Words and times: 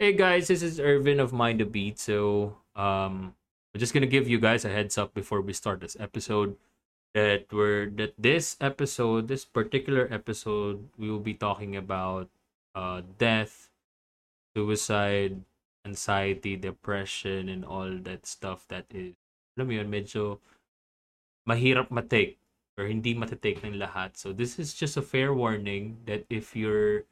Hey 0.00 0.10
guys, 0.12 0.48
this 0.50 0.58
is 0.62 0.80
Irvin 0.82 1.20
of 1.22 1.32
Mind 1.32 1.60
the 1.62 1.64
Beat. 1.64 2.02
So, 2.02 2.58
um, 2.74 3.30
I'm 3.70 3.78
just 3.78 3.94
gonna 3.94 4.10
give 4.10 4.26
you 4.26 4.40
guys 4.42 4.64
a 4.66 4.68
heads 4.68 4.98
up 4.98 5.14
before 5.14 5.40
we 5.40 5.52
start 5.54 5.78
this 5.78 5.96
episode 6.00 6.58
that 7.14 7.46
we're 7.54 7.86
that 7.94 8.18
this 8.18 8.56
episode, 8.60 9.28
this 9.30 9.44
particular 9.46 10.10
episode, 10.10 10.90
we 10.98 11.06
will 11.10 11.22
be 11.22 11.34
talking 11.34 11.76
about 11.78 12.26
uh 12.74 13.02
death, 13.22 13.70
suicide, 14.56 15.46
anxiety, 15.86 16.56
depression, 16.58 17.48
and 17.48 17.62
all 17.64 17.94
that 18.02 18.26
stuff 18.26 18.66
that 18.66 18.90
is, 18.90 19.14
alam 19.54 19.70
mo 19.70 19.74
yun, 19.78 19.86
medyo 19.94 20.42
mahirap 21.46 21.86
matake 21.94 22.42
or 22.74 22.90
hindi 22.90 23.14
matatake 23.14 23.62
ng 23.62 23.78
lahat. 23.78 24.18
So 24.18 24.34
this 24.34 24.58
is 24.58 24.74
just 24.74 24.98
a 24.98 25.06
fair 25.06 25.30
warning 25.30 26.02
that 26.10 26.26
if 26.26 26.56
you're 26.58 27.06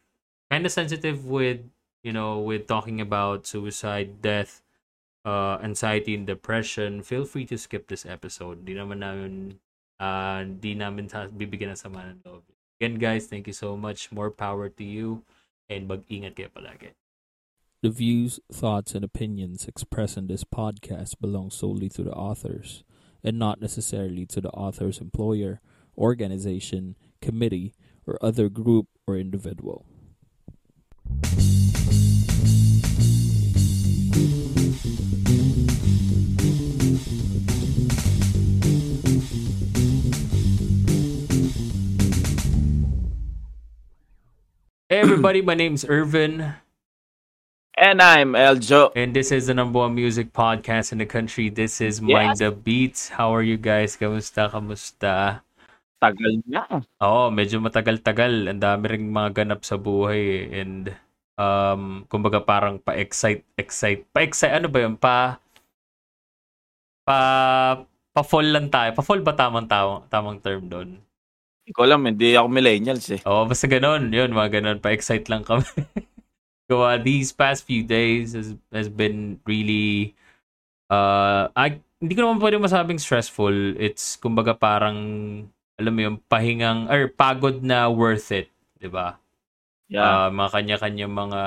kind 0.51 0.67
of 0.67 0.75
sensitive 0.75 1.31
with, 1.31 1.63
you 2.03 2.13
know, 2.13 2.39
with 2.39 2.67
talking 2.67 3.01
about 3.01 3.47
suicide, 3.47 4.23
death, 4.23 4.63
uh, 5.25 5.59
anxiety 5.63 6.15
and 6.15 6.27
depression, 6.27 7.03
feel 7.03 7.25
free 7.25 7.47
to 7.47 7.57
skip 7.57 7.89
this 7.89 8.05
episode. 8.05 8.67
Di 8.67 8.75
naman 8.75 8.99
namin, 9.01 9.59
uh, 10.03 10.45
di 10.45 10.75
namin 10.75 11.09
sa- 11.09 11.31
bibigyan 11.31 11.75
ng 11.75 11.81
sama 11.81 12.11
ng 12.11 12.21
loob. 12.27 12.43
Again, 12.83 12.99
guys, 12.99 13.31
thank 13.31 13.47
you 13.47 13.55
so 13.55 13.79
much. 13.79 14.11
More 14.11 14.31
power 14.31 14.69
to 14.69 14.85
you. 14.85 15.23
And 15.71 15.87
mag-ingat 15.87 16.35
kayo 16.35 16.51
palagi. 16.51 16.99
The 17.83 17.91
views, 17.91 18.39
thoughts, 18.51 18.95
and 18.95 19.03
opinions 19.03 19.67
expressed 19.67 20.19
in 20.19 20.27
this 20.27 20.45
podcast 20.45 21.19
belong 21.19 21.51
solely 21.51 21.89
to 21.95 22.03
the 22.03 22.15
authors 22.15 22.83
and 23.25 23.39
not 23.39 23.61
necessarily 23.61 24.27
to 24.27 24.41
the 24.41 24.51
author's 24.51 24.99
employer, 24.99 25.63
organization, 25.97 26.95
committee, 27.21 27.75
or 28.07 28.19
other 28.21 28.49
group 28.49 28.87
or 29.07 29.17
individual. 29.17 29.87
Hey 44.93 45.01
everybody, 45.01 45.41
my 45.41 45.57
name's 45.57 45.89
Irvin, 45.89 46.53
And 47.81 47.97
I'm 48.05 48.37
Eljo. 48.37 48.93
and 48.93 49.17
this 49.17 49.33
is 49.33 49.49
the 49.49 49.57
number 49.57 49.81
one 49.81 49.97
music 49.97 50.37
podcast 50.37 50.93
in 50.93 51.01
the 51.01 51.09
country. 51.09 51.49
This 51.49 51.81
is 51.81 51.97
Yes. 51.97 52.13
Mind 52.13 52.37
the 52.37 52.53
Beats. 52.53 53.09
How 53.09 53.33
are 53.33 53.41
you 53.41 53.57
guys? 53.57 53.97
Kamusta? 53.97 54.53
Kamusta? 54.53 55.41
Tagal 55.97 56.45
na. 56.45 56.85
Oo, 57.01 57.33
medyo 57.33 57.57
matagal-tagal. 57.65 58.53
Ang 58.53 58.61
dami 58.61 58.85
ring 58.93 59.09
mga 59.09 59.33
ganap 59.33 59.65
sa 59.65 59.81
buhay 59.81 60.21
eh. 60.45 60.61
And 60.61 60.93
um, 61.41 62.05
kumbaga 62.13 62.45
parang 62.45 62.77
pa-excite, 62.77 63.49
excite. 63.57 64.05
Pa-excite, 64.13 64.61
ano 64.61 64.69
ba 64.69 64.77
yun? 64.85 65.01
Pa, 65.01 65.41
pa, 67.09 67.19
pa-fall 68.13 68.45
lang 68.45 68.69
tayo. 68.69 68.93
Pa-fall 68.93 69.25
ba 69.25 69.33
tamang, 69.33 69.65
tamang, 69.65 70.05
tamang 70.13 70.37
term 70.45 70.69
doon? 70.69 71.01
Hindi 71.63 71.73
ko 71.75 71.81
alam, 71.87 72.01
hindi 72.03 72.35
ako 72.35 72.49
millennials 72.51 73.07
eh. 73.15 73.21
Oo, 73.23 73.47
basta 73.47 73.71
ganun. 73.71 74.11
Yun, 74.11 74.35
mga 74.35 74.59
ganun. 74.59 74.79
Pa-excite 74.83 75.31
lang 75.31 75.47
kami. 75.47 75.67
so, 76.69 76.83
uh, 76.83 76.99
these 76.99 77.31
past 77.31 77.63
few 77.63 77.87
days 77.87 78.35
has, 78.35 78.59
has 78.75 78.91
been 78.91 79.39
really, 79.47 80.15
uh, 80.91 81.47
I, 81.55 81.79
hindi 82.03 82.19
ko 82.19 82.27
naman 82.27 82.43
pwede 82.43 82.59
masabing 82.59 82.99
stressful. 82.99 83.79
It's, 83.79 84.19
kumbaga 84.19 84.59
parang, 84.59 84.99
alam 85.79 85.93
mo 85.95 86.01
yung 86.03 86.19
pahingang, 86.27 86.91
or 86.91 87.07
pagod 87.07 87.63
na 87.63 87.87
worth 87.87 88.35
it. 88.35 88.53
'di 88.83 88.91
ba? 88.91 89.23
Yeah. 89.87 90.27
uh, 90.27 90.29
mga 90.35 90.51
kanya-kanya 90.51 91.07
mga 91.07 91.43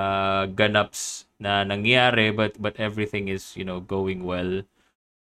ganaps 0.55 1.27
na 1.41 1.67
nangyari 1.67 2.31
but 2.31 2.55
but 2.61 2.77
everything 2.79 3.27
is 3.27 3.57
you 3.57 3.65
know 3.67 3.81
going 3.83 4.23
well 4.23 4.61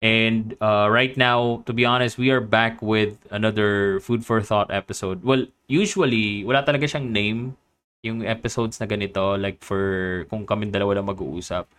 and 0.02 0.58
uh, 0.58 0.90
right 0.90 1.14
now 1.14 1.62
to 1.64 1.72
be 1.72 1.86
honest 1.86 2.18
we 2.18 2.34
are 2.34 2.42
back 2.42 2.82
with 2.82 3.16
another 3.30 4.02
food 4.02 4.26
for 4.26 4.42
thought 4.42 4.68
episode. 4.74 5.22
Well 5.22 5.46
usually 5.70 6.42
wala 6.42 6.66
talaga 6.66 6.90
siyang 6.90 7.14
name 7.14 7.40
yung 8.02 8.26
episodes 8.26 8.82
na 8.82 8.90
ganito 8.90 9.38
like 9.38 9.62
for 9.62 10.26
kung 10.26 10.42
kami 10.42 10.74
dalawa 10.74 10.98
lang 10.98 11.06
mag-uusap. 11.06 11.70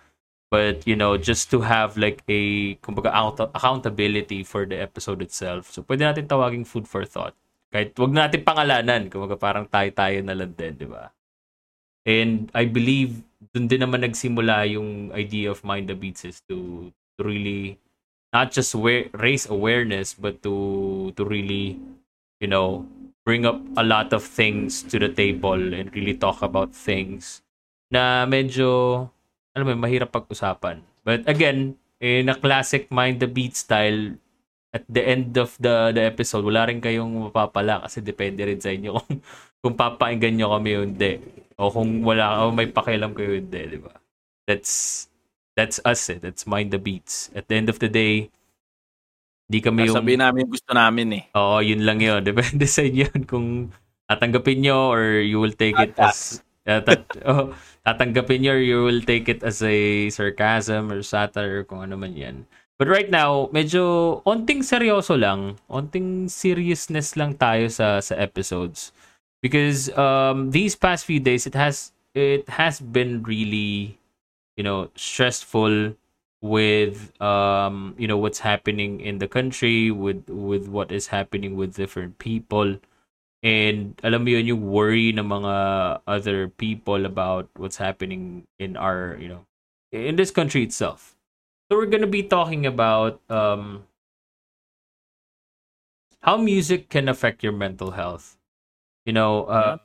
But 0.48 0.88
you 0.88 0.96
know 0.96 1.20
just 1.20 1.52
to 1.52 1.68
have 1.68 2.00
like 2.00 2.24
a 2.32 2.74
kumbaga 2.80 3.12
account- 3.12 3.52
accountability 3.52 4.48
for 4.48 4.64
the 4.64 4.80
episode 4.80 5.20
itself. 5.20 5.70
So 5.76 5.84
pwede 5.84 6.08
natin 6.08 6.32
tawaging 6.32 6.64
food 6.64 6.88
for 6.88 7.04
thought. 7.04 7.36
Kahit 7.76 7.92
wag 8.00 8.16
natin 8.16 8.48
pangalanan 8.48 9.12
kumbaga 9.12 9.36
parang 9.36 9.68
tayo-tayo 9.68 10.24
na 10.24 10.32
lang 10.32 10.56
din 10.56 10.80
di 10.80 10.88
ba? 10.88 11.12
And 12.08 12.48
I 12.56 12.72
believe 12.72 13.20
dun 13.52 13.68
din 13.68 13.84
naman 13.84 14.08
nagsimula 14.08 14.64
yung 14.72 15.12
idea 15.12 15.52
of 15.52 15.64
Mind 15.68 15.92
the 15.92 15.96
Beats 15.96 16.24
is 16.24 16.40
to, 16.48 16.88
to 17.20 17.20
really 17.20 17.83
not 18.34 18.50
just 18.52 18.74
wa- 18.74 19.08
raise 19.16 19.46
awareness 19.48 20.18
but 20.18 20.42
to 20.42 21.14
to 21.16 21.24
really 21.24 21.78
you 22.42 22.50
know 22.50 22.84
bring 23.24 23.46
up 23.46 23.62
a 23.80 23.86
lot 23.86 24.12
of 24.12 24.26
things 24.26 24.84
to 24.84 25.00
the 25.00 25.08
table 25.08 25.56
and 25.56 25.94
really 25.96 26.18
talk 26.18 26.44
about 26.44 26.76
things 26.76 27.40
na 27.94 28.26
medyo 28.26 29.08
alam 29.54 29.70
mo 29.70 29.86
mahirap 29.86 30.10
pag-usapan. 30.10 30.82
But 31.06 31.30
again, 31.30 31.78
in 32.02 32.28
a 32.28 32.36
classic 32.36 32.90
Mind 32.90 33.22
the 33.22 33.30
Beat 33.30 33.54
style, 33.54 34.18
at 34.74 34.82
the 34.90 35.06
end 35.06 35.38
of 35.38 35.54
the 35.62 35.94
the 35.94 36.10
episode, 36.10 36.42
wala 36.42 36.66
rin 36.66 36.82
kayong 36.82 37.30
mapapala 37.30 37.86
kasi 37.86 38.02
depende 38.02 38.42
rin 38.42 38.58
sa 38.58 38.74
inyo 38.74 38.92
kung, 39.00 39.22
kung 39.62 39.76
papainggan 39.78 40.34
nyo 40.34 40.58
kami 40.58 40.72
o 40.74 40.82
hindi. 40.82 41.14
O 41.62 41.70
kung 41.70 42.02
wala, 42.02 42.42
o 42.42 42.50
may 42.50 42.66
pakialam 42.66 43.14
kayo 43.14 43.38
hindi, 43.38 43.78
di 43.78 43.78
ba? 43.78 43.94
That's, 44.50 45.06
that's 45.56 45.80
us 45.86 46.10
eh. 46.10 46.20
That's 46.22 46.46
Mind 46.46 46.74
the 46.74 46.82
Beats. 46.82 47.30
At 47.34 47.48
the 47.48 47.56
end 47.56 47.70
of 47.70 47.80
the 47.80 47.90
day, 47.90 48.30
di 49.50 49.62
kami 49.62 49.90
yung... 49.90 49.98
Sabihin 49.98 50.22
namin 50.22 50.50
gusto 50.50 50.74
namin 50.74 51.08
eh. 51.14 51.24
Oo, 51.38 51.62
yun 51.62 51.86
lang 51.86 52.02
yun. 52.02 52.22
Depende 52.30 52.66
sa 52.66 52.82
inyo 52.82 53.10
kung 53.26 53.70
tatanggapin 54.10 54.66
nyo 54.66 54.90
or 54.92 55.22
you 55.22 55.40
will 55.40 55.54
take 55.54 55.78
it 55.78 55.94
as... 55.98 56.42
Uh, 56.64 56.80
tat- 56.80 57.20
oh, 57.30 57.52
tatanggapin 57.86 58.44
nyo 58.44 58.54
or 58.58 58.64
you 58.64 58.80
will 58.84 59.04
take 59.04 59.30
it 59.30 59.44
as 59.44 59.62
a 59.62 60.10
sarcasm 60.10 60.90
or 60.90 61.04
satire 61.04 61.62
or 61.62 61.64
kung 61.64 61.84
ano 61.84 61.96
man 62.00 62.16
yan. 62.16 62.38
But 62.82 62.90
right 62.90 63.10
now, 63.10 63.54
medyo 63.54 64.20
onting 64.26 64.66
seryoso 64.66 65.16
lang. 65.16 65.62
Onting 65.70 66.28
seriousness 66.28 67.14
lang 67.14 67.38
tayo 67.38 67.70
sa 67.70 68.02
sa 68.02 68.18
episodes. 68.18 68.92
Because 69.40 69.94
um 69.94 70.50
these 70.50 70.74
past 70.74 71.06
few 71.06 71.22
days 71.22 71.46
it 71.46 71.54
has 71.54 71.94
it 72.18 72.50
has 72.50 72.82
been 72.82 73.22
really 73.24 74.02
you 74.58 74.64
know 74.64 74.90
stressful 74.96 75.96
with 76.44 77.10
um 77.22 77.96
you 77.98 78.08
know 78.08 78.18
what's 78.18 78.40
happening 78.40 79.00
in 79.00 79.18
the 79.20 79.28
country 79.28 79.92
with 79.92 80.28
with 80.30 80.68
what 80.68 80.92
is 80.92 81.08
happening 81.08 81.56
with 81.56 81.76
different 81.76 82.20
people. 82.20 82.78
And 83.44 84.00
alam 84.04 84.24
mo 84.24 84.32
yun 84.40 84.48
yung 84.48 84.64
worry 84.72 85.12
ng 85.12 85.28
mga 85.28 85.56
other 86.08 86.48
people 86.48 87.06
about 87.06 87.52
what's 87.60 87.78
happening 87.78 88.48
in 88.60 88.76
our 88.76 89.16
you 89.20 89.28
know 89.28 89.44
in 89.92 90.16
this 90.16 90.32
country 90.32 90.64
itself. 90.64 91.16
So 91.72 91.78
we're 91.78 91.92
gonna 91.92 92.08
be 92.12 92.24
talking 92.24 92.66
about 92.66 93.20
um 93.32 93.88
how 96.22 96.38
music 96.38 96.90
can 96.90 97.08
affect 97.08 97.44
your 97.44 97.52
mental 97.52 97.92
health. 97.92 98.38
You 99.06 99.14
know 99.14 99.46
uh 99.48 99.78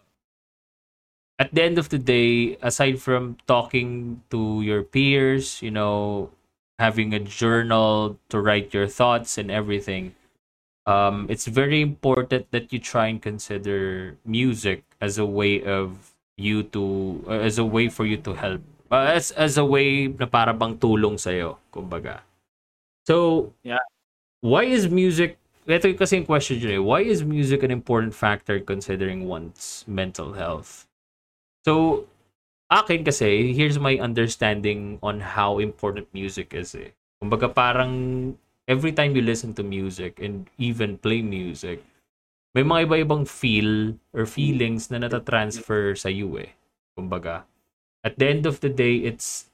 at 1.38 1.54
the 1.54 1.62
end 1.62 1.78
of 1.78 1.88
the 1.88 1.98
day 1.98 2.58
aside 2.62 3.00
from 3.00 3.36
talking 3.46 4.20
to 4.30 4.62
your 4.62 4.82
peers 4.82 5.62
you 5.62 5.70
know 5.70 6.30
having 6.78 7.14
a 7.14 7.18
journal 7.18 8.18
to 8.28 8.40
write 8.40 8.74
your 8.74 8.86
thoughts 8.86 9.38
and 9.38 9.50
everything 9.50 10.14
um, 10.86 11.26
it's 11.28 11.46
very 11.46 11.80
important 11.80 12.50
that 12.50 12.72
you 12.72 12.78
try 12.78 13.06
and 13.08 13.20
consider 13.20 14.16
music 14.24 14.82
as 15.00 15.18
a 15.18 15.26
way 15.26 15.62
of 15.62 16.14
you 16.36 16.62
to 16.62 17.22
uh, 17.28 17.42
as 17.44 17.58
a 17.58 17.64
way 17.64 17.88
for 17.88 18.06
you 18.06 18.16
to 18.16 18.34
help 18.34 18.62
uh, 18.90 19.12
as 19.12 19.30
as 19.32 19.58
a 19.58 19.64
way 19.64 20.08
na 20.08 20.26
para 20.26 20.54
bang 20.54 20.78
tulong 20.78 21.18
sa 21.18 21.30
kumbaga 21.70 22.22
so 23.06 23.50
Yeah. 23.62 23.82
why 24.40 24.64
is 24.64 24.88
music 24.88 25.36
ito 25.68 25.92
kasi 25.92 26.24
yung 26.24 26.24
question 26.24 26.56
dyan 26.56 26.80
eh. 26.80 26.82
Why 26.82 27.04
is 27.04 27.20
music 27.20 27.60
an 27.60 27.68
important 27.68 28.16
factor 28.16 28.56
considering 28.56 29.28
one's 29.28 29.84
mental 29.84 30.32
health? 30.32 30.87
So, 31.68 32.08
akin 32.72 33.04
kasi, 33.04 33.52
here's 33.52 33.76
my 33.76 34.00
understanding 34.00 34.96
on 35.04 35.20
how 35.20 35.60
important 35.60 36.08
music 36.16 36.56
is 36.56 36.72
eh. 36.72 36.96
Kumbaga 37.20 37.52
parang 37.52 37.92
every 38.64 38.88
time 38.88 39.12
you 39.12 39.20
listen 39.20 39.52
to 39.52 39.60
music 39.60 40.16
and 40.16 40.48
even 40.56 40.96
play 40.96 41.20
music, 41.20 41.84
may 42.56 42.64
mga 42.64 42.88
iba-ibang 42.88 43.28
feel 43.28 44.00
or 44.16 44.24
feelings 44.24 44.88
na 44.88 44.96
natatransfer 45.04 45.92
sa 45.92 46.08
iyo 46.08 46.40
eh. 46.40 46.56
Kumbaga, 46.96 47.44
at 48.00 48.16
the 48.16 48.24
end 48.24 48.48
of 48.48 48.64
the 48.64 48.72
day, 48.72 49.04
it's, 49.04 49.52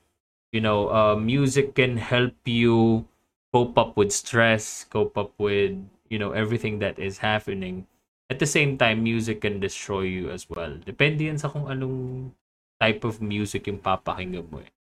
you 0.55 0.63
know, 0.63 0.95
uh, 0.95 1.19
music 1.19 1.75
can 1.75 1.99
help 1.99 2.39
you 2.47 3.03
cope 3.51 3.75
up 3.75 3.99
with 3.99 4.15
stress, 4.15 4.87
cope 4.87 5.19
up 5.19 5.35
with, 5.43 5.75
you 6.15 6.23
know, 6.23 6.31
everything 6.31 6.79
that 6.79 6.95
is 6.95 7.27
happening. 7.27 7.91
At 8.33 8.41
the 8.41 8.49
same 8.49 8.81
time, 8.81 9.05
music 9.05 9.45
can 9.45 9.61
destroy 9.61 10.09
you 10.09 10.33
as 10.33 10.49
well. 10.49 10.81
Depende 10.81 11.29
yan 11.29 11.37
sa 11.37 11.53
kung 11.53 11.69
anong 11.69 12.33
type 12.81 13.05
of 13.05 13.21
music 13.21 13.69
yung 13.69 13.81
papakinggan 13.81 14.49
mo 14.49 14.65
eh. 14.65 14.71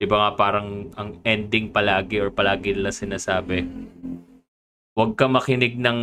Di 0.00 0.08
ba 0.10 0.26
nga 0.26 0.30
parang 0.34 0.90
ang 0.98 1.22
ending 1.22 1.70
palagi 1.70 2.18
or 2.18 2.34
palagi 2.34 2.74
nila 2.74 2.90
sinasabi, 2.90 3.62
huwag 4.96 5.14
ka 5.14 5.30
makinig 5.30 5.78
ng 5.78 6.00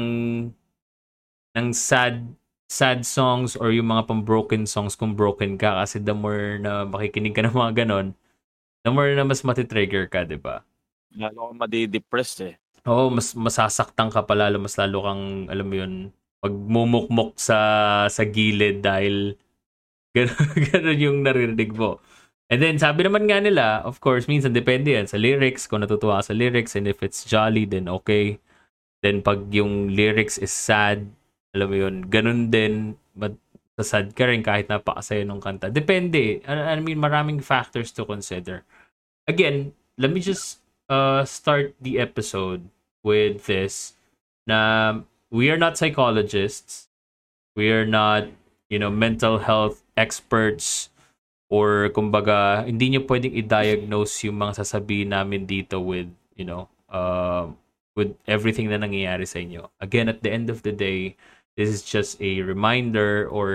ng 1.58 1.68
sad 1.74 2.24
sad 2.70 3.04
songs 3.04 3.56
or 3.58 3.72
yung 3.72 3.90
mga 3.90 4.06
pang 4.08 4.22
broken 4.22 4.68
songs 4.68 4.94
kung 4.94 5.16
broken 5.16 5.56
ka 5.56 5.82
kasi 5.82 6.04
the 6.04 6.14
more 6.14 6.60
na 6.60 6.84
makikinig 6.84 7.34
ka 7.34 7.42
ng 7.44 7.56
mga 7.56 7.84
ganon, 7.84 8.14
the 8.84 8.92
more 8.92 9.12
na 9.12 9.24
mas 9.28 9.44
matitrigger 9.44 10.08
ka, 10.08 10.24
di 10.28 10.40
ba? 10.40 10.64
Lalo 11.16 11.52
kang 11.52 11.60
madidepress 11.60 12.44
eh. 12.44 12.56
Oo, 12.88 13.12
mas 13.12 13.36
masasaktan 13.36 14.08
ka 14.08 14.24
pa 14.24 14.36
lalo, 14.36 14.60
mas 14.62 14.76
lalo 14.80 15.04
kang, 15.04 15.52
alam 15.52 15.68
mo 15.68 15.76
yun, 15.76 15.94
magmumukmok 16.44 17.38
sa 17.40 17.60
sa 18.08 18.24
gilid 18.26 18.86
dahil 18.86 19.38
gano'n 20.74 20.98
yung 20.98 21.22
naririnig 21.22 21.78
mo. 21.78 22.02
And 22.48 22.64
then, 22.64 22.80
sabi 22.80 23.04
naman 23.04 23.28
nga 23.28 23.44
nila, 23.44 23.84
of 23.84 24.00
course, 24.00 24.26
minsan 24.26 24.56
depende 24.56 24.96
yan 24.96 25.06
sa 25.06 25.20
lyrics, 25.20 25.68
kung 25.68 25.84
natutuwa 25.84 26.24
sa 26.24 26.32
lyrics, 26.32 26.80
and 26.80 26.88
if 26.88 27.04
it's 27.04 27.28
jolly, 27.28 27.68
then 27.68 27.92
okay. 27.92 28.40
Then, 29.04 29.20
pag 29.20 29.52
yung 29.52 29.92
lyrics 29.92 30.40
is 30.40 30.56
sad, 30.56 31.12
alam 31.52 31.68
mo 31.68 31.76
yun, 31.76 31.96
ganun 32.08 32.48
din, 32.48 32.96
but 33.14 33.36
sad 33.84 34.16
ka 34.16 34.26
rin 34.26 34.42
kahit 34.42 34.72
napakasaya 34.72 35.28
ng 35.28 35.44
kanta. 35.44 35.70
Depende. 35.70 36.42
I, 36.48 36.74
I 36.74 36.82
mean, 36.82 36.98
maraming 36.98 37.44
factors 37.44 37.92
to 37.94 38.08
consider. 38.08 38.64
Again, 39.28 39.76
let 40.00 40.10
me 40.10 40.24
just 40.24 40.64
uh, 40.90 41.28
start 41.28 41.76
the 41.84 42.00
episode 42.00 42.66
with 43.04 43.46
this 43.46 43.94
na 44.48 45.04
we 45.32 45.50
are 45.50 45.58
not 45.58 45.78
psychologists. 45.78 46.88
We 47.56 47.72
are 47.72 47.86
not, 47.86 48.30
you 48.70 48.80
know, 48.80 48.90
mental 48.90 49.40
health 49.40 49.84
experts 49.98 50.90
or 51.50 51.90
kumbaga 51.96 52.68
hindi 52.68 52.92
niyo 52.92 53.08
pwedeng 53.08 53.34
i-diagnose 53.34 54.28
yung 54.28 54.38
mga 54.38 54.64
sasabihin 54.64 55.16
namin 55.16 55.48
dito 55.48 55.80
with, 55.80 56.12
you 56.36 56.46
know, 56.46 56.70
uh, 56.92 57.48
with 57.98 58.14
everything 58.30 58.70
na 58.70 58.78
nangyayari 58.78 59.26
sa 59.26 59.42
inyo. 59.42 59.72
Again, 59.82 60.12
at 60.12 60.22
the 60.22 60.30
end 60.30 60.54
of 60.54 60.62
the 60.62 60.72
day, 60.72 61.18
this 61.58 61.72
is 61.72 61.82
just 61.82 62.22
a 62.22 62.46
reminder 62.46 63.26
or 63.32 63.50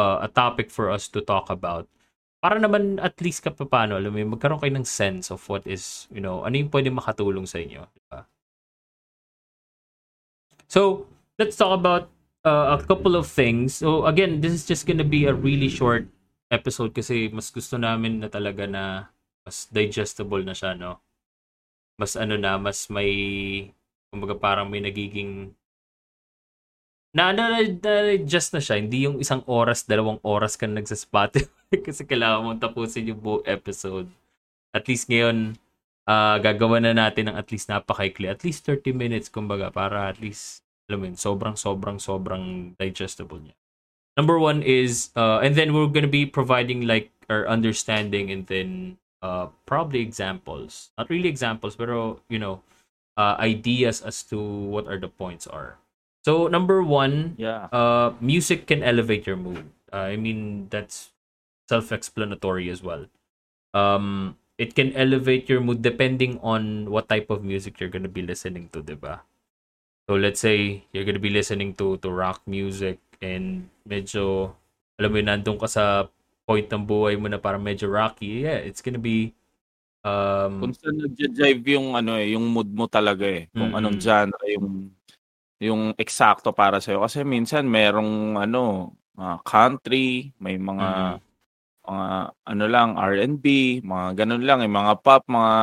uh, 0.00 0.24
a 0.24 0.30
topic 0.32 0.72
for 0.72 0.88
us 0.88 1.06
to 1.12 1.20
talk 1.20 1.52
about. 1.52 1.84
Para 2.40 2.56
naman 2.56 3.00
at 3.00 3.20
least 3.20 3.44
kapapano, 3.44 4.00
alam 4.00 4.12
mo 4.16 4.36
magkaroon 4.36 4.60
kayo 4.60 4.72
ng 4.72 4.88
sense 4.88 5.28
of 5.28 5.44
what 5.48 5.64
is, 5.68 6.08
you 6.08 6.20
know, 6.24 6.44
ano 6.44 6.56
yung 6.56 6.72
pwede 6.72 6.88
makatulong 6.88 7.44
sa 7.44 7.60
inyo. 7.60 7.84
Diba? 7.92 8.24
So, 10.74 11.06
let's 11.38 11.54
talk 11.54 11.70
about 11.70 12.10
uh, 12.42 12.74
a 12.74 12.82
couple 12.82 13.14
of 13.14 13.30
things. 13.30 13.78
So, 13.78 14.10
again, 14.10 14.42
this 14.42 14.50
is 14.50 14.66
just 14.66 14.90
gonna 14.90 15.06
be 15.06 15.30
a 15.30 15.30
really 15.30 15.70
short 15.70 16.10
episode 16.50 16.90
kasi 16.90 17.30
mas 17.30 17.46
gusto 17.54 17.78
namin 17.78 18.18
na 18.18 18.26
talaga 18.26 18.66
na 18.66 19.06
mas 19.46 19.70
digestible 19.70 20.42
na 20.42 20.50
siya, 20.50 20.74
no? 20.74 20.98
Mas 21.94 22.18
ano 22.18 22.34
na, 22.34 22.58
mas 22.58 22.90
may, 22.90 23.70
kumbaga 24.10 24.34
parang 24.34 24.66
may 24.66 24.82
nagiging 24.82 25.54
na 27.14 27.30
na, 27.30 27.62
na 27.62 28.18
just 28.26 28.50
na 28.50 28.58
siya. 28.58 28.82
Hindi 28.82 29.06
yung 29.06 29.22
isang 29.22 29.46
oras, 29.46 29.86
dalawang 29.86 30.18
oras 30.26 30.58
ka 30.58 30.66
nagsa-Spotify 30.66 31.78
kasi 31.86 32.02
kailangan 32.02 32.42
mong 32.42 32.58
tapusin 32.58 33.14
yung 33.14 33.22
buong 33.22 33.46
episode. 33.46 34.10
At 34.74 34.90
least 34.90 35.06
ngayon, 35.06 35.54
uh, 36.08 36.36
gagawa 36.40 36.82
na 36.82 36.98
natin 36.98 37.30
ng 37.30 37.36
at 37.38 37.46
least 37.54 37.70
napakaikli. 37.70 38.26
At 38.26 38.42
least 38.42 38.66
30 38.66 38.90
minutes, 38.90 39.28
kumbaga, 39.30 39.70
para 39.70 40.10
at 40.10 40.18
least, 40.18 40.63
alam 40.88 41.00
mo 41.00 41.06
yun, 41.08 41.16
sobrang, 41.16 41.56
sobrang, 41.56 41.96
sobrang 41.96 42.76
digestible 42.76 43.40
niya. 43.40 43.56
Number 44.16 44.38
one 44.38 44.62
is, 44.62 45.10
uh, 45.16 45.40
and 45.42 45.56
then 45.56 45.74
we're 45.74 45.90
gonna 45.90 46.06
be 46.10 46.24
providing 46.26 46.86
like 46.86 47.10
our 47.28 47.48
understanding 47.48 48.30
and 48.30 48.46
then 48.46 48.98
uh, 49.24 49.48
probably 49.66 50.00
examples. 50.04 50.92
Not 50.98 51.08
really 51.08 51.28
examples, 51.28 51.74
pero, 51.74 52.20
you 52.28 52.38
know, 52.38 52.62
uh, 53.16 53.34
ideas 53.40 54.02
as 54.02 54.22
to 54.28 54.38
what 54.38 54.86
are 54.86 54.98
the 55.00 55.08
points 55.08 55.46
are. 55.46 55.78
So 56.24 56.46
number 56.48 56.82
one, 56.82 57.34
Yeah. 57.38 57.68
uh, 57.72 58.14
music 58.20 58.66
can 58.66 58.82
elevate 58.82 59.26
your 59.26 59.36
mood. 59.36 59.72
Uh, 59.92 60.12
I 60.12 60.16
mean 60.16 60.68
that's 60.68 61.10
self-explanatory 61.68 62.68
as 62.68 62.82
well. 62.82 63.06
Um, 63.72 64.36
it 64.58 64.74
can 64.76 64.92
elevate 64.94 65.48
your 65.48 65.60
mood 65.60 65.82
depending 65.82 66.38
on 66.44 66.90
what 66.90 67.08
type 67.08 67.30
of 67.30 67.42
music 67.42 67.80
you're 67.80 67.90
gonna 67.90 68.12
be 68.12 68.22
listening 68.22 68.68
to, 68.72 68.82
diba? 68.82 69.20
So 70.08 70.20
let's 70.20 70.40
say 70.40 70.84
you're 70.92 71.04
gonna 71.08 71.22
be 71.22 71.32
listening 71.32 71.72
to 71.80 71.96
to 72.04 72.12
rock 72.12 72.44
music 72.44 73.00
and 73.24 73.72
medyo 73.88 74.52
alam 75.00 75.10
mo 75.10 75.16
yun, 75.18 75.26
nandun 75.32 75.56
ka 75.56 75.64
sa 75.64 75.84
point 76.44 76.68
ng 76.68 76.84
buhay 76.84 77.16
mo 77.16 77.26
na 77.32 77.40
parang 77.40 77.64
medyo 77.64 77.88
rocky. 77.88 78.44
Yeah, 78.44 78.60
it's 78.60 78.84
gonna 78.84 79.00
be 79.00 79.32
um 80.04 80.60
Kung 80.64 80.74
saan 80.76 80.96
nagja-jive 81.00 81.64
yung 81.78 81.96
ano 81.96 82.16
eh, 82.20 82.36
yung 82.36 82.46
mood 82.52 82.68
mo 82.72 82.88
talaga 82.88 83.24
eh. 83.28 83.48
Kung 83.52 83.72
Mm-mm. 83.72 83.78
anong 83.80 83.98
genre 84.00 84.44
yung 84.52 84.68
yung 85.62 85.82
eksakto 85.96 86.52
para 86.52 86.78
sa'yo. 86.82 87.02
Kasi 87.04 87.24
minsan 87.26 87.64
merong 87.68 88.36
ano, 88.40 88.94
mga 89.16 89.36
country, 89.46 90.32
may 90.40 90.56
mga 90.60 90.88
Mm. 91.18 91.18
mga 91.88 92.06
ano 92.48 92.64
lang, 92.68 92.90
R&B, 92.98 93.46
mga 93.84 94.06
ganun 94.24 94.44
lang, 94.44 94.60
yung 94.64 94.76
mga 94.76 94.94
pop, 95.04 95.22
mga 95.28 95.54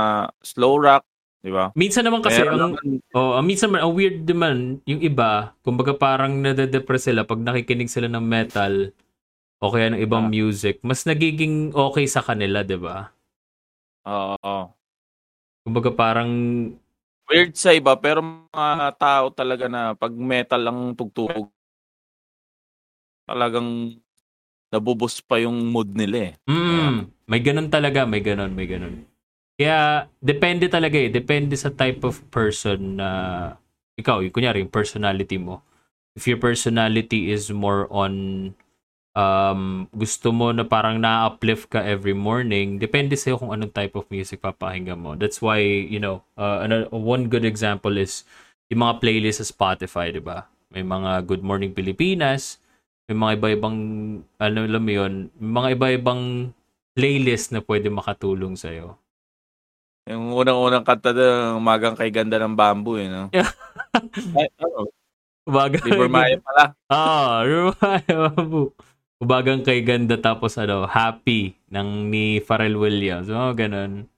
slow 0.45 0.75
rock, 0.81 1.03
di 1.41 1.49
ba? 1.49 1.73
minsan 1.73 2.05
naman 2.05 2.21
kasi 2.21 2.41
Meron 2.41 2.53
ang 2.53 2.73
naman- 2.77 3.01
Oh, 3.11 3.37
minsan 3.41 3.69
man, 3.69 3.81
ang 3.81 3.93
weird 3.93 4.23
naman, 4.23 4.79
yung 4.85 5.01
iba, 5.01 5.53
kumbaga 5.61 5.93
parang 5.93 6.37
nade-depress 6.37 7.09
sila 7.09 7.25
pag 7.25 7.41
nakikinig 7.41 7.89
sila 7.89 8.05
ng 8.05 8.21
metal 8.21 8.93
o 9.57 9.69
kaya 9.69 9.93
ng 9.93 10.01
ibang 10.01 10.29
Ah. 10.29 10.31
music, 10.31 10.81
mas 10.81 11.05
nagiging 11.05 11.73
okay 11.73 12.05
sa 12.05 12.21
kanila, 12.21 12.61
'di 12.61 12.77
ba? 12.77 13.09
Oo. 14.05 14.73
Kumbaga 15.61 15.93
parang 15.93 16.31
weird 17.29 17.53
sa 17.53 17.71
iba, 17.71 17.93
pero 17.95 18.21
mga 18.23 18.89
tao 18.97 19.29
talaga 19.29 19.69
na 19.69 19.93
pag 19.93 20.11
metal 20.11 20.61
ang 20.65 20.79
tugtog, 20.93 21.49
talagang 23.25 23.95
nabubus 24.71 25.19
pa 25.21 25.37
yung 25.37 25.67
mood 25.69 25.91
nila 25.93 26.31
eh. 26.31 26.33
mm, 26.47 27.27
may 27.27 27.39
ganun 27.39 27.69
talaga, 27.69 28.07
may 28.07 28.19
ganun, 28.19 28.51
may 28.51 28.65
ganun. 28.65 29.05
Kaya 29.61 30.09
depende 30.17 30.65
talaga 30.65 30.97
eh, 30.97 31.13
depende 31.13 31.53
sa 31.53 31.69
type 31.69 32.01
of 32.01 32.17
person 32.33 32.97
na 32.97 33.09
ikaw, 33.93 34.25
yung 34.25 34.33
kunyari, 34.33 34.65
yung 34.65 34.73
personality 34.73 35.37
mo. 35.37 35.61
If 36.17 36.25
your 36.25 36.41
personality 36.41 37.29
is 37.29 37.53
more 37.53 37.85
on 37.93 38.11
um, 39.13 39.85
gusto 39.93 40.33
mo 40.33 40.49
na 40.49 40.65
parang 40.65 40.97
na-uplift 40.97 41.69
ka 41.69 41.85
every 41.85 42.17
morning, 42.17 42.81
depende 42.81 43.13
sa'yo 43.13 43.37
kung 43.37 43.53
anong 43.53 43.69
type 43.69 43.93
of 43.93 44.09
music 44.09 44.41
papakinggan 44.41 44.97
mo. 44.97 45.13
That's 45.13 45.37
why, 45.45 45.61
you 45.61 46.01
know, 46.01 46.25
uh, 46.41 46.65
ano, 46.65 46.89
one 46.89 47.29
good 47.29 47.45
example 47.45 48.01
is 48.01 48.25
yung 48.73 48.81
mga 48.81 48.97
playlist 48.97 49.45
sa 49.45 49.47
Spotify, 49.53 50.09
di 50.09 50.25
ba? 50.25 50.49
May 50.73 50.81
mga 50.81 51.29
Good 51.29 51.45
Morning 51.45 51.69
Pilipinas, 51.69 52.57
may 53.05 53.13
mga 53.13 53.31
iba-ibang, 53.37 53.77
ano 54.41 54.57
alam 54.65 54.81
mo 54.81 54.91
yun, 54.91 55.13
mga 55.37 55.77
iba-ibang 55.77 56.49
playlist 56.97 57.53
na 57.53 57.61
pwede 57.61 57.93
makatulong 57.93 58.57
sa'yo. 58.57 58.97
Yung 60.11 60.35
unang-unang 60.35 60.83
kanta 60.83 61.15
ng 61.15 61.63
Magang 61.63 61.95
Kay 61.95 62.11
Ganda 62.11 62.35
ng 62.35 62.53
Bamboo 62.53 62.99
eh, 62.99 63.07
no? 63.07 63.31
Yeah. 63.31 63.47
Ay, 64.37 64.51
ano, 64.59 64.91
Ubaga, 65.47 65.81
Liver 65.81 66.09
Maya 66.09 66.37
pala. 66.37 66.77
Ah, 66.85 67.41
Rumaya, 67.41 68.15
babu. 68.29 68.71
Ubagang 69.21 69.61
kay 69.61 69.85
ganda 69.85 70.17
tapos 70.17 70.57
ano, 70.57 70.89
happy 70.89 71.53
ng 71.69 72.09
ni 72.09 72.41
Pharrell 72.41 72.77
Williams. 72.77 73.29
Oh, 73.29 73.53
ganun. 73.53 74.09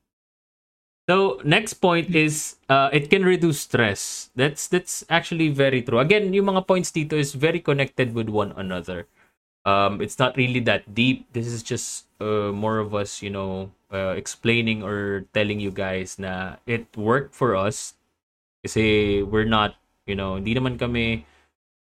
So, 1.03 1.43
next 1.43 1.83
point 1.83 2.15
is 2.15 2.55
uh, 2.71 2.88
it 2.95 3.12
can 3.12 3.27
reduce 3.27 3.67
stress. 3.67 4.31
That's 4.39 4.71
that's 4.71 5.03
actually 5.12 5.51
very 5.51 5.83
true. 5.83 6.00
Again, 6.00 6.31
yung 6.31 6.55
mga 6.55 6.63
points 6.63 6.95
dito 6.95 7.19
is 7.19 7.35
very 7.35 7.59
connected 7.59 8.15
with 8.15 8.31
one 8.31 8.55
another. 8.55 9.12
Um, 9.67 10.00
it's 10.00 10.15
not 10.15 10.39
really 10.39 10.63
that 10.63 10.95
deep. 10.95 11.27
This 11.35 11.51
is 11.51 11.59
just 11.59 12.07
uh, 12.24 12.56
more 12.56 12.80
of 12.80 12.96
us, 12.96 13.20
you 13.20 13.30
know, 13.30 13.68
uh, 13.92 14.15
explaining 14.15 14.80
or 14.80 15.27
telling 15.36 15.60
you 15.60 15.70
guys 15.70 16.15
na 16.15 16.56
it 16.63 16.88
worked 16.96 17.36
for 17.36 17.60
us 17.60 18.00
kasi 18.63 19.20
we're 19.27 19.48
not, 19.48 19.75
you 20.08 20.15
know, 20.15 20.39
hindi 20.39 20.56
naman 20.56 20.80
kami 20.80 21.27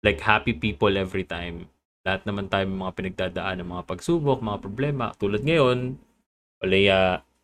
like 0.05 0.21
happy 0.21 0.53
people 0.53 0.93
every 0.93 1.25
time. 1.25 1.65
Lahat 2.05 2.23
naman 2.23 2.47
tayo 2.47 2.69
may 2.69 2.77
mga 2.85 2.93
pinagdadaan 2.95 3.65
ng 3.65 3.69
mga 3.73 3.83
pagsubok, 3.89 4.39
mga 4.39 4.61
problema. 4.61 5.05
Tulad 5.17 5.41
ngayon, 5.41 5.97
wala 6.61 6.77
ya, 6.77 6.99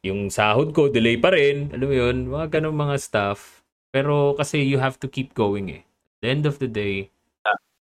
yung 0.06 0.30
sahod 0.30 0.72
ko, 0.72 0.88
delay 0.88 1.18
pa 1.18 1.34
rin. 1.34 1.74
Alam 1.74 1.88
mo 1.90 1.96
yun, 1.98 2.18
mga 2.30 2.62
ganun 2.62 2.78
mga 2.78 2.96
stuff. 3.02 3.66
Pero 3.90 4.38
kasi 4.38 4.62
you 4.62 4.78
have 4.80 5.02
to 5.02 5.10
keep 5.10 5.34
going 5.34 5.68
eh. 5.68 5.84
At 5.84 6.20
the 6.24 6.30
end 6.30 6.46
of 6.48 6.62
the 6.62 6.70
day, 6.70 7.12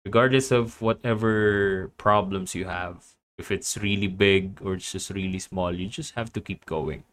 regardless 0.08 0.50
of 0.50 0.82
whatever 0.82 1.92
problems 2.02 2.58
you 2.58 2.66
have, 2.66 3.14
if 3.38 3.51
it's 3.51 3.77
really 3.77 4.08
big 4.08 4.60
or 4.63 4.75
it's 4.75 4.92
just 4.92 5.12
really 5.12 5.39
small, 5.39 5.74
you 5.75 5.88
just 5.88 6.15
have 6.15 6.32
to 6.34 6.42
keep 6.42 6.65
going. 6.65 7.04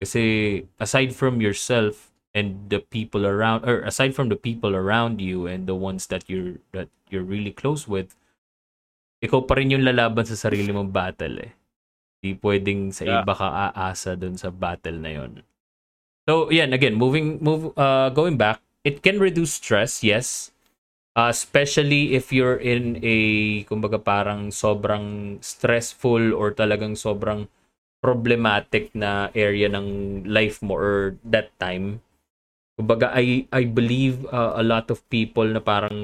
Kasi 0.00 0.64
aside 0.78 1.14
from 1.16 1.40
yourself 1.40 2.12
and 2.34 2.68
the 2.68 2.82
people 2.82 3.24
around 3.24 3.64
or 3.64 3.80
aside 3.86 4.12
from 4.12 4.28
the 4.28 4.36
people 4.36 4.74
around 4.74 5.20
you 5.20 5.46
and 5.46 5.64
the 5.70 5.74
ones 5.76 6.10
that 6.10 6.28
you're 6.28 6.60
that 6.74 6.90
you're 7.08 7.24
really 7.24 7.54
close 7.54 7.86
with, 7.88 8.12
ikaw 9.24 9.40
pa 9.46 9.56
rin 9.56 9.72
yung 9.72 9.86
lalaban 9.86 10.28
sa 10.28 10.36
sarili 10.36 10.68
mong 10.74 10.92
battle 10.92 11.40
eh. 11.40 11.52
Di 12.20 12.36
pwedeng 12.40 12.92
sa 12.92 13.04
Yeah. 13.04 13.20
iba 13.24 13.32
ka 13.32 13.72
aasa 13.72 14.16
dun 14.16 14.36
sa 14.36 14.52
battle 14.52 15.00
na 15.00 15.12
yon. 15.12 15.32
So, 16.24 16.48
yan, 16.48 16.72
again, 16.72 16.96
moving, 16.96 17.36
move, 17.44 17.76
uh, 17.76 18.08
going 18.08 18.40
back, 18.40 18.64
it 18.80 19.04
can 19.04 19.20
reduce 19.20 19.60
stress, 19.60 20.00
yes. 20.00 20.53
Uh, 21.14 21.30
especially 21.30 22.18
if 22.18 22.34
you're 22.34 22.58
in 22.58 22.98
a, 23.06 23.62
kumbaga 23.70 24.02
parang 24.02 24.50
sobrang 24.50 25.38
stressful 25.38 26.34
or 26.34 26.50
talagang 26.50 26.98
sobrang 26.98 27.46
problematic 28.02 28.90
na 28.98 29.30
area 29.30 29.70
ng 29.70 30.20
life 30.26 30.58
mo 30.58 30.74
or 30.74 31.14
that 31.22 31.54
time. 31.62 32.02
Kumbaga, 32.74 33.14
I, 33.14 33.46
I 33.54 33.62
believe 33.62 34.26
uh, 34.26 34.58
a 34.58 34.66
lot 34.66 34.90
of 34.90 35.06
people 35.06 35.46
na 35.46 35.62
parang, 35.62 35.94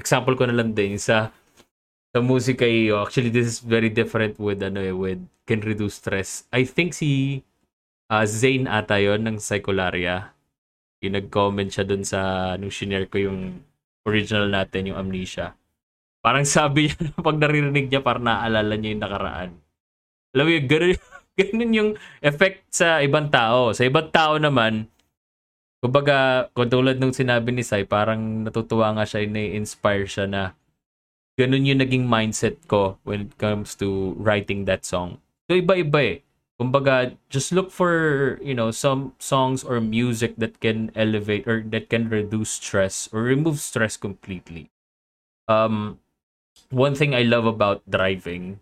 example 0.00 0.32
ko 0.32 0.48
na 0.48 0.56
lang 0.56 0.72
din 0.72 0.96
sa 0.96 1.28
sa 2.08 2.24
musika 2.24 2.64
oh, 2.64 3.04
actually 3.04 3.28
this 3.28 3.44
is 3.44 3.60
very 3.60 3.92
different 3.92 4.40
with 4.40 4.64
ano 4.64 4.80
eh, 4.80 4.96
with 4.96 5.20
can 5.44 5.60
reduce 5.60 6.00
stress. 6.00 6.48
I 6.48 6.64
think 6.64 6.96
si 6.96 7.44
uh, 8.08 8.24
Zane 8.24 8.64
ata 8.64 8.96
yon 8.96 9.28
ng 9.28 9.36
Psycholaria. 9.36 10.32
Yung 11.04 11.14
nag-comment 11.14 11.68
siya 11.68 11.84
dun 11.84 12.02
sa 12.02 12.56
nung 12.56 12.72
ko 13.06 13.16
yung 13.20 13.62
original 14.08 14.48
natin, 14.48 14.90
yung 14.90 14.98
Amnesia. 14.98 15.54
Parang 16.24 16.48
sabi 16.56 16.88
niya 16.88 17.12
pag 17.20 17.36
naririnig 17.36 17.92
niya 17.92 18.00
parang 18.00 18.24
naaalala 18.26 18.74
niya 18.74 18.90
yung 18.96 19.04
nakaraan. 19.04 19.50
Alam 20.32 20.44
mo 20.44 20.50
yun, 20.52 20.64
ganun, 21.38 21.72
yung 21.72 21.90
effect 22.24 22.66
sa 22.72 22.98
ibang 23.04 23.28
tao. 23.30 23.70
Sa 23.76 23.86
ibang 23.86 24.10
tao 24.10 24.40
naman, 24.40 24.90
kumbaga, 25.78 26.50
kung 26.52 26.68
tulad 26.68 26.98
nung 26.98 27.14
sinabi 27.14 27.54
ni 27.54 27.62
Sai, 27.62 27.86
parang 27.86 28.44
natutuwa 28.44 28.92
nga 28.98 29.06
siya, 29.06 29.24
na-inspire 29.24 30.04
siya 30.10 30.26
na 30.26 30.42
ganun 31.38 31.64
yung 31.64 31.80
naging 31.80 32.04
mindset 32.04 32.58
ko 32.66 32.98
when 33.06 33.30
it 33.30 33.34
comes 33.38 33.78
to 33.78 34.18
writing 34.18 34.66
that 34.66 34.82
song. 34.82 35.22
So, 35.46 35.54
iba-iba 35.54 36.00
eh. 36.02 36.27
Kumbaga, 36.58 37.14
just 37.30 37.54
look 37.54 37.70
for, 37.70 38.34
you 38.42 38.54
know, 38.54 38.74
some 38.74 39.14
songs 39.22 39.62
or 39.62 39.78
music 39.80 40.34
that 40.42 40.58
can 40.58 40.90
elevate 40.98 41.46
or 41.46 41.62
that 41.70 41.86
can 41.86 42.10
reduce 42.10 42.58
stress 42.58 43.08
or 43.14 43.22
remove 43.22 43.62
stress 43.62 43.94
completely. 43.94 44.66
Um, 45.46 46.02
one 46.70 46.98
thing 46.98 47.14
I 47.14 47.22
love 47.22 47.46
about 47.46 47.86
driving, 47.86 48.58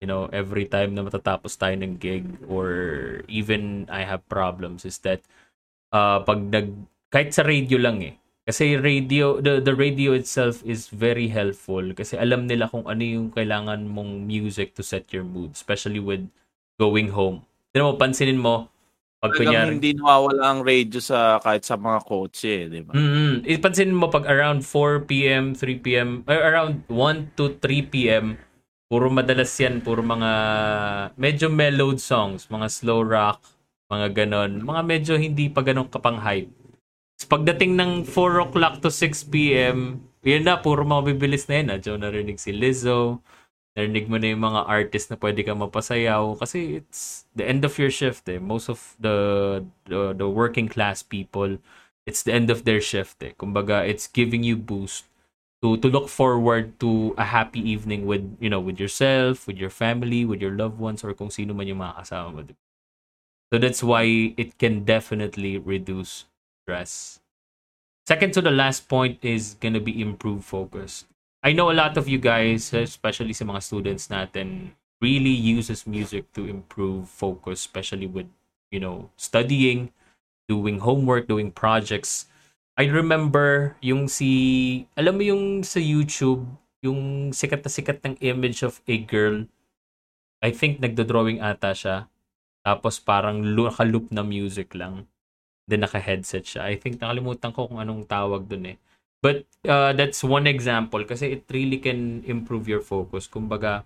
you 0.00 0.06
know, 0.06 0.30
every 0.32 0.64
time 0.64 0.94
na 0.94 1.02
matatapos 1.02 1.58
tayo 1.58 1.74
ng 1.74 1.98
gig 1.98 2.38
or 2.46 2.70
even 3.26 3.90
I 3.90 4.06
have 4.06 4.22
problems 4.30 4.86
is 4.86 5.02
that 5.02 5.20
uh, 5.90 6.22
pag 6.22 6.40
nag, 6.54 6.86
kahit 7.10 7.34
sa 7.34 7.42
radio 7.42 7.82
lang 7.82 7.98
eh, 8.06 8.14
kasi 8.46 8.78
radio, 8.78 9.42
the, 9.42 9.58
the 9.58 9.74
radio 9.74 10.14
itself 10.14 10.62
is 10.62 10.86
very 10.86 11.28
helpful 11.28 11.82
kasi 11.98 12.14
alam 12.14 12.46
nila 12.46 12.70
kung 12.70 12.86
ano 12.86 13.02
yung 13.02 13.34
kailangan 13.34 13.90
mong 13.90 14.22
music 14.22 14.78
to 14.78 14.86
set 14.86 15.10
your 15.10 15.26
mood, 15.26 15.58
especially 15.58 15.98
with 15.98 16.30
going 16.80 17.12
home. 17.12 17.44
Tignan 17.76 17.92
mo, 17.92 18.00
pansinin 18.00 18.40
mo, 18.40 18.72
pag 19.20 19.36
Talagang 19.36 19.52
kunyari, 19.52 19.70
hindi 19.76 19.90
nawawala 20.00 20.42
ang 20.48 20.60
radio 20.64 20.96
sa 20.96 21.36
kahit 21.44 21.68
sa 21.68 21.76
mga 21.76 22.00
kotse, 22.08 22.72
di 22.72 22.80
ba? 22.80 22.96
Mm-hmm. 22.96 23.44
Ipansinin 23.52 23.92
mo 23.92 24.08
pag 24.08 24.24
around 24.24 24.64
4 24.64 25.04
p.m., 25.04 25.52
3 25.52 25.84
p.m., 25.84 26.24
or 26.24 26.40
around 26.40 26.80
1 26.88 27.36
to 27.36 27.52
3 27.60 27.92
p.m., 27.92 28.40
puro 28.88 29.12
madalas 29.12 29.52
yan, 29.60 29.84
puro 29.84 30.00
mga 30.00 30.32
medyo 31.20 31.52
mellowed 31.52 32.00
songs, 32.00 32.48
mga 32.48 32.72
slow 32.72 33.04
rock, 33.04 33.44
mga 33.92 34.24
ganon. 34.24 34.64
Mga 34.64 34.82
medyo 34.88 35.12
hindi 35.20 35.52
pa 35.52 35.60
ganon 35.60 35.92
kapang 35.92 36.16
hype. 36.16 36.48
Tapos 37.20 37.28
pagdating 37.28 37.76
ng 37.76 37.92
4 38.08 38.48
o'clock 38.48 38.80
to 38.80 38.88
6 38.88 39.28
p.m., 39.28 40.00
yun 40.24 40.48
na, 40.48 40.64
puro 40.64 40.80
mga 40.80 41.12
bibilis 41.12 41.44
na 41.44 41.60
yan. 41.60 41.68
Ah. 41.68 41.78
Diyo 41.78 42.00
narinig 42.00 42.40
si 42.40 42.56
Lizzo, 42.56 43.20
narinig 43.76 44.10
mo 44.10 44.18
na 44.18 44.34
yung 44.34 44.42
mga 44.42 44.66
artist 44.66 45.10
na 45.10 45.16
pwede 45.18 45.46
ka 45.46 45.54
mapasayaw 45.54 46.34
kasi 46.38 46.82
it's 46.82 47.24
the 47.38 47.46
end 47.46 47.62
of 47.62 47.78
your 47.78 47.90
shift 47.90 48.26
eh. 48.26 48.38
Most 48.38 48.68
of 48.68 48.98
the, 48.98 49.62
the, 49.86 50.12
the 50.14 50.28
working 50.28 50.66
class 50.66 51.02
people, 51.02 51.58
it's 52.06 52.22
the 52.22 52.34
end 52.34 52.50
of 52.50 52.66
their 52.66 52.80
shift 52.80 53.22
eh. 53.22 53.32
Kumbaga, 53.38 53.86
it's 53.86 54.10
giving 54.10 54.42
you 54.42 54.56
boost 54.58 55.06
to 55.62 55.76
to 55.76 55.88
look 55.92 56.08
forward 56.08 56.80
to 56.80 57.14
a 57.20 57.24
happy 57.28 57.60
evening 57.60 58.08
with, 58.08 58.24
you 58.40 58.48
know, 58.48 58.60
with 58.60 58.80
yourself, 58.80 59.46
with 59.46 59.60
your 59.60 59.70
family, 59.70 60.24
with 60.24 60.40
your 60.40 60.56
loved 60.56 60.80
ones, 60.80 61.04
or 61.04 61.12
kung 61.12 61.30
sino 61.30 61.52
man 61.52 61.68
yung 61.68 61.84
mga 61.84 62.00
kasama 62.00 62.28
mo. 62.32 62.42
So 63.52 63.58
that's 63.58 63.82
why 63.82 64.34
it 64.38 64.58
can 64.58 64.86
definitely 64.86 65.58
reduce 65.58 66.24
stress. 66.64 67.20
Second 68.06 68.32
to 68.34 68.42
the 68.42 68.50
last 68.50 68.88
point 68.88 69.18
is 69.22 69.54
gonna 69.60 69.82
be 69.82 70.00
improve 70.00 70.44
focus. 70.44 71.04
I 71.40 71.56
know 71.56 71.72
a 71.72 71.76
lot 71.76 71.96
of 71.96 72.04
you 72.04 72.20
guys, 72.20 72.68
especially 72.76 73.32
sa 73.32 73.48
mga 73.48 73.64
students 73.64 74.12
natin, 74.12 74.76
really 75.00 75.32
uses 75.32 75.88
music 75.88 76.28
to 76.36 76.44
improve 76.44 77.08
focus, 77.08 77.64
especially 77.64 78.04
with, 78.04 78.28
you 78.68 78.76
know, 78.76 79.08
studying, 79.16 79.88
doing 80.52 80.84
homework, 80.84 81.24
doing 81.24 81.48
projects. 81.48 82.28
I 82.76 82.92
remember 82.92 83.72
yung 83.80 84.04
si, 84.04 84.84
alam 84.92 85.16
mo 85.16 85.24
yung 85.24 85.64
sa 85.64 85.80
YouTube, 85.80 86.44
yung 86.84 87.32
sikat 87.32 87.64
na 87.64 87.72
sikat 87.72 87.98
ng 88.04 88.20
image 88.20 88.60
of 88.60 88.84
a 88.84 89.00
girl. 89.00 89.48
I 90.44 90.52
think 90.52 90.76
nagdo-drawing 90.84 91.40
ata 91.40 91.72
siya. 91.72 92.12
Tapos 92.60 93.00
parang 93.00 93.40
naka-loop 93.40 94.12
na 94.12 94.20
music 94.20 94.76
lang. 94.76 95.08
Then 95.64 95.88
naka-headset 95.88 96.44
siya. 96.44 96.68
I 96.68 96.76
think 96.76 97.00
nakalimutan 97.00 97.56
ko 97.56 97.64
kung 97.64 97.80
anong 97.80 98.04
tawag 98.04 98.44
dun 98.44 98.76
eh. 98.76 98.78
But 99.20 99.44
uh, 99.68 99.92
that's 99.92 100.24
one 100.24 100.48
example 100.48 101.04
kasi 101.04 101.36
it 101.36 101.44
really 101.52 101.76
can 101.76 102.24
improve 102.24 102.68
your 102.68 102.80
focus. 102.80 103.28
Kumbaga, 103.28 103.84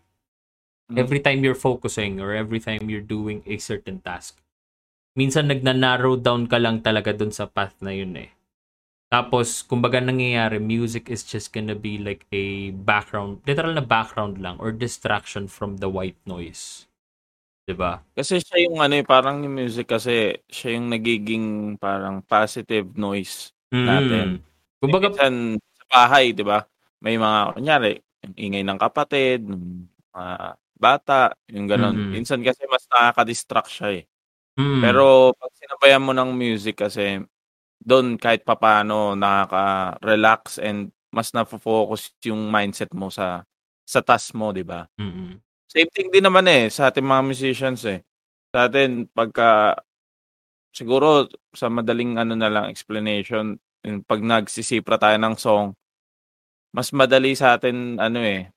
Mm. 0.85 1.00
every 1.00 1.21
time 1.25 1.41
you're 1.41 1.57
focusing 1.57 2.21
or 2.21 2.37
every 2.37 2.61
time 2.61 2.93
you're 2.93 3.00
doing 3.05 3.41
a 3.49 3.57
certain 3.57 4.05
task, 4.05 4.37
minsan 5.17 5.49
nagna-narrow 5.49 6.21
down 6.21 6.45
ka 6.45 6.61
lang 6.61 6.85
talaga 6.85 7.17
dun 7.17 7.33
sa 7.33 7.49
path 7.49 7.73
na 7.81 7.93
yun 7.97 8.12
eh. 8.21 8.31
Tapos, 9.09 9.62
kumbaga 9.64 10.03
nangyayari, 10.03 10.61
music 10.61 11.09
is 11.09 11.25
just 11.25 11.55
gonna 11.57 11.75
be 11.79 11.97
like 11.97 12.26
a 12.37 12.73
background, 12.85 13.41
literal 13.49 13.73
na 13.73 13.85
background 13.85 14.43
lang 14.43 14.59
or 14.61 14.75
distraction 14.76 15.49
from 15.49 15.79
the 15.81 15.88
white 15.88 16.19
noise. 16.29 16.85
'Di 17.64 17.75
ba? 17.76 18.05
Kasi 18.12 18.41
siya 18.45 18.69
yung 18.69 18.79
ano 18.83 18.95
eh, 19.00 19.07
parang 19.07 19.41
yung 19.45 19.57
music 19.57 19.88
kasi 19.88 20.37
siya 20.50 20.76
yung 20.76 20.93
nagiging 20.93 21.76
parang 21.81 22.21
positive 22.26 22.93
noise. 22.97 23.53
Natin. 23.88 24.29
Kumbaga, 24.85 25.09
Minsan 25.11 25.35
sa 25.81 25.85
bahay, 25.91 26.33
di 26.37 26.45
ba? 26.45 26.64
May 27.00 27.17
mga, 27.17 27.41
kunyari, 27.57 27.93
ingay 28.37 28.64
ng 28.64 28.81
kapatid, 28.81 29.45
mga 29.45 30.35
bata, 30.76 31.33
yung 31.53 31.67
gano'n. 31.69 31.97
Mm. 31.97 32.11
Minsan 32.12 32.41
kasi 32.45 32.64
mas 32.69 32.85
nakaka-distract 32.91 33.71
siya 33.71 33.88
eh. 34.00 34.05
mm, 34.59 34.81
Pero 34.85 35.33
pag 35.37 35.53
sinabayan 35.57 36.05
mo 36.05 36.12
ng 36.12 36.31
music 36.35 36.81
kasi, 36.85 37.21
doon 37.85 38.17
kahit 38.17 38.43
papano 38.49 39.12
nakaka-relax 39.17 40.59
and 40.61 40.88
mas 41.14 41.31
na-focus 41.37 42.11
yung 42.26 42.50
mindset 42.50 42.91
mo 42.97 43.09
sa 43.12 43.45
sa 43.85 44.00
task 44.00 44.33
mo, 44.35 44.50
di 44.50 44.64
ba? 44.64 44.88
mm, 44.99 45.38
Same 45.69 45.91
thing 45.93 46.09
din 46.09 46.25
naman 46.25 46.47
eh 46.49 46.71
sa 46.73 46.88
ating 46.91 47.05
mga 47.05 47.23
musicians 47.26 47.83
eh. 47.85 48.00
Sa 48.55 48.67
atin 48.71 49.05
pagka 49.11 49.76
siguro 50.75 51.29
sa 51.55 51.71
madaling 51.71 52.19
ano 52.19 52.35
na 52.35 52.50
lang 52.50 52.67
explanation, 52.71 53.59
yung 53.85 54.00
pag 54.03 54.21
nagsisipra 54.25 54.97
tayo 54.97 55.17
ng 55.21 55.37
song, 55.37 55.76
mas 56.75 56.91
madali 56.91 57.37
sa 57.37 57.55
atin 57.55 58.00
ano 58.00 58.19
eh. 58.25 58.50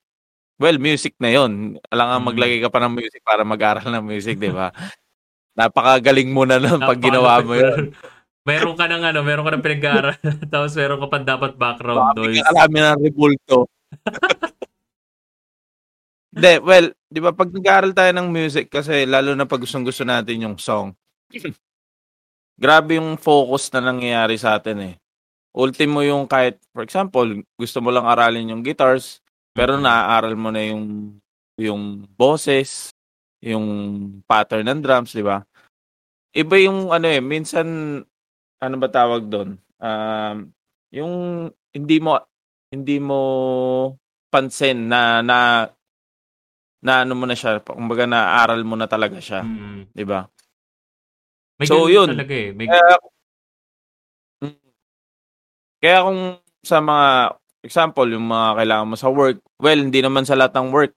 Well, 0.58 0.80
music 0.82 1.14
na 1.22 1.30
'yon. 1.30 1.78
Alangan 1.92 2.20
Mm. 2.24 2.26
maglagay 2.34 2.58
ka 2.64 2.70
pa 2.72 2.80
ng 2.82 2.94
music 2.98 3.22
para 3.22 3.46
mag-aral 3.46 3.88
ng 3.94 4.04
music, 4.04 4.40
'di 4.42 4.50
ba? 4.50 4.72
Napakagaling 5.58 6.30
mo 6.32 6.44
na 6.48 6.58
nun 6.58 6.80
pag 6.82 6.98
ginawa 6.98 7.38
mo 7.44 7.54
'yun. 7.54 7.92
meron 8.48 8.74
ka 8.74 8.88
ng 8.88 9.02
ano, 9.04 9.20
meron 9.22 9.44
ka 9.46 9.52
ng 9.54 9.64
pinag-aaral, 9.64 10.14
tapos 10.52 10.72
meron 10.74 10.98
ka 11.04 11.06
pa 11.12 11.18
dapat 11.22 11.52
background 11.60 12.00
Baka 12.00 12.16
noise. 12.18 12.26
biglang 12.40 12.48
alamin 12.50 12.82
ng 12.96 13.00
rebulto. 13.04 13.58
Hindi, 16.32 16.52
well, 16.60 16.86
di 17.08 17.20
ba 17.24 17.32
pag 17.32 17.48
nag-aaral 17.48 17.92
tayo 17.96 18.12
ng 18.12 18.28
music 18.28 18.68
kasi 18.68 19.08
lalo 19.08 19.32
na 19.32 19.48
pag 19.48 19.64
gustong 19.64 19.84
gusto 19.84 20.04
natin 20.04 20.44
yung 20.44 20.56
song, 20.60 20.92
grabe 22.62 23.00
yung 23.00 23.16
focus 23.16 23.72
na 23.72 23.80
nangyayari 23.80 24.36
sa 24.36 24.60
atin 24.60 24.92
eh. 24.92 24.94
Ultimo 25.56 26.04
yung 26.04 26.28
kahit, 26.28 26.60
for 26.76 26.84
example, 26.84 27.24
gusto 27.56 27.78
mo 27.80 27.88
lang 27.88 28.04
aralin 28.04 28.52
yung 28.52 28.60
guitars, 28.60 29.24
pero 29.56 29.80
naaaral 29.80 30.36
mo 30.36 30.52
na 30.52 30.60
yung 30.60 31.16
yung 31.58 32.04
boses, 32.14 32.92
yung 33.42 33.66
pattern 34.28 34.68
ng 34.68 34.80
drums, 34.84 35.16
di 35.16 35.24
ba? 35.24 35.42
Iba 36.36 36.56
yung 36.60 36.92
ano 36.92 37.06
eh, 37.08 37.20
minsan, 37.24 37.66
ano 38.60 38.76
ba 38.78 38.88
tawag 38.92 39.26
doon? 39.30 39.56
Um, 39.80 40.52
yung 40.94 41.14
hindi 41.74 41.98
mo 42.02 42.18
hindi 42.72 42.98
mo 43.00 43.20
pansin 44.32 44.88
na 44.92 45.24
na 45.24 45.70
na 46.82 47.02
ano 47.02 47.18
mo 47.18 47.26
na 47.26 47.34
siya, 47.34 47.58
kumbaga 47.58 48.06
naaral 48.06 48.62
mo 48.62 48.78
na 48.78 48.86
talaga 48.86 49.18
siya, 49.18 49.42
Mm. 49.42 49.90
'di 49.90 50.04
ba? 50.06 50.30
May 51.58 51.66
So, 51.66 51.90
yun. 51.90 52.14
talaga 52.14 52.34
eh. 52.38 52.54
May, 52.54 52.70
Mm. 52.70 52.78
Kaya 55.78 56.02
kung 56.02 56.20
sa 56.60 56.78
mga 56.78 57.38
example, 57.62 58.08
yung 58.10 58.26
mga 58.26 58.48
kailangan 58.58 58.88
mo 58.88 58.96
sa 58.96 59.08
work, 59.08 59.38
well, 59.58 59.78
hindi 59.78 60.02
naman 60.02 60.26
sa 60.26 60.34
lahat 60.34 60.54
ng 60.58 60.70
work 60.70 60.92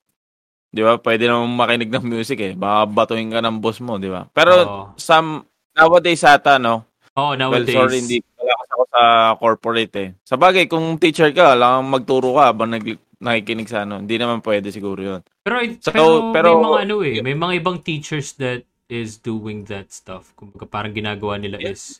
Di 0.72 0.80
ba? 0.80 0.96
Pwede 0.96 1.28
naman 1.28 1.52
makinig 1.52 1.92
ng 1.92 2.06
music 2.08 2.40
eh. 2.40 2.54
Baka 2.56 2.88
batuhin 2.88 3.28
ka 3.28 3.44
ng 3.44 3.60
boss 3.60 3.84
mo, 3.84 4.00
di 4.00 4.08
ba? 4.08 4.24
Pero 4.32 4.52
Oo. 4.56 4.84
some, 4.96 5.44
nowadays 5.76 6.24
ata, 6.24 6.56
no? 6.56 6.88
Oh, 7.12 7.36
Well, 7.36 7.52
nowadays. 7.52 7.76
sorry, 7.76 8.00
hindi 8.00 8.24
wala 8.40 8.56
kasi 8.56 8.72
ako 8.72 8.84
sa 8.88 9.02
corporate 9.36 9.94
eh. 10.00 10.10
Sa 10.24 10.40
bagay, 10.40 10.72
kung 10.72 10.96
teacher 10.96 11.28
ka, 11.36 11.60
lang 11.60 11.92
magturo 11.92 12.40
ka 12.40 12.56
habang 12.56 12.72
nag, 12.72 12.88
nakikinig 13.20 13.68
sa 13.68 13.84
ano. 13.84 14.00
Hindi 14.00 14.16
naman 14.16 14.40
pwede 14.40 14.72
siguro 14.72 15.04
yun. 15.04 15.22
Pero, 15.44 15.60
So, 15.84 15.92
pero, 15.92 16.04
pero- 16.32 16.56
may 16.56 16.64
mga 16.64 16.80
ano 16.80 16.96
eh, 17.04 17.18
may 17.20 17.36
mga 17.36 17.54
ibang 17.60 17.78
teachers 17.84 18.32
that 18.40 18.64
is 18.88 19.20
doing 19.20 19.68
that 19.68 19.92
stuff. 19.92 20.32
Kumbaga 20.40 20.64
parang 20.72 20.96
ginagawa 20.96 21.36
nila 21.36 21.60
Yeah. 21.60 21.76
is 21.76 22.00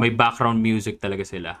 may 0.00 0.08
background 0.08 0.64
music 0.64 1.04
talaga 1.04 1.20
sila. 1.20 1.60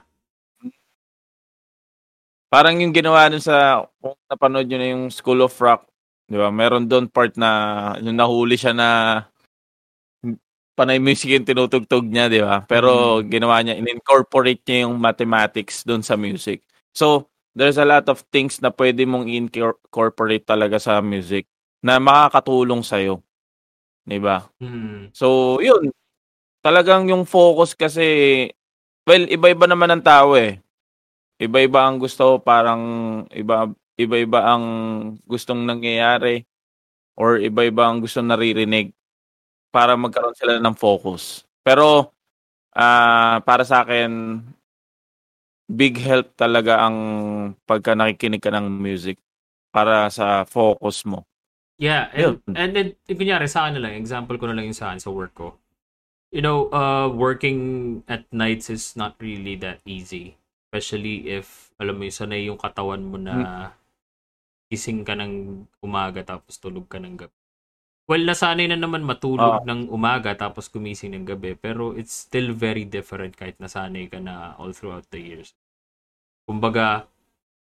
Parang 2.50 2.74
yung 2.82 2.90
ginawa 2.90 3.30
dun 3.30 3.38
sa, 3.38 3.86
kung 4.02 4.18
napanood 4.26 4.66
nyo 4.66 4.78
na 4.82 4.88
yung 4.90 5.04
School 5.14 5.38
of 5.46 5.54
Rock, 5.62 5.86
di 6.26 6.34
ba? 6.34 6.50
Meron 6.50 6.90
doon 6.90 7.06
part 7.06 7.38
na, 7.38 7.94
yung 8.02 8.18
nahuli 8.18 8.58
siya 8.58 8.74
na 8.74 8.88
panay 10.74 10.98
music 10.98 11.30
yung 11.30 11.46
tinutugtog 11.46 12.10
niya, 12.10 12.26
di 12.26 12.42
ba? 12.42 12.66
Pero 12.66 13.22
ginawa 13.22 13.62
niya, 13.62 13.78
in-incorporate 13.78 14.66
niya 14.66 14.90
yung 14.90 14.98
mathematics 14.98 15.86
doon 15.86 16.02
sa 16.02 16.18
music. 16.18 16.66
So, 16.90 17.30
there's 17.54 17.78
a 17.78 17.86
lot 17.86 18.10
of 18.10 18.26
things 18.34 18.58
na 18.58 18.74
pwede 18.74 19.06
mong 19.06 19.30
incorporate 19.30 20.42
talaga 20.42 20.82
sa 20.82 20.98
music 20.98 21.46
na 21.86 22.02
makakatulong 22.02 22.82
sa'yo. 22.82 23.22
Di 24.02 24.18
ba? 24.18 24.42
Hmm. 24.58 25.14
So, 25.14 25.58
yun. 25.62 25.94
Talagang 26.64 27.06
yung 27.10 27.24
focus 27.30 27.78
kasi, 27.78 28.04
well, 29.06 29.24
iba-iba 29.30 29.70
naman 29.70 29.90
ang 29.94 30.04
tao 30.04 30.34
eh. 30.34 30.58
Iba-iba 31.40 31.88
ang 31.88 31.96
gusto, 31.96 32.36
parang 32.36 32.82
iba, 33.32 33.72
iba-iba 33.96 34.40
ang 34.44 34.64
gustong 35.24 35.64
nangyayari 35.64 36.44
or 37.16 37.40
iba-iba 37.40 37.88
ang 37.88 38.04
gustong 38.04 38.28
naririnig 38.28 38.92
para 39.72 39.96
magkaroon 39.96 40.36
sila 40.36 40.60
ng 40.60 40.76
focus. 40.76 41.48
Pero, 41.64 42.12
ah 42.76 43.40
para 43.40 43.64
sa 43.64 43.80
akin, 43.80 44.44
big 45.70 45.96
help 45.96 46.36
talaga 46.36 46.84
ang 46.84 46.96
pagka 47.64 47.96
nakikinig 47.96 48.42
ka 48.42 48.52
ng 48.52 48.68
music 48.68 49.16
para 49.72 50.10
sa 50.12 50.44
focus 50.44 51.06
mo. 51.08 51.24
Yeah, 51.80 52.12
and, 52.12 52.44
Yun. 52.44 52.52
and 52.52 52.70
then, 52.76 52.88
kunyari 53.08 53.48
sa 53.48 53.64
akin 53.64 53.80
na 53.80 53.88
lang, 53.88 53.96
example 53.96 54.36
ko 54.36 54.44
na 54.44 54.52
lang 54.52 54.68
yung 54.68 54.76
sa 54.76 54.92
akin, 54.92 55.00
sa 55.00 55.08
work 55.08 55.32
ko. 55.32 55.56
You 56.28 56.44
know, 56.44 56.68
uh, 56.76 57.08
working 57.08 58.04
at 58.04 58.28
nights 58.28 58.68
is 58.68 58.92
not 59.00 59.16
really 59.16 59.56
that 59.64 59.80
easy. 59.88 60.36
Especially 60.70 61.26
if, 61.26 61.74
alam 61.82 61.98
mo, 61.98 62.06
yung 62.06 62.14
sanay 62.14 62.46
yung 62.46 62.60
katawan 62.62 63.02
mo 63.02 63.18
na 63.18 63.74
gising 64.70 65.02
ka 65.02 65.18
ng 65.18 65.66
umaga 65.82 66.22
tapos 66.22 66.62
tulog 66.62 66.86
ka 66.86 67.02
ng 67.02 67.18
gabi. 67.18 67.34
Well, 68.06 68.22
nasanay 68.22 68.70
na 68.70 68.78
naman 68.78 69.02
matulog 69.02 69.66
ng 69.66 69.90
umaga 69.90 70.30
tapos 70.38 70.70
gumising 70.70 71.18
ng 71.18 71.26
gabi. 71.26 71.58
Pero 71.58 71.90
it's 71.98 72.30
still 72.30 72.54
very 72.54 72.86
different 72.86 73.34
kahit 73.34 73.58
nasanay 73.58 74.06
ka 74.06 74.22
na 74.22 74.54
all 74.62 74.70
throughout 74.70 75.10
the 75.10 75.18
years. 75.18 75.58
Kumbaga, 76.46 77.10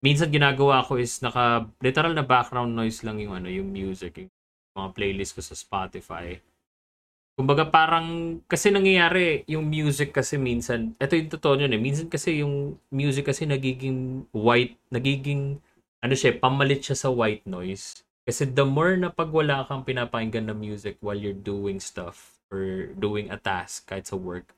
minsan 0.03 0.27
ginagawa 0.27 0.83
ko 0.83 1.00
is 1.00 1.24
naka 1.24 1.71
literal 1.79 2.12
na 2.12 2.27
background 2.27 2.75
noise 2.75 3.05
lang 3.05 3.21
yung 3.21 3.38
ano 3.38 3.48
yung 3.48 3.69
music 3.69 4.17
yung 4.17 4.31
mga 4.75 4.89
playlist 4.98 5.38
ko 5.38 5.41
sa 5.45 5.53
Spotify 5.53 6.36
kumbaga 7.35 7.67
parang 7.67 8.39
kasi 8.45 8.69
nangyayari 8.69 9.47
yung 9.47 9.65
music 9.67 10.11
kasi 10.11 10.35
minsan 10.35 10.93
ito 11.00 11.15
yung 11.15 11.31
totoo 11.31 11.57
yun 11.57 11.73
eh 11.73 11.81
minsan 11.81 12.11
kasi 12.11 12.43
yung 12.43 12.77
music 12.91 13.31
kasi 13.31 13.47
nagiging 13.47 14.27
white 14.35 14.77
nagiging 14.91 15.57
ano 16.03 16.13
siya 16.13 16.38
pamalit 16.38 16.83
siya 16.83 16.97
sa 16.97 17.09
white 17.09 17.47
noise 17.47 18.03
kasi 18.27 18.45
the 18.45 18.63
more 18.67 18.93
na 19.00 19.09
pag 19.09 19.31
wala 19.33 19.65
kang 19.65 19.88
pinapakinggan 19.88 20.51
na 20.51 20.55
music 20.55 21.00
while 21.01 21.17
you're 21.17 21.33
doing 21.35 21.81
stuff 21.81 22.38
or 22.53 22.91
doing 23.00 23.31
a 23.31 23.39
task 23.39 23.88
kahit 23.89 24.05
sa 24.05 24.19
work 24.19 24.53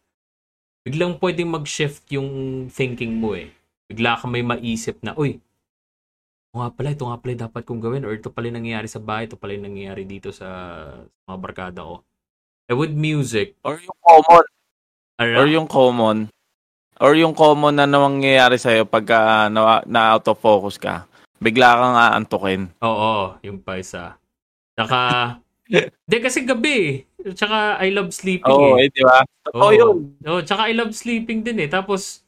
biglang 0.83 1.15
pwedeng 1.21 1.53
mag-shift 1.53 2.03
yung 2.11 2.67
thinking 2.67 3.21
mo 3.21 3.37
eh 3.37 3.53
bigla 3.93 4.17
ka 4.17 4.25
may 4.25 4.41
maisip 4.41 4.97
na, 5.05 5.13
uy, 5.13 5.37
ito 6.49 6.55
nga 6.57 6.69
pala, 6.73 6.89
ito 6.93 7.05
nga 7.05 7.17
pala 7.21 7.33
dapat 7.35 7.61
kong 7.61 7.81
gawin 7.83 8.05
or 8.07 8.13
ito 8.17 8.29
pala 8.33 8.49
nangyayari 8.49 8.89
sa 8.89 8.97
bahay, 9.01 9.29
ito 9.29 9.37
pala 9.37 9.53
nangyayari 9.53 10.05
dito 10.05 10.33
sa 10.33 10.47
mga 11.29 11.37
barkada 11.37 11.81
ko. 11.85 11.95
Eh 12.73 12.77
with 12.77 12.97
music, 12.97 13.53
Or 13.61 13.77
yung 13.77 13.97
common 14.01 14.45
ano, 15.21 15.37
Or 15.37 15.45
yung 15.45 15.69
common. 15.69 16.17
Or 16.97 17.13
yung 17.13 17.37
common 17.37 17.77
na 17.77 17.85
nangyayari 17.85 18.57
sa'yo 18.57 18.89
pagka 18.89 19.45
na, 19.53 19.85
na 19.85 20.17
out 20.17 20.25
of 20.25 20.41
focus 20.41 20.81
ka. 20.81 21.05
Bigla 21.37 21.77
kang 21.77 21.97
aantukin. 21.97 22.61
oo, 22.81 23.37
yung 23.45 23.61
pa 23.61 23.77
isa. 23.77 24.17
Tsaka, 24.73 24.99
di 26.09 26.17
kasi 26.17 26.49
gabi 26.49 26.73
eh. 26.81 26.93
Tsaka 27.37 27.77
I 27.77 27.93
love 27.93 28.09
sleeping 28.09 28.49
Oo, 28.49 28.81
eh. 28.81 28.87
eh, 28.87 28.89
di 28.89 29.05
ba? 29.05 29.21
Oo. 29.53 29.69
yun. 29.69 30.17
Oo, 30.25 30.41
tsaka 30.41 30.65
I 30.65 30.73
love 30.73 30.97
sleeping 30.97 31.45
din 31.45 31.61
eh. 31.61 31.69
Tapos, 31.69 32.25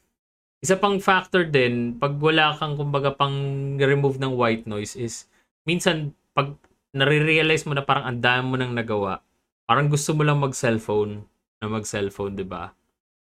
isa 0.61 0.77
pang 0.77 1.01
factor 1.01 1.41
din, 1.41 1.97
pag 1.97 2.13
wala 2.21 2.53
kang 2.53 2.77
kumbaga 2.77 3.09
pang 3.17 3.33
remove 3.81 4.21
ng 4.21 4.37
white 4.37 4.69
noise 4.69 4.93
is, 4.93 5.25
minsan, 5.65 6.13
pag 6.37 6.53
nare-realize 6.93 7.65
mo 7.65 7.73
na 7.73 7.81
parang 7.83 8.05
ang 8.07 8.19
dami 8.21 8.43
mo 8.45 8.55
nang 8.55 8.77
nagawa, 8.77 9.24
parang 9.65 9.89
gusto 9.89 10.13
mo 10.13 10.21
lang 10.21 10.41
mag-cellphone, 10.41 11.25
na 11.61 11.67
mag-cellphone, 11.69 12.37
di 12.37 12.45
ba? 12.45 12.73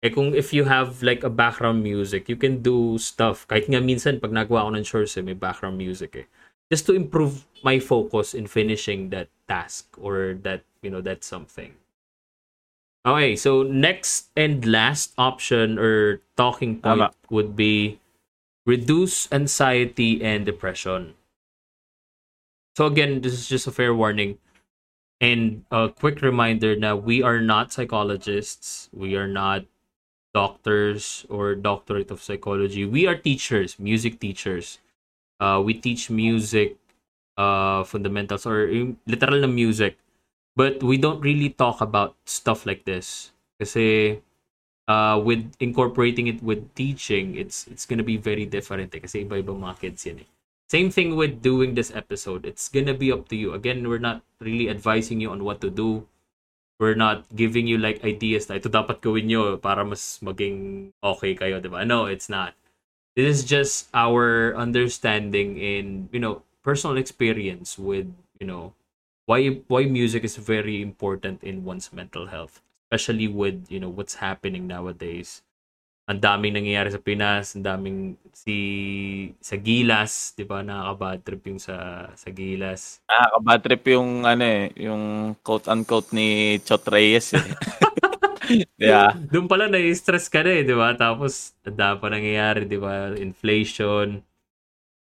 Eh 0.02 0.10
kung 0.10 0.34
if 0.34 0.50
you 0.50 0.66
have 0.66 0.98
like 1.06 1.22
a 1.22 1.30
background 1.30 1.78
music, 1.78 2.26
you 2.26 2.34
can 2.34 2.58
do 2.58 2.98
stuff. 2.98 3.46
Kahit 3.46 3.70
nga 3.70 3.78
minsan, 3.78 4.18
pag 4.18 4.34
nagawa 4.34 4.66
ko 4.66 4.70
ng 4.74 4.82
chores, 4.82 5.14
eh, 5.14 5.22
may 5.22 5.38
background 5.38 5.78
music 5.78 6.18
eh. 6.18 6.26
Just 6.74 6.90
to 6.90 6.92
improve 6.98 7.46
my 7.62 7.78
focus 7.78 8.34
in 8.34 8.50
finishing 8.50 9.14
that 9.14 9.30
task 9.46 9.94
or 9.94 10.34
that, 10.42 10.66
you 10.82 10.90
know, 10.90 11.04
that 11.04 11.22
something. 11.22 11.78
Okay, 13.06 13.34
so 13.34 13.62
next 13.62 14.30
and 14.34 14.66
last 14.66 15.14
option 15.18 15.78
or 15.78 16.22
talking 16.38 16.78
point 16.78 17.10
Tama. 17.10 17.30
would 17.30 17.54
be 17.54 17.98
reduce 18.66 19.30
anxiety 19.30 20.22
and 20.22 20.46
depression. 20.46 21.14
So 22.78 22.86
again, 22.86 23.20
this 23.20 23.34
is 23.34 23.46
just 23.46 23.66
a 23.66 23.74
fair 23.74 23.94
warning 23.94 24.38
and 25.22 25.64
a 25.70 25.88
quick 25.88 26.20
reminder 26.20 26.74
that 26.74 27.06
we 27.06 27.22
are 27.22 27.40
not 27.40 27.72
psychologists, 27.72 28.90
we 28.92 29.14
are 29.14 29.30
not 29.30 29.64
doctors 30.34 31.24
or 31.30 31.54
doctorate 31.54 32.10
of 32.10 32.22
psychology. 32.22 32.84
We 32.84 33.06
are 33.06 33.14
teachers, 33.14 33.78
music 33.78 34.18
teachers. 34.18 34.82
Uh, 35.38 35.62
we 35.64 35.74
teach 35.74 36.10
music 36.10 36.76
uh, 37.38 37.84
fundamentals 37.84 38.46
or 38.46 38.68
literal 39.06 39.40
na 39.40 39.46
music 39.46 39.98
but 40.56 40.82
we 40.82 40.96
don't 40.96 41.20
really 41.20 41.48
talk 41.48 41.80
about 41.80 42.14
stuff 42.24 42.66
like 42.66 42.84
this 42.84 43.32
kasi 43.56 44.18
uh, 44.88 45.16
with 45.22 45.56
incorporating 45.60 46.26
it 46.28 46.42
with 46.42 46.60
teaching 46.74 47.36
it's 47.36 47.66
it's 47.68 47.86
gonna 47.86 48.04
be 48.04 48.16
very 48.16 48.44
different 48.44 48.92
eh, 48.92 49.00
kasi 49.00 49.24
iba-ibang 49.24 49.56
mga 49.56 49.76
kids 49.80 50.04
yan 50.04 50.24
eh. 50.24 50.28
Same 50.72 50.88
thing 50.88 51.20
with 51.20 51.44
doing 51.44 51.76
this 51.76 51.92
episode. 51.92 52.48
It's 52.48 52.72
gonna 52.72 52.96
be 52.96 53.12
up 53.12 53.28
to 53.28 53.36
you. 53.36 53.52
Again, 53.52 53.84
we're 53.84 54.00
not 54.00 54.24
really 54.40 54.72
advising 54.72 55.20
you 55.20 55.28
on 55.28 55.44
what 55.44 55.60
to 55.60 55.68
do. 55.68 56.08
We're 56.80 56.96
not 56.96 57.28
giving 57.36 57.68
you 57.68 57.76
like 57.76 58.00
ideas 58.00 58.48
na 58.48 58.56
ito 58.56 58.72
dapat 58.72 59.04
gawin 59.04 59.28
nyo 59.28 59.60
para 59.60 59.84
mas 59.84 60.16
maging 60.24 60.88
okay 61.04 61.36
kayo, 61.36 61.60
di 61.60 61.68
ba? 61.68 61.84
No, 61.84 62.08
it's 62.08 62.32
not. 62.32 62.56
This 63.12 63.28
is 63.28 63.40
just 63.44 63.92
our 63.92 64.56
understanding 64.56 65.60
in, 65.60 66.08
you 66.08 66.18
know, 66.24 66.40
personal 66.64 66.96
experience 66.96 67.76
with, 67.76 68.08
you 68.40 68.48
know, 68.48 68.72
why 69.28 69.60
why 69.68 69.84
music 69.84 70.24
is 70.24 70.40
very 70.40 70.80
important 70.82 71.44
in 71.44 71.68
one's 71.68 71.92
mental 71.92 72.26
health 72.26 72.64
especially 72.90 73.28
with 73.28 73.70
you 73.70 73.78
know 73.78 73.88
what's 73.88 74.18
happening 74.18 74.66
nowadays 74.66 75.42
ang 76.12 76.20
daming 76.20 76.54
nangyayari 76.60 76.92
sa 76.92 77.00
Pinas 77.00 77.56
ang 77.56 77.64
daming 77.64 77.98
si 78.36 78.56
sa 79.40 79.56
Gilas 79.56 80.36
'di 80.36 80.44
ba? 80.44 80.60
Nakaka-bad 80.60 81.20
trip 81.24 81.42
yung 81.48 81.60
sa 81.60 82.08
sa 82.12 82.28
Gilas. 82.28 83.00
Nakaka-bad 83.08 83.60
trip 83.64 83.84
yung 83.96 84.28
ano 84.28 84.44
eh, 84.44 84.68
yung 84.76 85.34
quote-unquote 85.40 86.12
ni 86.12 86.60
Chot 86.60 86.84
Reyes 86.92 87.32
eh. 87.32 87.46
yeah. 88.76 89.16
doon 89.32 89.48
pala 89.48 89.72
na-stress 89.72 90.28
ka 90.28 90.44
na 90.44 90.60
eh 90.60 90.62
'di 90.68 90.76
ba? 90.76 90.92
Tapos 90.92 91.56
ang 91.64 91.76
dami 91.80 91.96
pa 91.96 92.08
nangyayari 92.12 92.68
'di 92.68 92.78
ba? 92.78 93.16
Inflation 93.16 94.20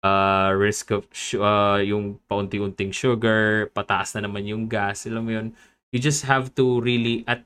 uh, 0.07 0.55
risk 0.55 0.95
of 0.95 1.11
uh, 1.35 1.83
yung 1.83 2.23
paunti-unting 2.31 2.95
sugar 2.95 3.69
pataas 3.75 4.15
na 4.15 4.31
naman 4.31 4.47
yung 4.47 4.71
gas 4.71 5.11
alam 5.11 5.27
mo 5.27 5.35
yun? 5.35 5.51
You 5.91 5.99
just 5.99 6.23
have 6.31 6.55
to 6.55 6.79
really 6.79 7.27
at 7.27 7.43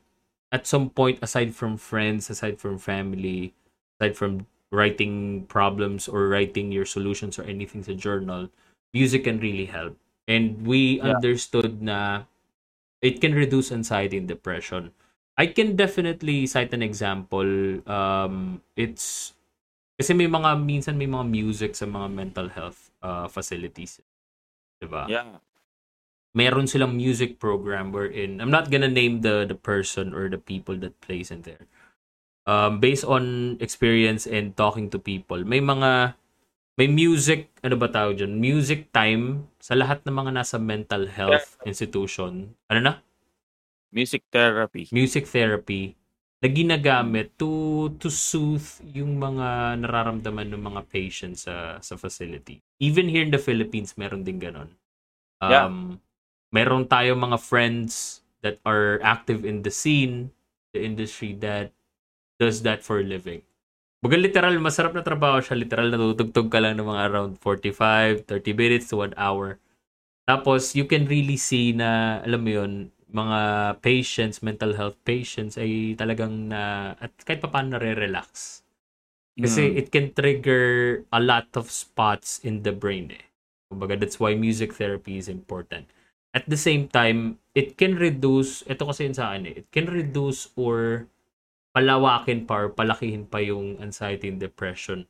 at 0.55 0.67
some 0.71 0.87
point 0.91 1.19
aside 1.23 1.51
from 1.55 1.75
friends 1.77 2.31
aside 2.31 2.63
from 2.63 2.79
family 2.79 3.51
aside 3.99 4.15
from 4.15 4.47
writing 4.71 5.47
problems 5.51 6.07
or 6.07 6.31
writing 6.31 6.71
your 6.71 6.87
solutions 6.87 7.39
or 7.39 7.45
anything 7.51 7.83
sa 7.83 7.95
journal 7.95 8.47
music 8.95 9.27
can 9.27 9.43
really 9.43 9.67
help 9.67 9.99
and 10.31 10.63
we 10.67 11.03
Yeah. 11.03 11.19
understood 11.19 11.83
na 11.83 12.25
it 13.03 13.21
can 13.21 13.35
reduce 13.35 13.71
anxiety 13.75 14.17
and 14.19 14.29
depression 14.31 14.95
I 15.35 15.51
can 15.51 15.75
definitely 15.75 16.47
cite 16.47 16.71
an 16.75 16.83
example 16.83 17.83
um 17.91 18.63
it's 18.79 19.35
kasi 19.99 20.15
may 20.15 20.31
mga 20.31 20.59
minsan 20.63 20.99
may 20.99 21.11
mga 21.11 21.27
music 21.31 21.75
sa 21.79 21.87
mga 21.87 22.09
mental 22.11 22.49
health 22.51 22.91
uh, 23.03 23.27
facilities 23.31 23.99
'di 24.79 24.89
ba 24.91 25.07
Yeah. 25.11 25.39
Meron 26.35 26.67
silang 26.67 26.99
music 26.99 27.39
program 27.39 27.95
wherein 27.95 28.43
I'm 28.43 28.51
not 28.51 28.71
gonna 28.71 28.91
name 28.91 29.23
the 29.23 29.47
the 29.47 29.57
person 29.57 30.13
or 30.13 30.29
the 30.29 30.41
people 30.43 30.77
that 30.83 30.99
plays 31.01 31.31
in 31.31 31.43
there. 31.47 31.67
Um, 32.45 32.77
based 32.83 33.09
on 33.09 33.57
experience 33.63 34.29
and 34.29 34.53
talking 34.59 34.91
to 34.93 34.99
people, 35.01 35.41
may 35.49 35.65
mga 35.65 36.15
may 36.77 36.91
music, 36.91 37.55
ano 37.63 37.79
ba 37.79 37.87
tawag 37.87 38.19
dyan? 38.19 38.35
Music 38.43 38.91
time 38.91 39.47
sa 39.63 39.79
lahat 39.79 40.03
ng 40.05 40.15
mga 40.15 40.31
nasa 40.35 40.59
mental 40.59 41.07
health 41.07 41.55
institution. 41.63 42.53
Ano 42.67 42.81
na? 42.83 42.93
Music 43.95 44.27
therapy. 44.35 44.91
Music 44.91 45.25
therapy 45.31 45.95
na 46.43 46.51
ginagamit 46.51 47.33
to 47.41 47.89
to 47.97 48.11
soothe 48.13 48.83
yung 48.93 49.17
mga 49.17 49.81
nararamdaman 49.81 50.51
ng 50.53 50.61
mga 50.61 50.83
patients 50.91 51.47
sa 51.49 51.79
sa 51.81 51.95
facility. 51.97 52.61
Even 52.83 53.09
here 53.09 53.25
in 53.25 53.33
the 53.33 53.41
Philippines, 53.41 53.97
meron 53.97 54.27
din 54.27 54.43
ganon. 54.43 54.75
Um, 55.41 55.49
Yeah. 55.49 55.67
Meron 56.55 56.87
tayo 56.87 57.19
mga 57.19 57.43
friends 57.43 58.23
that 58.47 58.63
are 58.63 59.03
active 59.03 59.43
in 59.43 59.67
the 59.67 59.75
scene, 59.75 60.31
the 60.71 60.79
industry 60.79 61.35
that 61.43 61.75
does 62.39 62.63
that 62.63 62.87
for 62.87 63.03
a 63.03 63.07
living. 63.07 63.43
Baga 63.99 64.15
literal, 64.15 64.55
masarap 64.63 64.95
na 64.95 65.03
trabaho 65.03 65.43
siya. 65.43 65.59
Literal, 65.59 65.91
natutugtog 65.91 66.53
ka 66.53 66.63
lang 66.63 66.79
ng 66.79 66.87
mga 66.87 67.03
around 67.11 67.33
45, 67.43 68.23
30 68.31 68.55
minutes 68.55 68.87
to 68.87 69.03
1 69.03 69.19
hour. 69.19 69.59
Tapos, 70.29 70.79
you 70.79 70.87
can 70.87 71.11
really 71.11 71.35
see 71.35 71.75
na, 71.75 72.23
alam 72.23 72.47
mo 72.47 72.51
yun, 72.55 72.73
mga 73.11 73.41
patients, 73.83 74.39
mental 74.39 74.79
health 74.79 74.95
patients 75.03 75.59
ay 75.59 75.99
talagang 75.99 76.55
na, 76.55 76.95
at 77.03 77.11
kahit 77.27 77.43
pa 77.43 77.51
paano 77.51 77.75
nare-relax. 77.75 78.63
Kasi 79.35 79.75
Mm. 79.75 79.79
it 79.81 79.87
can 79.91 80.07
trigger 80.15 81.03
a 81.11 81.19
lot 81.19 81.51
of 81.59 81.67
spots 81.67 82.39
in 82.47 82.63
the 82.63 82.71
brain 82.71 83.11
eh. 83.11 83.27
Kumbaga, 83.73 83.99
that's 83.99 84.23
why 84.23 84.39
music 84.39 84.77
therapy 84.79 85.19
is 85.19 85.27
important. 85.27 85.91
At 86.35 86.51
the 86.51 86.59
same 86.59 86.91
time, 86.91 87.39
it 87.55 87.79
can 87.79 87.95
reduce, 87.95 88.67
ito 88.67 88.83
kasi 88.83 89.07
yun 89.07 89.15
sa 89.15 89.31
akin 89.31 89.47
eh, 89.47 89.55
it 89.63 89.71
can 89.71 89.87
reduce 89.87 90.51
or 90.59 91.07
palawakin 91.71 92.43
pa 92.43 92.67
or 92.67 92.69
palakihin 92.75 93.31
pa 93.31 93.39
yung 93.39 93.79
anxiety 93.79 94.27
and 94.27 94.43
depression. 94.43 95.07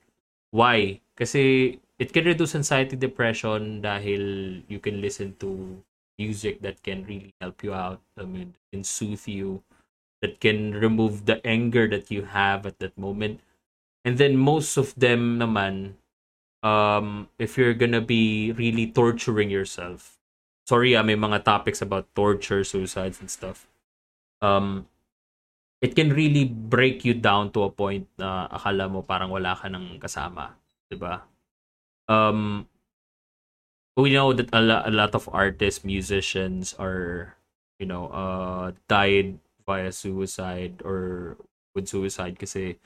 Why? 0.52 1.00
Kasi 1.16 1.76
it 1.96 2.12
can 2.12 2.28
reduce 2.28 2.52
anxiety 2.52 2.94
depression 3.00 3.80
dahil 3.80 4.22
you 4.68 4.76
can 4.78 5.00
listen 5.00 5.32
to 5.40 5.80
music 6.20 6.60
that 6.60 6.84
can 6.84 7.08
really 7.08 7.32
help 7.40 7.64
you 7.64 7.72
out, 7.72 8.04
I 8.20 8.28
mean, 8.28 8.54
can 8.72 8.84
soothe 8.84 9.26
you, 9.26 9.64
that 10.22 10.40
can 10.40 10.76
remove 10.76 11.26
the 11.26 11.44
anger 11.46 11.88
that 11.88 12.10
you 12.10 12.22
have 12.28 12.66
at 12.66 12.78
that 12.78 12.96
moment. 12.96 13.40
And 14.04 14.18
then 14.18 14.36
most 14.36 14.76
of 14.76 14.94
them 14.94 15.40
naman, 15.40 15.96
um, 16.62 17.28
if 17.38 17.56
you're 17.56 17.74
gonna 17.74 18.04
be 18.04 18.52
really 18.52 18.86
torturing 18.92 19.50
yourself, 19.50 20.13
sorry 20.64 20.96
ah, 20.96 21.04
may 21.04 21.16
mga 21.16 21.44
topics 21.44 21.80
about 21.82 22.08
torture, 22.14 22.64
suicides, 22.64 23.20
and 23.20 23.30
stuff. 23.30 23.68
Um, 24.42 24.86
it 25.80 25.94
can 25.96 26.12
really 26.12 26.44
break 26.44 27.04
you 27.04 27.14
down 27.14 27.52
to 27.52 27.64
a 27.64 27.70
point 27.70 28.08
na 28.18 28.48
akala 28.48 28.88
mo 28.90 29.04
parang 29.04 29.30
wala 29.30 29.56
ka 29.56 29.68
ng 29.68 30.00
kasama, 30.00 30.56
'di 30.88 30.96
ba? 30.96 31.24
Um, 32.08 32.68
we 33.96 34.12
know 34.12 34.32
that 34.32 34.50
a, 34.52 34.60
lo- 34.60 34.82
a 34.84 34.90
lot 34.90 35.14
of 35.14 35.28
artists, 35.32 35.84
musicians 35.84 36.74
are, 36.78 37.36
you 37.78 37.86
know, 37.86 38.08
uh, 38.08 38.72
died 38.88 39.38
via 39.66 39.92
suicide 39.92 40.82
or 40.84 41.36
with 41.74 41.88
suicide 41.88 42.38
kasi 42.38 42.76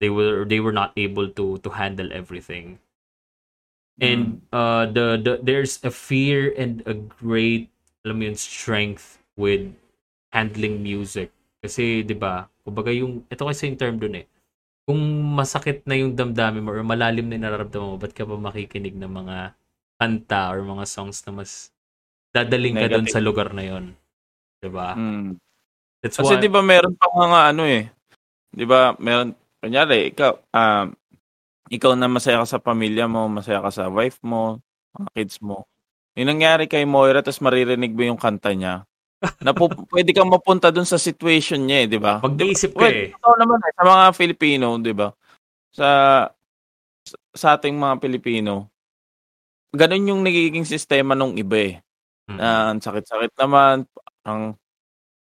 they 0.00 0.10
were 0.10 0.44
they 0.44 0.60
were 0.60 0.72
not 0.74 0.92
able 0.96 1.28
to 1.28 1.58
to 1.60 1.70
handle 1.70 2.12
everything. 2.12 2.78
And 3.96 4.44
uh 4.52 4.84
the, 4.92 5.16
the 5.16 5.32
there's 5.40 5.80
a 5.80 5.88
fear 5.88 6.52
and 6.52 6.84
a 6.84 6.92
great 6.92 7.72
alam 8.04 8.20
yun, 8.20 8.36
strength 8.36 9.24
with 9.40 9.72
handling 10.36 10.84
music. 10.84 11.32
Kasi 11.64 12.04
'di 12.04 12.12
ba? 12.16 12.46
Kumbaga 12.60 12.92
yung 12.92 13.24
ito 13.32 13.42
kasi 13.48 13.72
yung 13.72 13.80
term 13.80 13.96
dun 13.96 14.20
eh. 14.20 14.26
Kung 14.84 15.00
masakit 15.34 15.82
na 15.88 15.96
yung 15.96 16.12
damdamin 16.14 16.62
mo 16.62 16.70
or 16.76 16.84
malalim 16.84 17.26
na 17.26 17.40
yung 17.40 17.46
nararamdaman 17.48 17.88
mo, 17.94 17.98
ba't 17.98 18.12
ka 18.14 18.22
pa 18.28 18.36
makikinig 18.36 18.94
ng 18.94 19.10
mga 19.10 19.56
kanta 19.96 20.52
or 20.52 20.60
mga 20.60 20.84
songs 20.86 21.24
na 21.24 21.32
mas 21.32 21.72
dadaling 22.36 22.76
ka 22.76 22.86
dun 22.92 23.08
Negative. 23.08 23.14
sa 23.16 23.24
lugar 23.24 23.50
na 23.56 23.64
yon. 23.64 23.84
'Di 24.60 24.68
ba? 24.72 24.92
Mm. 24.92 25.40
That's 26.04 26.20
Kasi 26.20 26.36
why 26.36 26.40
'di 26.42 26.50
ba 26.52 26.60
meron 26.60 26.94
pa 26.94 27.08
mga 27.10 27.40
ano 27.56 27.64
eh. 27.64 27.84
'Di 28.52 28.64
ba? 28.68 28.94
Meron 29.00 29.32
kunyari 29.62 30.12
ikaw 30.12 30.36
um 30.54 30.94
ikaw 31.68 31.92
na 31.92 32.06
masaya 32.06 32.40
ka 32.40 32.48
sa 32.48 32.58
pamilya 32.58 33.06
mo, 33.06 33.26
masaya 33.26 33.58
ka 33.58 33.70
sa 33.70 33.86
wife 33.86 34.18
mo, 34.22 34.62
mga 34.92 35.08
kids 35.12 35.36
mo. 35.40 35.66
Yung 36.14 36.30
nangyari 36.30 36.64
kay 36.64 36.84
Moira 36.84 37.20
tapos 37.20 37.40
maririnig 37.40 37.92
mo 37.92 38.02
yung 38.04 38.16
kanta 38.16 38.52
niya. 38.52 38.86
Na 39.40 39.50
pu- 39.50 39.68
pwede 39.92 40.12
kang 40.12 40.28
mapunta 40.28 40.70
dun 40.70 40.84
sa 40.84 40.96
situation 40.96 41.60
niya 41.60 41.84
eh, 41.84 41.88
'di 41.88 41.98
ba? 41.98 42.20
mag-iisip 42.20 42.72
ka 42.72 42.84
Well, 42.84 42.94
eh. 42.94 43.08
totoo 43.12 43.34
naman 43.36 43.58
eh, 43.60 43.72
sa 43.72 43.84
mga 43.84 44.04
Filipino, 44.12 44.66
'di 44.76 44.92
ba? 44.92 45.08
Sa 45.72 45.88
sa 47.32 47.46
ating 47.54 47.74
mga 47.74 48.00
Pilipino, 48.00 48.70
ganun 49.70 50.08
yung 50.08 50.22
nagiging 50.22 50.64
sistema 50.64 51.12
nung 51.12 51.36
iba 51.36 51.58
eh. 51.58 51.74
Mm. 52.26 52.36
Na 52.36 52.48
ang 52.72 52.80
sakit-sakit 52.80 53.32
naman, 53.36 53.86
ang 54.24 54.58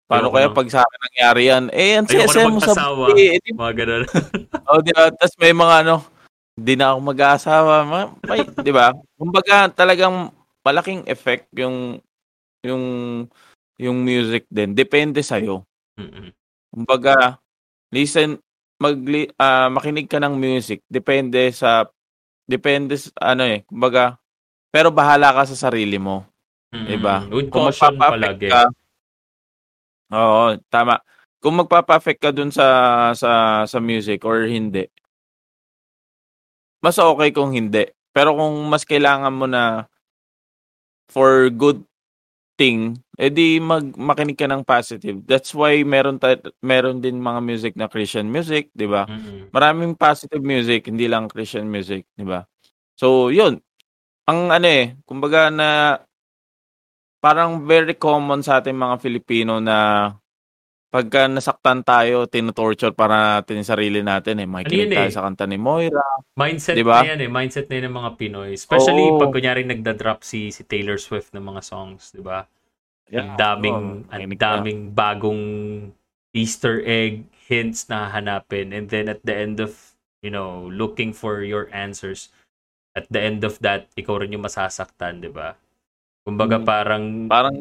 paano 0.08 0.28
Ayoko 0.28 0.36
kaya 0.36 0.48
na. 0.50 0.56
pag 0.56 0.68
sa 0.68 0.80
akin 0.82 1.00
nangyari 1.04 1.42
yan? 1.46 1.64
Eh, 1.70 1.92
ang 1.96 2.08
Ayoko 2.08 2.24
na 2.24 2.32
saya 2.32 2.46
mo 2.48 2.58
sa 2.58 2.74
mag-asawa. 2.74 3.06
buhay. 3.12 3.26
Eh, 3.28 3.40
di, 3.40 3.50
Mga 3.54 3.74
ganun. 3.76 4.04
oh, 4.66 4.80
di 4.80 4.92
ba? 4.92 5.04
Tapos 5.12 5.36
may 5.38 5.54
mga 5.54 5.76
ano, 5.84 5.96
hindi 6.58 6.74
na 6.74 6.92
ako 6.92 7.00
mag-aasawa. 7.06 7.76
Ma- 7.86 8.12
May, 8.26 8.42
di 8.50 8.74
ba? 8.74 8.90
Kumbaga, 9.14 9.70
talagang 9.70 10.34
malaking 10.66 11.06
effect 11.06 11.48
yung 11.54 12.02
yung 12.66 12.84
yung 13.78 13.98
music 14.02 14.50
din. 14.50 14.74
Depende 14.74 15.22
sa'yo. 15.22 15.62
Mm-mm. 16.02 16.34
Kumbaga, 16.74 17.38
listen, 17.94 18.42
mag 18.82 18.98
ah, 19.38 19.70
makinig 19.70 20.10
ka 20.10 20.18
ng 20.18 20.34
music. 20.34 20.82
Depende 20.90 21.54
sa 21.54 21.86
depende 22.50 22.98
sa, 22.98 23.38
ano 23.38 23.46
eh, 23.46 23.62
kumbaga, 23.70 24.18
pero 24.74 24.90
bahala 24.90 25.30
ka 25.38 25.46
sa 25.46 25.70
sarili 25.70 26.02
mo. 26.02 26.26
Mm-mm. 26.74 26.88
Diba? 26.90 27.16
With 27.30 27.54
Kung 27.54 27.70
magpapa-affect 27.70 28.42
ka, 28.50 28.62
oo, 30.10 30.58
tama. 30.74 31.00
Kung 31.38 31.62
magpapa-affect 31.62 32.20
ka 32.20 32.32
dun 32.34 32.50
sa, 32.50 32.66
sa, 33.14 33.62
sa 33.70 33.78
music 33.78 34.26
or 34.26 34.50
hindi, 34.50 34.90
mas 36.82 36.98
okay 36.98 37.30
kung 37.34 37.54
hindi. 37.54 37.90
Pero 38.14 38.34
kung 38.34 38.56
mas 38.70 38.86
kailangan 38.86 39.34
mo 39.34 39.46
na 39.46 39.86
for 41.10 41.50
good 41.54 41.86
thing, 42.58 42.98
edi 43.22 43.62
mag 43.62 43.94
makinig 43.94 44.36
ka 44.36 44.50
ng 44.50 44.66
positive. 44.66 45.22
That's 45.30 45.54
why 45.54 45.86
meron 45.86 46.18
ta- 46.18 46.42
meron 46.66 47.00
din 47.00 47.22
mga 47.22 47.40
music 47.46 47.74
na 47.78 47.86
Christian 47.86 48.28
music, 48.28 48.74
'di 48.74 48.90
ba? 48.90 49.06
Mm-mm. 49.06 49.54
Maraming 49.54 49.94
positive 49.94 50.42
music, 50.42 50.90
hindi 50.90 51.06
lang 51.06 51.30
Christian 51.30 51.70
music, 51.70 52.10
'di 52.18 52.26
ba? 52.26 52.44
So, 52.98 53.30
'yun. 53.30 53.62
Ang 54.28 54.52
ano 54.52 54.68
eh, 54.68 54.98
kumbaga 55.08 55.48
na 55.54 56.02
parang 57.22 57.66
very 57.66 57.94
common 57.98 58.42
sa 58.42 58.60
ating 58.60 58.76
mga 58.76 58.96
Filipino 59.02 59.62
na 59.62 60.10
pagka 60.88 61.28
nasaktan 61.28 61.84
tayo, 61.84 62.26
tinotorture 62.26 62.96
para 62.96 63.40
natin 63.40 63.60
yung 63.60 63.70
sarili 63.70 64.00
natin 64.02 64.40
eh. 64.40 64.48
Makikinig 64.48 64.88
Ano 64.88 64.94
yun 64.94 64.98
tayo 64.98 65.10
eh? 65.12 65.16
sa 65.16 65.24
kanta 65.28 65.44
ni 65.46 65.58
Moira. 65.60 66.04
Mindset 66.34 66.76
Diba? 66.76 67.04
na 67.04 67.12
yan 67.12 67.20
eh. 67.22 67.30
Mindset 67.30 67.68
na 67.68 67.76
yan 67.78 67.86
ng 67.92 67.98
mga 68.00 68.12
Pinoy. 68.16 68.50
Especially 68.56 69.06
Oo. 69.12 69.20
pag 69.20 69.32
kunyari 69.36 69.62
nagda-drop 69.68 70.24
si, 70.24 70.50
si 70.50 70.64
Taylor 70.64 70.96
Swift 70.96 71.36
ng 71.36 71.44
mga 71.44 71.62
songs, 71.62 72.16
di 72.16 72.24
ba? 72.24 72.48
ang 73.08 73.40
daming, 73.40 74.04
Oo, 74.04 74.12
ang 74.12 74.32
daming 74.36 74.92
bagong 74.92 75.44
Easter 76.36 76.84
egg 76.84 77.24
hints 77.48 77.88
na 77.88 78.12
hanapin. 78.12 78.76
And 78.76 78.92
then 78.92 79.08
at 79.08 79.24
the 79.24 79.32
end 79.32 79.64
of, 79.64 79.96
you 80.20 80.28
know, 80.28 80.68
looking 80.68 81.16
for 81.16 81.40
your 81.40 81.72
answers, 81.72 82.28
at 83.00 83.08
the 83.08 83.24
end 83.24 83.48
of 83.48 83.60
that, 83.64 83.88
ikaw 83.96 84.20
rin 84.20 84.36
yung 84.36 84.44
masasaktan, 84.44 85.24
di 85.24 85.32
ba? 85.32 85.56
Kumbaga 86.28 86.60
Mm. 86.60 86.66
parang 86.68 87.04
Parang 87.32 87.56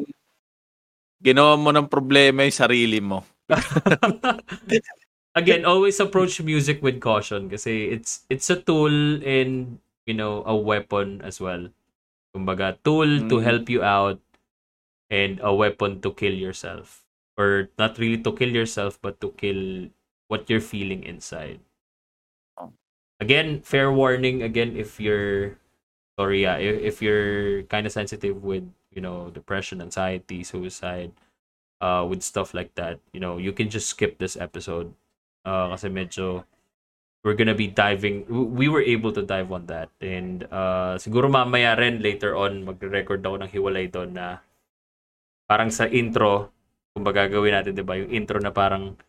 ginawa 1.23 1.57
mo 1.57 1.69
ng 1.73 1.87
problema 1.89 2.45
yung 2.45 2.53
sarili 2.55 2.99
mo. 3.01 3.25
again 5.39 5.63
always 5.65 5.99
approach 6.01 6.41
music 6.41 6.81
with 6.81 6.99
caution 6.99 7.47
kasi 7.47 7.93
it's 7.93 8.25
it's 8.27 8.49
a 8.49 8.57
tool 8.59 8.91
and 9.23 9.77
you 10.09 10.13
know 10.13 10.43
a 10.49 10.55
weapon 10.55 11.21
as 11.23 11.39
well 11.39 11.69
kumbaga 12.35 12.75
tool 12.83 13.07
to 13.29 13.39
Mm. 13.39 13.45
help 13.45 13.65
you 13.69 13.81
out 13.85 14.19
and 15.09 15.39
a 15.45 15.53
weapon 15.53 16.01
to 16.03 16.11
kill 16.11 16.33
yourself 16.33 17.05
or 17.39 17.69
not 17.79 17.95
really 18.01 18.19
to 18.19 18.33
kill 18.35 18.49
yourself 18.51 18.99
but 18.99 19.21
to 19.23 19.31
kill 19.39 19.87
what 20.27 20.49
you're 20.51 20.63
feeling 20.63 21.05
inside 21.05 21.61
again 23.19 23.61
fair 23.61 23.91
warning 23.91 24.41
again 24.43 24.75
if 24.77 24.99
you're 24.99 25.57
sorry 26.19 26.43
yeah 26.43 26.57
if 26.57 27.01
you're 27.01 27.63
kind 27.69 27.85
of 27.85 27.93
sensitive 27.93 28.43
with 28.43 28.65
you 28.97 29.03
know 29.03 29.29
depression 29.29 29.77
anxiety 29.77 30.41
suicide 30.41 31.13
uh 31.85 32.01
with 32.01 32.25
stuff 32.25 32.57
like 32.57 32.73
that 32.73 32.97
you 33.13 33.21
know 33.21 33.37
you 33.37 33.53
can 33.53 33.69
just 33.69 33.93
skip 33.93 34.17
this 34.17 34.33
episode 34.33 34.89
uh 35.45 35.69
kasi 35.69 35.93
medyo 35.93 36.41
we're 37.21 37.37
gonna 37.37 37.53
be 37.53 37.69
diving 37.69 38.25
we 38.29 38.65
were 38.65 38.81
able 38.81 39.13
to 39.13 39.21
dive 39.21 39.53
on 39.53 39.69
that 39.69 39.93
and 40.01 40.49
uh 40.49 40.97
siguro 40.97 41.29
mamaya 41.29 41.77
rin 41.77 42.01
later 42.01 42.33
on 42.33 42.65
magre-record 42.65 43.21
ako 43.21 43.37
ng 43.45 43.51
hiwalay 43.53 43.85
doon 43.85 44.17
na 44.17 44.41
parang 45.47 45.71
sa 45.71 45.87
intro, 45.87 46.51
kung 46.91 47.07
gagawin 47.07 47.55
natin, 47.55 47.73
di 47.73 47.81
ba? 47.81 47.95
Yung 47.95 48.11
intro 48.11 48.37
na 48.37 48.51
parang 48.51 48.99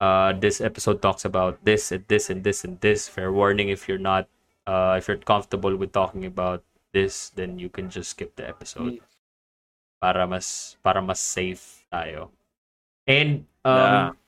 uh, 0.00 0.32
this 0.32 0.64
episode 0.64 1.04
talks 1.04 1.28
about 1.28 1.60
this 1.62 1.92
and 1.92 2.08
this 2.08 2.32
and 2.32 2.40
this 2.42 2.64
and 2.64 2.80
this. 2.80 3.06
Fair 3.06 3.30
warning 3.30 3.68
if 3.68 3.86
you're 3.86 4.00
not, 4.00 4.26
uh, 4.66 4.96
if 4.96 5.06
you're 5.06 5.20
comfortable 5.20 5.76
with 5.76 5.92
talking 5.92 6.24
about 6.24 6.64
this, 6.96 7.28
then 7.36 7.60
you 7.60 7.68
can 7.68 7.92
just 7.92 8.16
skip 8.16 8.34
the 8.40 8.48
episode. 8.48 9.04
Para 10.02 10.26
mas, 10.26 10.74
para 10.82 10.98
mas 10.98 11.22
safe 11.22 11.86
tayo. 11.86 12.34
And, 13.06 13.46
um, 13.62 14.18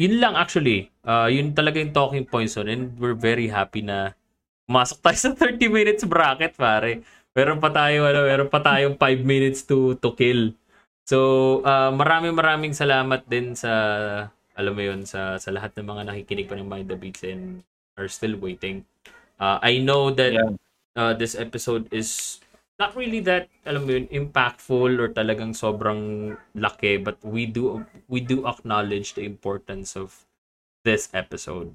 yun 0.00 0.22
lang 0.22 0.38
actually. 0.38 0.88
Uh, 1.04 1.28
yun 1.28 1.52
talaga 1.52 1.82
yung 1.82 1.92
talking 1.92 2.24
points 2.24 2.56
on. 2.56 2.72
And 2.72 2.96
we're 2.96 3.18
very 3.18 3.52
happy 3.52 3.84
na 3.84 4.16
pumasok 4.64 5.04
tayo 5.04 5.18
sa 5.28 5.30
30 5.36 5.68
minutes 5.68 6.08
bracket, 6.08 6.56
pare. 6.56 7.04
Meron 7.36 7.60
pa 7.60 7.68
tayo, 7.68 8.08
ano, 8.08 8.24
meron 8.24 8.48
pa 8.48 8.64
tayong 8.64 8.96
5 8.96 9.20
minutes 9.26 9.68
to 9.68 10.00
to 10.00 10.16
kill. 10.16 10.56
So, 11.04 11.60
uh, 11.64 11.92
maraming 11.92 12.36
maraming 12.36 12.72
salamat 12.72 13.24
din 13.28 13.52
sa, 13.52 13.70
alam 14.56 14.72
mo 14.72 14.82
yun, 14.84 15.04
sa, 15.04 15.36
sa 15.36 15.50
lahat 15.52 15.76
ng 15.76 15.86
mga 15.88 16.02
nakikinig 16.08 16.48
pa 16.48 16.56
ng 16.56 16.68
Mind 16.68 16.88
the 16.88 16.96
Beats 16.96 17.24
and 17.24 17.64
are 17.96 18.10
still 18.12 18.36
waiting. 18.38 18.84
Uh, 19.40 19.58
I 19.62 19.80
know 19.80 20.12
that 20.12 20.36
yeah. 20.36 20.52
uh, 20.94 21.12
this 21.16 21.34
episode 21.34 21.88
is 21.88 22.38
not 22.78 22.94
really 22.94 23.18
that 23.20 23.50
alam 23.66 23.84
mo 23.84 23.90
yun 23.98 24.06
impactful 24.14 25.02
or 25.02 25.10
talagang 25.10 25.50
sobrang 25.50 26.32
laki 26.54 27.02
but 27.02 27.18
we 27.26 27.44
do 27.44 27.82
we 28.06 28.22
do 28.22 28.46
acknowledge 28.46 29.18
the 29.18 29.26
importance 29.26 29.98
of 29.98 30.24
this 30.86 31.10
episode 31.10 31.74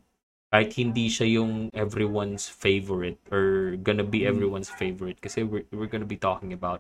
kahit 0.54 0.72
hindi 0.80 1.12
siya 1.12 1.44
yung 1.44 1.68
everyone's 1.76 2.48
favorite 2.48 3.20
or 3.34 3.76
gonna 3.84 4.06
be 4.06 4.24
mm. 4.24 4.32
everyone's 4.32 4.72
favorite 4.72 5.20
kasi 5.20 5.44
we're, 5.44 5.68
we're 5.76 5.92
gonna 5.92 6.08
be 6.08 6.18
talking 6.18 6.56
about 6.56 6.80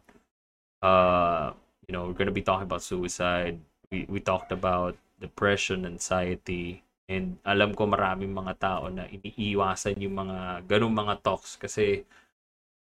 uh 0.79 1.51
you 1.83 1.91
know 1.91 2.07
we're 2.07 2.17
gonna 2.17 2.33
be 2.33 2.45
talking 2.45 2.69
about 2.69 2.85
suicide 2.85 3.59
we 3.91 4.07
we 4.07 4.23
talked 4.23 4.55
about 4.55 4.95
depression 5.19 5.83
anxiety 5.83 6.79
and 7.11 7.35
alam 7.43 7.75
ko 7.75 7.83
maraming 7.83 8.31
mga 8.31 8.55
tao 8.55 8.87
na 8.87 9.03
iniiwasan 9.11 9.99
yung 9.99 10.15
mga 10.15 10.63
ganung 10.63 10.95
mga 10.95 11.19
talks 11.19 11.59
kasi 11.59 12.07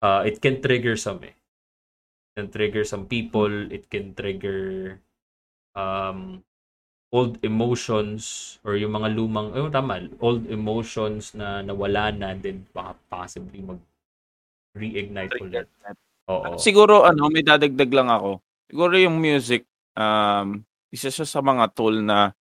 uh, 0.03 0.23
it 0.27 0.41
can 0.41 0.61
trigger 0.61 0.97
some 0.97 1.23
eh. 1.25 1.35
It 1.35 2.33
can 2.37 2.49
trigger 2.53 2.85
some 2.85 3.07
people. 3.07 3.73
It 3.73 3.89
can 3.89 4.13
trigger 4.13 5.01
um, 5.77 6.43
old 7.13 7.39
emotions 7.41 8.57
or 8.67 8.77
yung 8.77 8.93
mga 8.93 9.15
lumang, 9.15 9.55
oh, 9.55 9.71
tama, 9.71 10.05
old 10.21 10.45
emotions 10.51 11.33
na 11.33 11.63
nawala 11.63 12.11
na 12.13 12.35
then 12.37 12.67
baka 12.75 12.99
possibly 13.09 13.63
mag 13.63 13.81
reignite 14.77 15.33
ulit. 15.41 15.67
Oo. 16.29 16.59
Siguro 16.61 17.07
ano, 17.07 17.33
may 17.33 17.41
dadagdag 17.41 17.89
lang 17.89 18.13
ako. 18.13 18.43
Siguro 18.69 18.95
yung 18.99 19.17
music 19.17 19.65
um 19.97 20.61
isa 20.93 21.09
siya 21.09 21.25
sa 21.25 21.41
mga 21.41 21.73
tool 21.73 22.05
na 22.05 22.37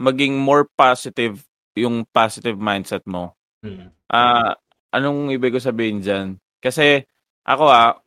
maging 0.00 0.40
more 0.40 0.64
positive 0.72 1.44
yung 1.76 2.06
positive 2.08 2.56
mindset 2.56 3.04
mo. 3.04 3.34
Hmm. 3.60 3.90
Ah, 4.08 4.54
uh, 4.54 4.96
anong 4.96 5.34
ibig 5.34 5.52
ko 5.52 5.60
sabihin 5.60 6.00
diyan? 6.00 6.38
Kasi 6.64 7.04
ako 7.44 7.64
ah, 7.68 8.00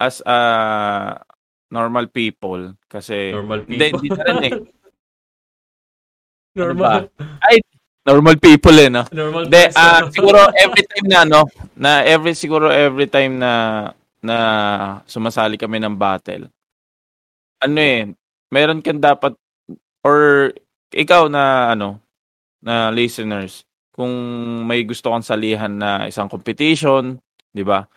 as 0.00 0.24
a 0.24 0.36
normal 1.68 2.08
people, 2.08 2.72
kasi 2.88 3.36
normal 3.36 3.68
people. 3.68 3.76
Hindi, 3.76 3.86
hindi 3.92 4.08
rin 4.16 4.44
eh. 4.48 4.54
normal. 6.60 7.12
Ano 7.12 7.36
Ay, 7.44 7.60
normal 8.08 8.36
people 8.40 8.76
eh, 8.80 8.88
no? 8.88 9.04
Normal 9.12 9.44
De, 9.52 9.68
uh, 9.76 10.08
siguro 10.08 10.48
every 10.56 10.88
time 10.88 11.06
na, 11.12 11.20
no? 11.28 11.44
Na 11.76 12.00
every, 12.00 12.32
siguro 12.32 12.72
every 12.72 13.12
time 13.12 13.36
na 13.36 13.52
na 14.24 14.36
sumasali 15.04 15.60
kami 15.60 15.76
ng 15.76 16.00
battle, 16.00 16.48
ano 17.60 17.78
eh, 17.78 18.08
meron 18.48 18.80
kang 18.80 19.04
dapat, 19.04 19.36
or 20.00 20.48
ikaw 20.96 21.28
na, 21.28 21.76
ano, 21.76 22.00
na 22.64 22.88
listeners, 22.88 23.68
kung 23.92 24.12
may 24.64 24.84
gusto 24.84 25.12
kang 25.12 25.24
salihan 25.24 25.70
na 25.70 26.08
isang 26.08 26.26
competition, 26.26 27.20
'di 27.56 27.64
ba? 27.64 27.88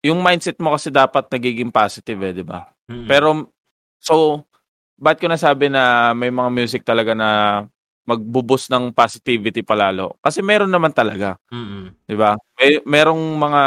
Yung 0.00 0.24
mindset 0.24 0.56
mo 0.64 0.72
kasi 0.72 0.88
dapat 0.88 1.28
nagiging 1.28 1.68
positive 1.68 2.16
eh, 2.24 2.32
'di 2.32 2.44
ba? 2.48 2.72
Mm-hmm. 2.88 3.04
Pero 3.04 3.52
so 4.00 4.48
ba't 4.96 5.20
ko 5.20 5.28
nasabi 5.28 5.68
na 5.68 6.16
may 6.16 6.32
mga 6.32 6.48
music 6.48 6.82
talaga 6.88 7.12
na 7.12 7.28
magbubus 8.08 8.72
ng 8.72 8.88
positivity 8.96 9.60
palalo? 9.60 10.16
Kasi 10.24 10.40
meron 10.40 10.72
naman 10.72 10.96
talaga. 10.96 11.36
Mm-hmm. 11.52 11.84
'Di 12.08 12.16
ba? 12.16 12.40
May 12.56 12.80
merong 12.88 13.22
mga 13.36 13.62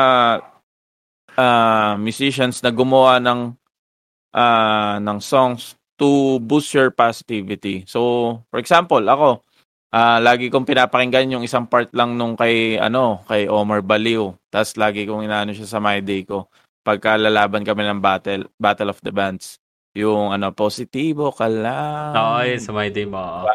uh, 1.38 1.94
musicians 2.02 2.66
na 2.66 2.74
gumawa 2.74 3.22
ng 3.22 3.54
uh, 4.34 4.98
ng 4.98 5.20
songs 5.22 5.78
to 6.02 6.42
boost 6.42 6.74
your 6.74 6.90
positivity. 6.90 7.86
So, 7.86 8.42
for 8.50 8.58
example, 8.58 9.06
ako, 9.06 9.46
uh, 9.92 10.18
lagi 10.24 10.48
kong 10.48 10.66
pinapakinggan 10.66 11.40
yung 11.40 11.46
isang 11.46 11.68
part 11.68 11.92
lang 11.92 12.16
nung 12.16 12.40
kay 12.40 12.80
ano, 12.80 13.22
kay 13.28 13.46
Omar 13.52 13.84
Baliw. 13.84 14.32
Tapos 14.48 14.76
lagi 14.80 15.04
kong 15.06 15.28
inaano 15.28 15.52
siya 15.52 15.68
sa 15.68 15.80
my 15.84 16.00
day 16.02 16.24
ko 16.24 16.48
pagka 16.82 17.14
lalaban 17.18 17.62
kami 17.62 17.86
ng 17.86 18.02
battle, 18.02 18.50
Battle 18.58 18.90
of 18.90 19.00
the 19.06 19.14
Bands. 19.14 19.62
Yung 19.94 20.34
ano, 20.34 20.50
positibo 20.56 21.30
ka 21.30 21.46
lang. 21.46 22.16
Oo, 22.18 22.34
oh, 22.42 22.44
yun, 22.48 22.62
sa 22.62 22.72
my 22.74 22.90
day 22.90 23.06
mo. 23.06 23.46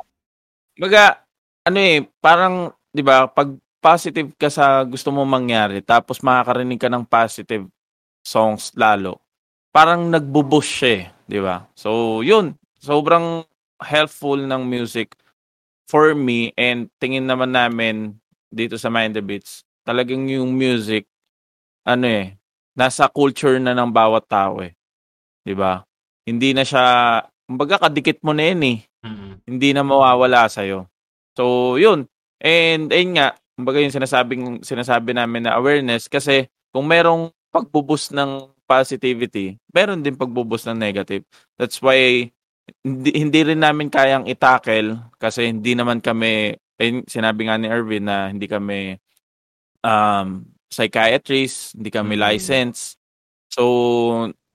Baga, 0.76 1.26
ano 1.66 1.78
eh, 1.80 2.06
parang, 2.22 2.70
di 2.92 3.02
ba, 3.02 3.26
pag 3.26 3.50
positive 3.82 4.34
ka 4.36 4.46
sa 4.46 4.84
gusto 4.86 5.10
mo 5.10 5.26
mangyari, 5.26 5.82
tapos 5.82 6.22
makakarinig 6.22 6.78
ka 6.78 6.90
ng 6.90 7.06
positive 7.06 7.66
songs 8.22 8.74
lalo, 8.76 9.22
parang 9.72 10.10
nagbubush 10.10 10.70
siya 10.82 10.90
eh, 10.90 11.04
di 11.24 11.40
ba? 11.40 11.64
So, 11.72 12.20
yun, 12.20 12.54
sobrang 12.78 13.46
helpful 13.80 14.38
ng 14.38 14.62
music 14.66 15.16
for 15.86 16.12
me 16.14 16.52
and 16.58 16.90
tingin 16.98 17.24
naman 17.24 17.54
namin 17.54 18.18
dito 18.50 18.78
sa 18.78 18.90
Mind 18.90 19.14
the 19.14 19.22
Beats, 19.22 19.62
talagang 19.86 20.26
yung 20.30 20.54
music, 20.54 21.06
ano 21.86 22.06
eh, 22.06 22.34
nasa 22.74 23.06
culture 23.08 23.56
na 23.62 23.72
ng 23.72 23.90
bawat 23.90 24.26
tao 24.26 24.60
eh. 24.60 24.74
'Di 25.46 25.54
ba? 25.54 25.86
Hindi 26.26 26.52
na 26.52 26.66
siya, 26.66 26.84
kumbaga 27.46 27.86
kadikit 27.86 28.18
mo 28.26 28.34
na 28.34 28.50
yun 28.50 28.62
eh. 28.66 28.78
Mm-hmm. 29.06 29.32
Hindi 29.46 29.68
na 29.70 29.82
mawawala 29.86 30.50
sa 30.50 30.66
iyo. 30.66 30.90
So, 31.38 31.76
yun. 31.78 32.10
And 32.42 32.90
ayun 32.90 33.14
nga, 33.14 33.38
kumbaga 33.54 33.78
yung 33.78 33.94
sinasabing 33.94 34.66
sinasabi 34.66 35.14
namin 35.14 35.46
na 35.46 35.54
awareness 35.54 36.10
kasi 36.10 36.50
kung 36.74 36.90
merong 36.90 37.30
pagbubus 37.54 38.10
ng 38.10 38.50
positivity, 38.66 39.56
meron 39.70 40.02
din 40.02 40.18
pagbubus 40.18 40.66
ng 40.66 40.76
negative. 40.76 41.22
That's 41.54 41.78
why 41.78 42.28
hindi, 42.82 43.10
hindi 43.14 43.40
rin 43.42 43.60
namin 43.62 43.88
kayang 43.90 44.26
itakel 44.26 44.98
kasi 45.18 45.50
hindi 45.50 45.74
naman 45.74 46.02
kami 46.02 46.54
eh, 46.76 47.02
sinabi 47.08 47.48
nga 47.48 47.56
ni 47.56 47.66
Erwin 47.72 48.04
na 48.04 48.28
hindi 48.28 48.44
kami 48.44 49.00
um, 49.80 50.44
psychiatrist, 50.68 51.74
hindi 51.78 51.88
kami 51.88 52.14
mm. 52.18 52.20
licensed. 52.20 53.00
So 53.48 53.62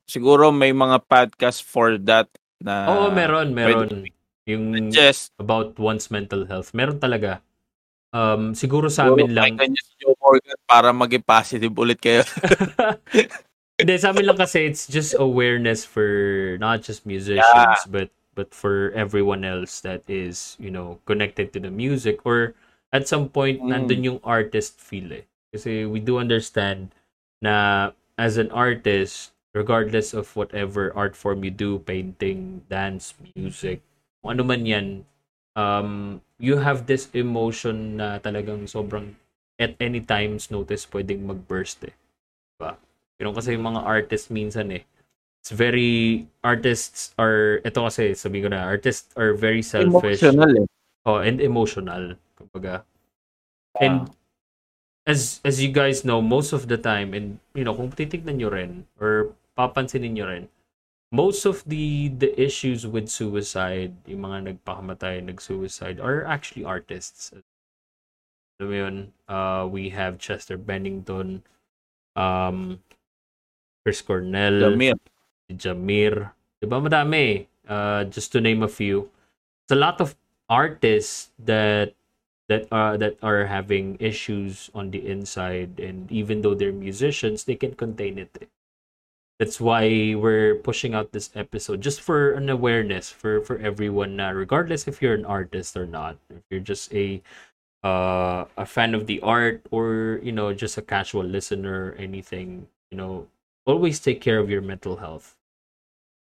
siguro 0.06 0.54
may 0.54 0.76
mga 0.76 1.02
podcast 1.08 1.66
for 1.66 1.98
that 2.06 2.30
na 2.62 2.88
Oo, 2.92 3.08
meron, 3.10 3.56
meron. 3.56 4.06
Yung 4.46 4.94
just 4.94 5.34
about 5.42 5.78
one's 5.82 6.12
mental 6.14 6.46
health. 6.46 6.76
Meron 6.78 7.02
talaga. 7.02 7.42
Um, 8.12 8.52
siguro 8.52 8.92
sa 8.92 9.08
amin 9.08 9.32
lang. 9.32 9.56
si 9.56 9.94
Joe 10.04 10.18
Morgan 10.20 10.60
para 10.68 10.92
maging 10.92 11.24
positive 11.24 11.74
ulit 11.74 11.98
kayo. 11.98 12.28
Hindi, 13.82 13.98
sa 13.98 14.14
amin 14.14 14.30
lang 14.30 14.38
kasi 14.38 14.70
it's 14.70 14.86
just 14.86 15.18
awareness 15.18 15.82
for 15.82 16.54
not 16.62 16.86
just 16.86 17.10
musicians 17.10 17.42
yeah. 17.42 17.82
but 17.90 18.14
but 18.38 18.54
for 18.54 18.94
everyone 18.94 19.44
else 19.44 19.82
that 19.82 20.06
is, 20.08 20.56
you 20.62 20.72
know, 20.72 21.02
connected 21.10 21.52
to 21.54 21.60
the 21.60 21.74
music 21.74 22.22
or 22.24 22.54
at 22.94 23.10
some 23.10 23.28
point 23.28 23.60
mm. 23.60 23.74
nandun 23.74 24.06
yung 24.06 24.20
artist 24.24 24.80
feel 24.80 25.10
eh. 25.12 25.26
Kasi 25.52 25.84
we 25.90 26.00
do 26.00 26.22
understand 26.22 26.96
na 27.42 27.90
as 28.16 28.38
an 28.38 28.54
artist, 28.54 29.34
regardless 29.52 30.14
of 30.14 30.32
whatever 30.38 30.94
art 30.96 31.18
form 31.18 31.44
you 31.44 31.52
do, 31.52 31.82
painting, 31.84 32.62
dance, 32.70 33.18
music, 33.36 33.82
ano 34.24 34.46
man 34.46 34.64
yan, 34.64 34.88
um, 35.58 36.22
you 36.40 36.62
have 36.62 36.86
this 36.86 37.10
emotion 37.12 37.98
na 37.98 38.22
talagang 38.22 38.70
sobrang 38.70 39.18
at 39.60 39.76
any 39.82 40.00
times 40.00 40.50
notice 40.50 40.88
pwedeng 40.90 41.28
mag-burst 41.28 41.84
eh. 41.86 41.94
Pero 43.22 43.38
kasi 43.38 43.54
yung 43.54 43.70
mga 43.70 43.86
artists 43.86 44.34
minsan 44.34 44.74
eh, 44.74 44.82
it's 45.38 45.54
very, 45.54 46.26
artists 46.42 47.14
are, 47.22 47.62
ito 47.62 47.86
kasi, 47.86 48.18
sabi 48.18 48.42
ko 48.42 48.50
na, 48.50 48.66
artists 48.66 49.14
are 49.14 49.38
very 49.38 49.62
selfish. 49.62 50.26
Emotional 50.26 50.66
eh. 50.66 51.06
Oh, 51.06 51.22
and 51.22 51.38
emotional. 51.38 52.18
Kumbaga. 52.34 52.82
And 53.78 54.10
as 55.06 55.42
as 55.46 55.62
you 55.62 55.70
guys 55.74 56.06
know, 56.06 56.22
most 56.22 56.54
of 56.54 56.70
the 56.70 56.78
time, 56.78 57.14
and 57.14 57.38
you 57.54 57.66
know, 57.66 57.74
kung 57.74 57.90
titignan 57.90 58.38
nyo 58.38 58.54
rin, 58.54 58.86
or 59.02 59.34
papansinin 59.58 60.14
nyo 60.14 60.30
rin, 60.30 60.46
most 61.10 61.46
of 61.46 61.66
the 61.66 62.14
the 62.14 62.30
issues 62.38 62.86
with 62.86 63.10
suicide, 63.10 63.98
yung 64.06 64.30
mga 64.30 64.54
nagpakamatay, 64.54 65.26
nag-suicide, 65.26 65.98
are 65.98 66.22
actually 66.26 66.62
artists. 66.62 67.34
Alam 68.62 68.70
mo 68.70 68.76
yun, 68.78 68.96
uh, 69.26 69.66
we 69.66 69.90
have 69.90 70.22
Chester 70.22 70.58
Bennington, 70.58 71.42
um, 72.14 72.78
Chris 73.84 74.02
Cornell, 74.02 74.62
Jamir. 74.62 74.98
Jamir, 75.52 76.32
Diba? 76.62 76.78
Madami. 76.82 77.48
Uh, 77.68 78.04
just 78.06 78.32
to 78.34 78.42
name 78.42 78.64
a 78.64 78.68
few. 78.68 79.10
It's 79.66 79.72
a 79.72 79.80
lot 79.80 80.02
of 80.02 80.16
artists 80.50 81.32
that 81.40 81.96
that 82.52 82.68
are 82.68 83.00
that 83.00 83.16
are 83.24 83.48
having 83.48 83.96
issues 84.04 84.68
on 84.76 84.92
the 84.92 85.00
inside 85.08 85.80
and 85.80 86.12
even 86.12 86.44
though 86.44 86.52
they're 86.52 86.76
musicians 86.76 87.48
they 87.48 87.56
can 87.56 87.72
contain 87.80 88.20
it 88.20 88.52
that's 89.40 89.64
why 89.64 89.88
we're 90.20 90.60
pushing 90.60 90.92
out 90.94 91.16
this 91.16 91.32
episode 91.34 91.80
just 91.80 92.04
for 92.04 92.36
an 92.36 92.52
awareness 92.52 93.08
for 93.08 93.40
for 93.40 93.56
everyone 93.64 94.20
na 94.20 94.36
regardless 94.36 94.84
if 94.84 95.00
you're 95.00 95.16
an 95.16 95.24
artist 95.24 95.80
or 95.80 95.88
not 95.88 96.20
if 96.28 96.44
you're 96.52 96.60
just 96.60 96.92
a 96.92 97.24
uh, 97.88 98.44
a 98.60 98.68
fan 98.68 98.94
of 98.94 99.08
the 99.08 99.24
art 99.24 99.64
or 99.72 100.20
you 100.22 100.36
know 100.36 100.52
just 100.52 100.76
a 100.78 100.84
casual 100.84 101.24
listener 101.24 101.96
anything 101.96 102.68
you 102.92 103.00
know 103.00 103.26
always 103.66 104.00
take 104.00 104.22
care 104.22 104.40
of 104.40 104.50
your 104.50 104.62
mental 104.62 104.98
health. 104.98 105.36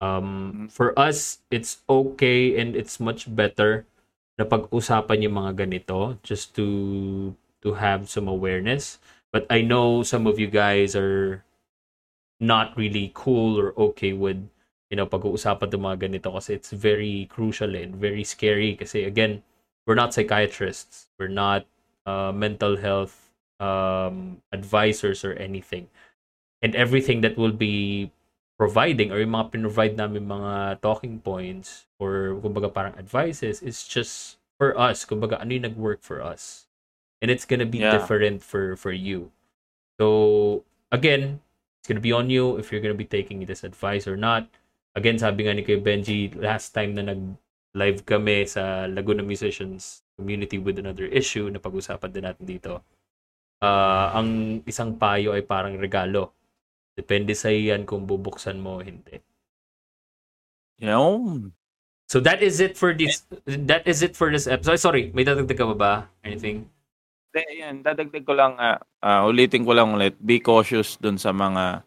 Um 0.01 0.67
for 0.71 0.97
us 0.97 1.39
it's 1.53 1.85
okay 1.87 2.57
and 2.57 2.75
it's 2.75 2.99
much 2.99 3.29
better 3.29 3.85
na 4.39 4.49
pag-usapan 4.49 5.21
yung 5.21 5.37
mga 5.37 5.67
ganito 5.67 6.17
just 6.25 6.57
to 6.57 7.35
to 7.61 7.77
have 7.77 8.09
some 8.09 8.25
awareness. 8.25 8.97
But 9.29 9.45
I 9.53 9.61
know 9.61 10.01
some 10.01 10.25
of 10.25 10.41
you 10.41 10.49
guys 10.49 10.97
are 10.97 11.45
not 12.41 12.73
really 12.73 13.13
cool 13.13 13.61
or 13.61 13.77
okay 13.77 14.17
with 14.17 14.41
you 14.89 14.97
know 14.97 15.05
pag-uusapan 15.05 15.69
ng 15.69 15.85
mga 15.85 15.97
ganito 16.09 16.33
kasi 16.33 16.57
it's 16.57 16.73
very 16.73 17.29
crucial 17.29 17.77
and 17.77 17.95
very 17.95 18.25
scary 18.25 18.73
kasi 18.73 19.05
again 19.05 19.45
we're 19.85 19.97
not 19.97 20.13
psychiatrists. 20.13 21.13
We're 21.21 21.31
not 21.31 21.69
uh, 22.05 22.33
mental 22.33 22.77
health 22.77 23.29
um, 23.61 24.41
advisors 24.49 25.21
or 25.21 25.37
anything 25.37 25.87
and 26.61 26.77
everything 26.77 27.21
that 27.21 27.35
will 27.35 27.53
be 27.53 28.09
providing 28.61 29.09
or 29.09 29.17
yung 29.17 29.33
mga 29.33 29.57
pinrovide 29.57 29.97
namin 29.97 30.29
mga 30.29 30.77
talking 30.85 31.17
points 31.17 31.89
or 31.97 32.37
kumbaga 32.45 32.69
parang 32.69 32.93
advices 32.93 33.57
is 33.65 33.89
just 33.89 34.37
for 34.61 34.77
us. 34.77 35.01
Kumbaga 35.01 35.41
ano 35.41 35.57
yung 35.57 35.65
nag-work 35.65 36.05
for 36.05 36.21
us. 36.21 36.69
And 37.17 37.33
it's 37.33 37.45
gonna 37.45 37.65
be 37.65 37.81
yeah. 37.81 37.97
different 37.97 38.45
for 38.45 38.77
for 38.77 38.93
you. 38.93 39.33
So 39.97 40.61
again, 40.93 41.41
it's 41.81 41.89
gonna 41.89 42.05
be 42.05 42.13
on 42.13 42.29
you 42.29 42.61
if 42.61 42.69
you're 42.69 42.85
gonna 42.85 42.97
be 42.97 43.09
taking 43.09 43.41
this 43.49 43.65
advice 43.65 44.05
or 44.05 44.13
not. 44.13 44.45
Again, 44.93 45.17
sabi 45.17 45.49
nga 45.49 45.57
ni 45.57 45.65
kay 45.65 45.81
Benji, 45.81 46.29
last 46.37 46.77
time 46.77 46.93
na 46.93 47.09
nag-live 47.09 48.05
kami 48.05 48.45
sa 48.45 48.85
Laguna 48.85 49.25
Musicians 49.25 50.05
community 50.13 50.61
with 50.61 50.77
another 50.77 51.09
issue 51.09 51.49
na 51.49 51.57
pag-usapan 51.57 52.13
din 52.13 52.25
natin 52.29 52.45
dito. 52.45 52.85
Uh, 53.57 54.13
ang 54.13 54.29
isang 54.69 54.93
payo 55.01 55.33
ay 55.33 55.41
parang 55.41 55.73
regalo 55.81 56.29
Depende 57.01 57.33
sa 57.33 57.49
iyan 57.49 57.89
kung 57.89 58.05
bubuksan 58.05 58.61
mo 58.61 58.77
o 58.77 58.85
hindi. 58.85 59.17
Yun. 60.77 61.49
So 62.05 62.21
that 62.21 62.45
is 62.45 62.61
it 62.61 62.77
for 62.77 62.93
this 62.93 63.25
that 63.45 63.89
is 63.89 64.05
it 64.05 64.13
for 64.13 64.29
this 64.29 64.45
episode. 64.45 64.77
Sorry, 64.77 65.09
may 65.17 65.25
dadagdag 65.25 65.57
ka 65.57 65.65
ba 65.73 65.77
ba? 65.77 65.93
Anything? 66.21 66.69
De, 67.33 67.41
yan, 67.41 67.81
dadagdag 67.81 68.21
ko 68.21 68.37
lang 68.37 68.53
uh, 68.61 68.77
uh, 69.01 69.25
ulitin 69.25 69.65
ko 69.65 69.73
lang 69.73 69.97
ulit. 69.97 70.13
Be 70.21 70.37
cautious 70.37 71.01
dun 71.01 71.17
sa 71.17 71.33
mga 71.33 71.81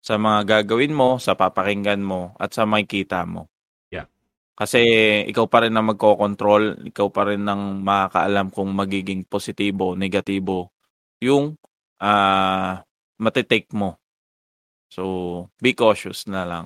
sa 0.00 0.14
mga 0.16 0.46
gagawin 0.46 0.94
mo, 0.94 1.18
sa 1.18 1.34
papakinggan 1.34 2.00
mo 2.00 2.36
at 2.38 2.54
sa 2.54 2.62
makikita 2.62 3.26
mo. 3.26 3.50
Yeah. 3.90 4.06
Kasi 4.54 4.80
ikaw 5.28 5.48
pa 5.50 5.66
rin 5.66 5.76
ang 5.76 5.92
magko-control, 5.92 6.86
ikaw 6.88 7.08
pa 7.10 7.32
rin 7.32 7.44
ang 7.48 7.82
makakaalam 7.82 8.54
kung 8.54 8.70
magiging 8.72 9.24
positibo, 9.28 9.98
negatibo 9.98 10.72
yung 11.20 11.56
uh, 12.00 12.72
matitake 13.20 13.68
mo 13.76 13.99
So, 14.90 15.46
be 15.62 15.72
cautious 15.72 16.26
na 16.26 16.42
lang. 16.42 16.64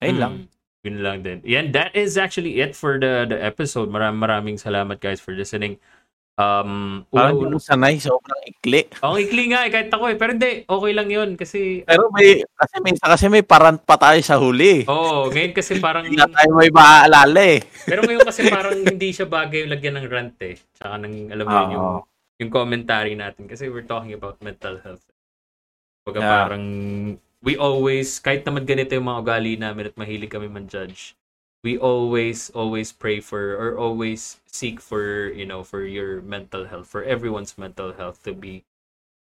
Ayun 0.00 0.16
hmm. 0.16 0.22
lang. 0.24 0.34
Yun 0.80 0.96
lang 1.04 1.18
din. 1.20 1.38
Yan, 1.44 1.76
that 1.76 1.92
is 1.92 2.16
actually 2.16 2.64
it 2.64 2.72
for 2.72 2.96
the 2.96 3.28
the 3.28 3.36
episode. 3.36 3.92
Maraming 3.92 4.16
maraming 4.16 4.56
salamat 4.56 4.96
guys 4.96 5.20
for 5.20 5.36
listening. 5.36 5.76
Um, 6.40 7.04
Parang 7.12 7.36
una, 7.36 7.60
sanay, 7.60 8.00
sobrang 8.00 8.40
ikli. 8.48 8.88
Oo, 9.04 9.12
oh, 9.12 9.20
ikli 9.20 9.52
nga 9.52 9.68
eh, 9.68 9.70
kahit 9.72 9.92
ako 9.92 10.08
eh. 10.08 10.16
Pero 10.16 10.32
hindi, 10.32 10.64
okay 10.64 10.92
lang 10.96 11.08
yun 11.12 11.30
kasi... 11.36 11.84
Pero 11.84 12.08
may, 12.16 12.40
kasi 12.56 12.74
may, 12.80 12.94
kasi 12.96 13.24
may 13.28 13.44
parang 13.44 13.76
pa 13.76 14.00
tayo 14.00 14.16
sa 14.24 14.40
huli. 14.40 14.88
Oo, 14.88 14.96
oh, 14.96 15.22
ngayon 15.28 15.52
kasi 15.52 15.76
parang... 15.84 16.08
hindi 16.08 16.16
na 16.16 16.32
tayo 16.32 16.56
may 16.56 16.72
maaalala 16.72 17.40
eh. 17.44 17.60
Pero 17.84 18.08
ngayon 18.08 18.24
kasi 18.24 18.48
parang 18.48 18.72
hindi 18.72 19.12
siya 19.12 19.28
bagay 19.28 19.68
lagyan 19.68 20.00
ng 20.00 20.08
rant 20.08 20.40
eh. 20.40 20.56
Tsaka 20.56 20.96
ng, 21.04 21.28
alam 21.28 21.44
mo 21.44 21.52
yun, 21.52 21.70
yung, 21.76 21.88
yung 22.40 22.50
commentary 22.56 23.12
natin. 23.12 23.44
Kasi 23.44 23.68
we're 23.68 23.84
talking 23.84 24.16
about 24.16 24.40
mental 24.40 24.80
health. 24.80 25.04
Baga 26.10 26.20
yeah. 26.20 26.34
parang 26.44 26.66
we 27.40 27.56
always, 27.56 28.20
kahit 28.20 28.44
naman 28.44 28.68
ganito 28.68 28.92
yung 28.92 29.08
mga 29.08 29.20
ugali 29.24 29.52
namin 29.56 29.88
at 29.88 29.96
mahilig 29.96 30.28
kami 30.28 30.48
man-judge, 30.48 31.16
we 31.64 31.76
always, 31.76 32.50
always 32.52 32.92
pray 32.92 33.20
for 33.20 33.56
or 33.56 33.76
always 33.76 34.40
seek 34.44 34.80
for, 34.80 35.28
you 35.32 35.44
know, 35.44 35.64
for 35.64 35.84
your 35.84 36.20
mental 36.20 36.68
health, 36.68 36.88
for 36.88 37.04
everyone's 37.04 37.56
mental 37.56 37.92
health 37.96 38.22
to 38.24 38.32
be 38.32 38.64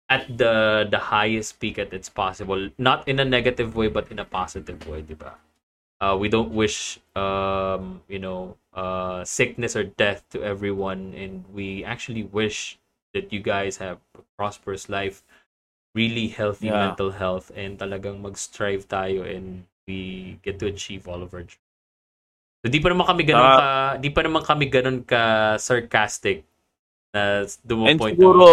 at 0.08 0.38
the 0.38 0.86
the 0.86 1.10
highest 1.10 1.60
peak 1.60 1.76
that 1.76 1.92
it's 1.92 2.10
possible. 2.10 2.70
Not 2.78 3.08
in 3.08 3.20
a 3.20 3.26
negative 3.26 3.76
way, 3.76 3.88
but 3.88 4.12
in 4.12 4.20
a 4.20 4.28
positive 4.28 4.86
way, 4.88 5.02
di 5.02 5.18
ba? 5.18 5.36
Uh, 6.00 6.16
we 6.20 6.28
don't 6.28 6.52
wish, 6.52 7.00
um, 7.16 8.04
you 8.08 8.20
know, 8.20 8.60
uh, 8.76 9.24
sickness 9.24 9.76
or 9.76 9.84
death 9.84 10.28
to 10.30 10.44
everyone, 10.44 11.16
and 11.16 11.48
we 11.56 11.84
actually 11.88 12.24
wish 12.24 12.78
that 13.16 13.32
you 13.32 13.40
guys 13.40 13.80
have 13.80 13.98
a 14.14 14.22
prosperous 14.36 14.92
life 14.92 15.24
really 15.96 16.28
healthy 16.28 16.68
yeah. 16.68 16.92
mental 16.92 17.10
health 17.10 17.50
and 17.56 17.80
talagang 17.80 18.20
mag-strive 18.20 18.84
tayo 18.86 19.24
and 19.24 19.64
we 19.88 20.36
get 20.44 20.60
to 20.60 20.68
achieve 20.68 21.08
all 21.08 21.24
of 21.24 21.32
our 21.32 21.48
dreams. 21.48 21.64
So 22.62 22.70
di 22.70 22.84
pa 22.84 22.92
naman 22.92 23.08
kami 23.08 23.24
ganun 23.24 23.48
uh, 23.48 23.58
ka 23.58 23.70
di 24.04 24.10
pa 24.12 24.22
naman 24.26 24.42
kami 24.44 24.66
ganun 24.68 25.00
ka 25.08 25.56
sarcastic 25.56 26.44
na 27.16 27.48
dumupoint 27.64 28.20
siguro. 28.20 28.48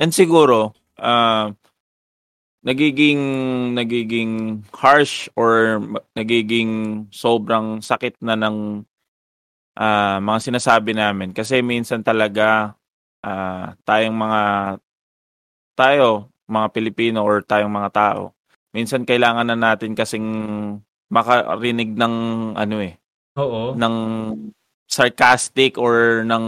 And 0.00 0.10
siguro 0.10 0.74
uh, 0.98 1.54
nagiging 2.64 3.22
nagiging 3.76 4.64
harsh 4.72 5.28
or 5.36 5.78
nagiging 6.16 7.06
sobrang 7.12 7.84
sakit 7.84 8.18
na 8.24 8.34
ng 8.34 8.82
uh, 9.76 10.18
mga 10.18 10.40
sinasabi 10.40 10.96
namin 10.96 11.36
kasi 11.36 11.60
minsan 11.60 12.00
talaga 12.00 12.72
uh, 13.20 13.76
tayong 13.84 14.16
mga 14.16 14.40
tayo, 15.74 16.30
mga 16.46 16.66
Pilipino 16.70 17.20
or 17.22 17.42
tayong 17.42 17.70
mga 17.70 17.90
tao, 17.90 18.32
minsan 18.74 19.06
kailangan 19.06 19.46
na 19.50 19.58
natin 19.58 19.94
kasing 19.94 20.26
makarinig 21.10 21.94
ng 21.94 22.14
ano 22.58 22.76
eh. 22.82 22.94
Oo. 23.34 23.74
ng 23.74 23.96
sarcastic 24.86 25.74
or 25.74 26.22
ng 26.22 26.46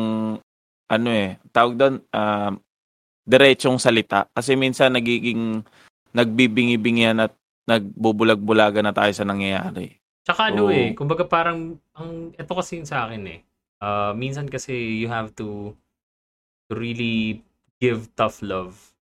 ano 0.87 1.09
eh, 1.11 1.35
tawag 1.51 1.75
doon 1.75 1.95
uh, 2.15 2.55
diretsong 3.27 3.83
salita 3.83 4.31
kasi 4.31 4.55
minsan 4.55 4.95
nagiging 4.95 5.67
nagbibingi-bingihan 6.15 7.27
at 7.27 7.35
nagbubulag-bulaga 7.67 8.87
na 8.87 8.95
tayo 8.95 9.11
sa 9.11 9.27
nangyayari. 9.27 9.99
Tsaka 10.23 10.55
ano 10.55 10.71
eh, 10.71 10.95
kumbaga 10.95 11.27
parang 11.27 11.75
ang 11.99 12.31
ito 12.39 12.53
kasi 12.55 12.87
sa 12.87 13.11
akin 13.11 13.23
eh. 13.27 13.41
Uh, 13.83 14.15
minsan 14.15 14.47
kasi 14.47 15.03
you 15.03 15.11
have 15.11 15.35
to 15.35 15.75
to 16.71 16.73
really 16.79 17.43
give 17.83 18.07
tough 18.15 18.41
love 18.41 18.96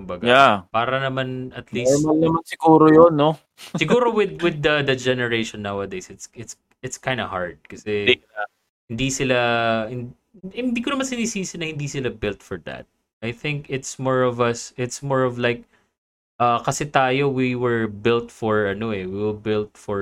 Kumbaga. 0.00 0.24
Yeah. 0.24 0.54
Para 0.72 0.96
naman 0.96 1.52
at 1.52 1.68
least 1.76 2.00
normal 2.00 2.40
naman 2.40 2.42
siguro 2.48 2.88
'yon, 2.88 3.12
no? 3.20 3.36
siguro 3.80 4.08
with 4.08 4.40
with 4.40 4.64
the 4.64 4.80
the 4.80 4.96
generation 4.96 5.60
nowadays, 5.60 6.08
it's 6.08 6.32
it's 6.32 6.56
it's 6.80 6.96
kind 6.96 7.20
of 7.20 7.28
hard 7.28 7.60
kasi 7.68 8.16
hindi 8.88 9.08
sila 9.12 9.38
hindi 10.56 10.80
ko 10.80 10.96
naman 10.96 11.04
sinisisi 11.04 11.60
na 11.60 11.68
hindi 11.68 11.84
sila 11.84 12.08
built 12.08 12.40
for 12.40 12.56
that. 12.64 12.88
I 13.20 13.36
think 13.36 13.68
it's 13.68 14.00
more 14.00 14.24
of 14.24 14.40
us, 14.40 14.72
it's 14.80 15.04
more 15.04 15.28
of 15.28 15.36
like 15.36 15.68
uh, 16.40 16.64
kasi 16.64 16.88
tayo 16.88 17.28
we 17.28 17.52
were 17.52 17.84
built 17.84 18.32
for 18.32 18.72
ano 18.72 18.96
eh, 18.96 19.04
we 19.04 19.20
were 19.20 19.36
built 19.36 19.76
for 19.76 20.00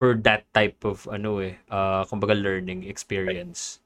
for 0.00 0.16
that 0.24 0.48
type 0.56 0.80
of 0.88 1.04
ano 1.12 1.44
eh, 1.44 1.60
uh, 1.68 2.08
kumbaga 2.08 2.32
learning 2.32 2.88
experience. 2.88 3.84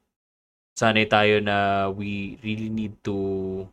Sanay 0.78 1.10
tayo 1.10 1.42
na 1.42 1.90
we 1.90 2.38
really 2.46 2.70
need 2.70 2.94
to 3.02 3.66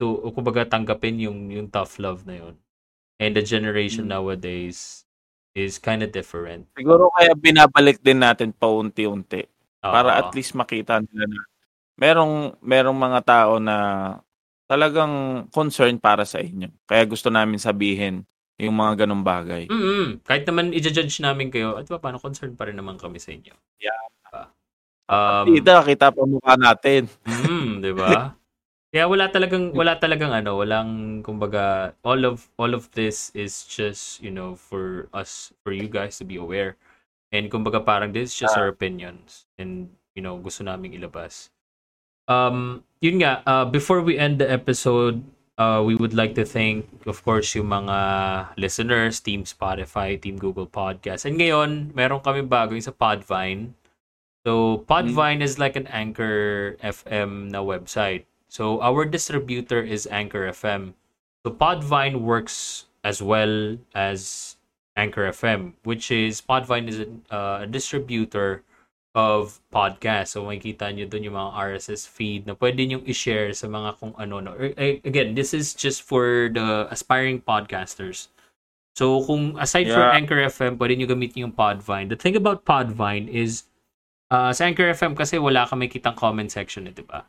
to 0.00 0.32
kumbaga 0.32 0.64
tanggapin 0.64 1.20
yung 1.20 1.52
yung 1.52 1.68
tough 1.68 2.00
love 2.00 2.24
na 2.24 2.40
yun. 2.40 2.56
And 3.20 3.36
the 3.36 3.44
generation 3.44 4.08
mm. 4.08 4.16
nowadays 4.16 5.04
is 5.52 5.76
kind 5.76 6.00
of 6.00 6.08
different. 6.08 6.72
Siguro 6.72 7.12
kaya 7.12 7.36
binabalik 7.36 8.00
din 8.00 8.24
natin 8.24 8.56
paunti-unti 8.56 9.44
uh 9.84 9.92
para 9.92 10.16
at 10.16 10.32
least 10.32 10.56
makita 10.56 11.04
nila 11.04 11.24
na 11.28 11.40
merong 12.00 12.56
merong 12.64 12.96
mga 12.96 13.20
tao 13.28 13.52
na 13.60 13.76
talagang 14.64 15.44
concern 15.52 16.00
para 16.00 16.24
sa 16.24 16.40
inyo. 16.40 16.72
Kaya 16.88 17.04
gusto 17.04 17.28
namin 17.28 17.60
sabihin 17.60 18.24
yung 18.60 18.76
mga 18.76 19.04
ganong 19.04 19.24
bagay. 19.24 19.68
Mm-hmm. 19.68 20.24
Kahit 20.24 20.44
naman 20.48 20.72
i-judge 20.76 21.20
namin 21.24 21.48
kayo, 21.48 21.80
at 21.80 21.88
ba, 21.88 21.96
paano 21.96 22.20
concern 22.20 22.52
pa 22.54 22.68
rin 22.68 22.76
naman 22.76 23.00
kami 23.00 23.16
sa 23.16 23.32
inyo. 23.32 23.56
Yeah. 23.80 24.00
Um, 25.10 25.50
kita, 25.50 25.82
kita 25.82 26.06
pa 26.14 26.22
mukha 26.22 26.54
natin. 26.54 27.10
mm, 27.26 27.82
di 27.82 27.90
ba? 27.90 28.30
Kaya 28.90 29.06
wala 29.06 29.30
talagang 29.30 29.70
wala 29.70 29.94
talagang 30.02 30.34
ano, 30.34 30.58
walang 30.58 31.22
kumbaga 31.22 31.94
all 32.02 32.26
of 32.26 32.50
all 32.58 32.74
of 32.74 32.90
this 32.90 33.30
is 33.38 33.62
just, 33.70 34.18
you 34.18 34.34
know, 34.34 34.58
for 34.58 35.06
us 35.14 35.54
for 35.62 35.70
you 35.70 35.86
guys 35.86 36.18
to 36.18 36.26
be 36.26 36.34
aware. 36.34 36.74
And 37.30 37.46
kumbaga 37.46 37.86
parang 37.86 38.10
this 38.10 38.34
is 38.34 38.36
just 38.42 38.58
our 38.58 38.66
opinions 38.66 39.46
and 39.54 39.94
you 40.18 40.22
know, 40.22 40.38
gusto 40.42 40.66
naming 40.66 40.98
ilabas. 40.98 41.54
Um, 42.26 42.82
yun 43.02 43.22
nga, 43.22 43.42
uh, 43.46 43.66
before 43.66 44.02
we 44.02 44.18
end 44.18 44.38
the 44.38 44.50
episode, 44.50 45.22
uh, 45.58 45.82
we 45.82 45.94
would 45.94 46.14
like 46.14 46.34
to 46.34 46.46
thank, 46.46 46.86
of 47.06 47.22
course, 47.26 47.54
yung 47.54 47.68
mga 47.68 47.98
listeners, 48.56 49.18
Team 49.18 49.42
Spotify, 49.44 50.14
Team 50.14 50.38
Google 50.38 50.66
Podcast. 50.66 51.26
And 51.26 51.36
ngayon, 51.38 51.94
meron 51.94 52.22
kami 52.22 52.46
bago 52.46 52.78
yung 52.78 52.86
sa 52.86 52.94
Podvine. 52.94 53.74
So, 54.46 54.82
Podvine 54.88 55.42
is 55.42 55.58
like 55.58 55.76
an 55.76 55.90
Anchor 55.90 56.78
FM 56.80 57.50
na 57.50 57.60
website. 57.60 58.29
So, 58.50 58.82
our 58.82 59.06
distributor 59.06 59.78
is 59.78 60.10
Anchor 60.10 60.50
FM. 60.50 60.98
So, 61.46 61.54
Podvine 61.54 62.20
works 62.20 62.90
as 63.06 63.22
well 63.22 63.78
as 63.94 64.56
Anchor 64.96 65.30
FM, 65.30 65.72
which 65.84 66.10
is 66.10 66.42
Podvine 66.42 66.88
is 66.88 67.00
a, 67.00 67.08
uh, 67.30 67.58
a 67.62 67.66
distributor 67.66 68.62
of 69.14 69.58
podcast. 69.74 70.38
So 70.38 70.46
makikita 70.46 70.94
nyo 70.94 71.06
doon 71.10 71.26
yung 71.26 71.38
mga 71.38 71.50
RSS 71.54 72.06
feed 72.06 72.46
na 72.46 72.54
pwede 72.54 72.86
nyo 72.86 73.02
i-share 73.02 73.50
sa 73.54 73.66
mga 73.66 73.98
kung 73.98 74.14
ano. 74.14 74.38
No. 74.38 74.54
Again, 74.78 75.34
this 75.34 75.50
is 75.50 75.74
just 75.74 76.06
for 76.06 76.50
the 76.52 76.86
aspiring 76.90 77.42
podcasters. 77.42 78.30
So 78.94 79.22
kung 79.26 79.58
aside 79.58 79.90
yeah. 79.90 79.98
from 79.98 80.06
Anchor 80.14 80.40
FM, 80.46 80.78
pwede 80.78 80.94
nyo 80.98 81.08
gamitin 81.10 81.50
yung 81.50 81.54
Podvine. 81.54 82.10
The 82.10 82.18
thing 82.18 82.38
about 82.38 82.62
Podvine 82.62 83.26
is 83.26 83.66
uh, 84.30 84.54
sa 84.54 84.70
Anchor 84.70 84.90
FM 84.94 85.18
kasi 85.18 85.42
wala 85.42 85.66
kang 85.66 85.82
makitang 85.82 86.14
comment 86.14 86.50
section 86.50 86.86
eh, 86.86 86.94
di 86.94 87.02
ba? 87.02 87.26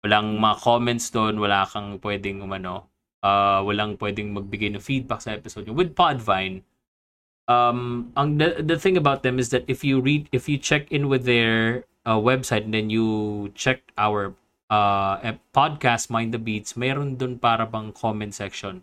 Walang 0.00 0.40
mga 0.40 0.56
comments 0.64 1.12
doon, 1.12 1.36
wala 1.36 1.68
kang 1.68 2.00
pwedeng 2.00 2.40
umano, 2.40 2.88
uh, 3.20 3.60
walang 3.60 4.00
pwedeng 4.00 4.32
magbigay 4.32 4.72
ng 4.72 4.80
feedback 4.80 5.20
sa 5.20 5.36
episode 5.36 5.68
nyo. 5.68 5.76
With 5.76 5.92
Podvine, 5.92 6.64
um, 7.44 8.08
ang 8.16 8.40
the, 8.40 8.64
the 8.64 8.80
thing 8.80 8.96
about 8.96 9.20
them 9.20 9.36
is 9.36 9.52
that 9.52 9.68
if 9.68 9.84
you 9.84 10.00
read, 10.00 10.28
if 10.32 10.48
you 10.48 10.56
check 10.56 10.88
in 10.88 11.12
with 11.12 11.28
their 11.28 11.84
uh, 12.08 12.16
website 12.16 12.64
and 12.64 12.72
then 12.72 12.88
you 12.88 13.50
check 13.52 13.84
our 14.00 14.32
uh, 14.72 15.36
podcast 15.52 16.08
Mind 16.08 16.32
the 16.32 16.40
Beats, 16.40 16.74
mayroon 16.80 17.18
doon 17.20 17.36
para 17.36 17.66
bang 17.68 17.92
comment 17.92 18.32
section. 18.32 18.80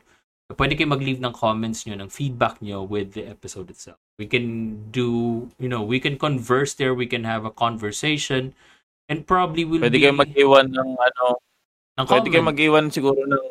Pwede 0.47 0.79
kayo 0.79 0.87
mag-leave 0.87 1.19
ng 1.19 1.35
comments 1.35 1.83
nyo, 1.83 1.99
ng 1.99 2.07
feedback 2.07 2.61
nyo 2.63 2.79
with 2.79 3.19
the 3.19 3.27
episode 3.27 3.67
itself. 3.67 3.99
We 4.15 4.31
can 4.31 4.79
do, 4.95 5.49
you 5.59 5.67
know, 5.67 5.83
we 5.83 5.99
can 5.99 6.15
converse 6.15 6.71
there, 6.71 6.95
we 6.95 7.09
can 7.09 7.27
have 7.27 7.43
a 7.43 7.51
conversation, 7.51 8.55
and 9.07 9.23
probably 9.23 9.63
will 9.63 9.81
Pwede 9.81 9.97
be... 9.97 10.03
kayo 10.03 10.15
mag-iwan 10.15 10.67
ng 10.71 10.89
ano, 10.95 11.25
ng 11.97 12.05
pwede 12.07 12.27
kayo 12.29 12.43
mag-iwan 12.45 12.85
siguro 12.93 13.23
ng 13.25 13.45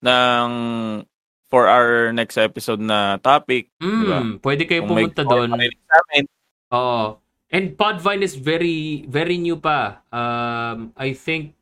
ng 0.00 0.50
for 1.50 1.66
our 1.66 2.14
next 2.14 2.38
episode 2.38 2.78
na 2.78 3.18
topic. 3.18 3.68
Mm, 3.82 4.00
diba? 4.00 4.20
Pwede 4.38 4.62
kayo 4.70 4.86
Kung 4.86 4.94
pumunta 4.94 5.26
doon. 5.26 5.50
Oo. 6.70 7.18
And 7.50 7.74
Podvine 7.74 8.22
is 8.22 8.38
very, 8.38 9.02
very 9.10 9.34
new 9.34 9.58
pa. 9.58 10.06
Um, 10.14 10.94
I 10.94 11.10
think, 11.18 11.58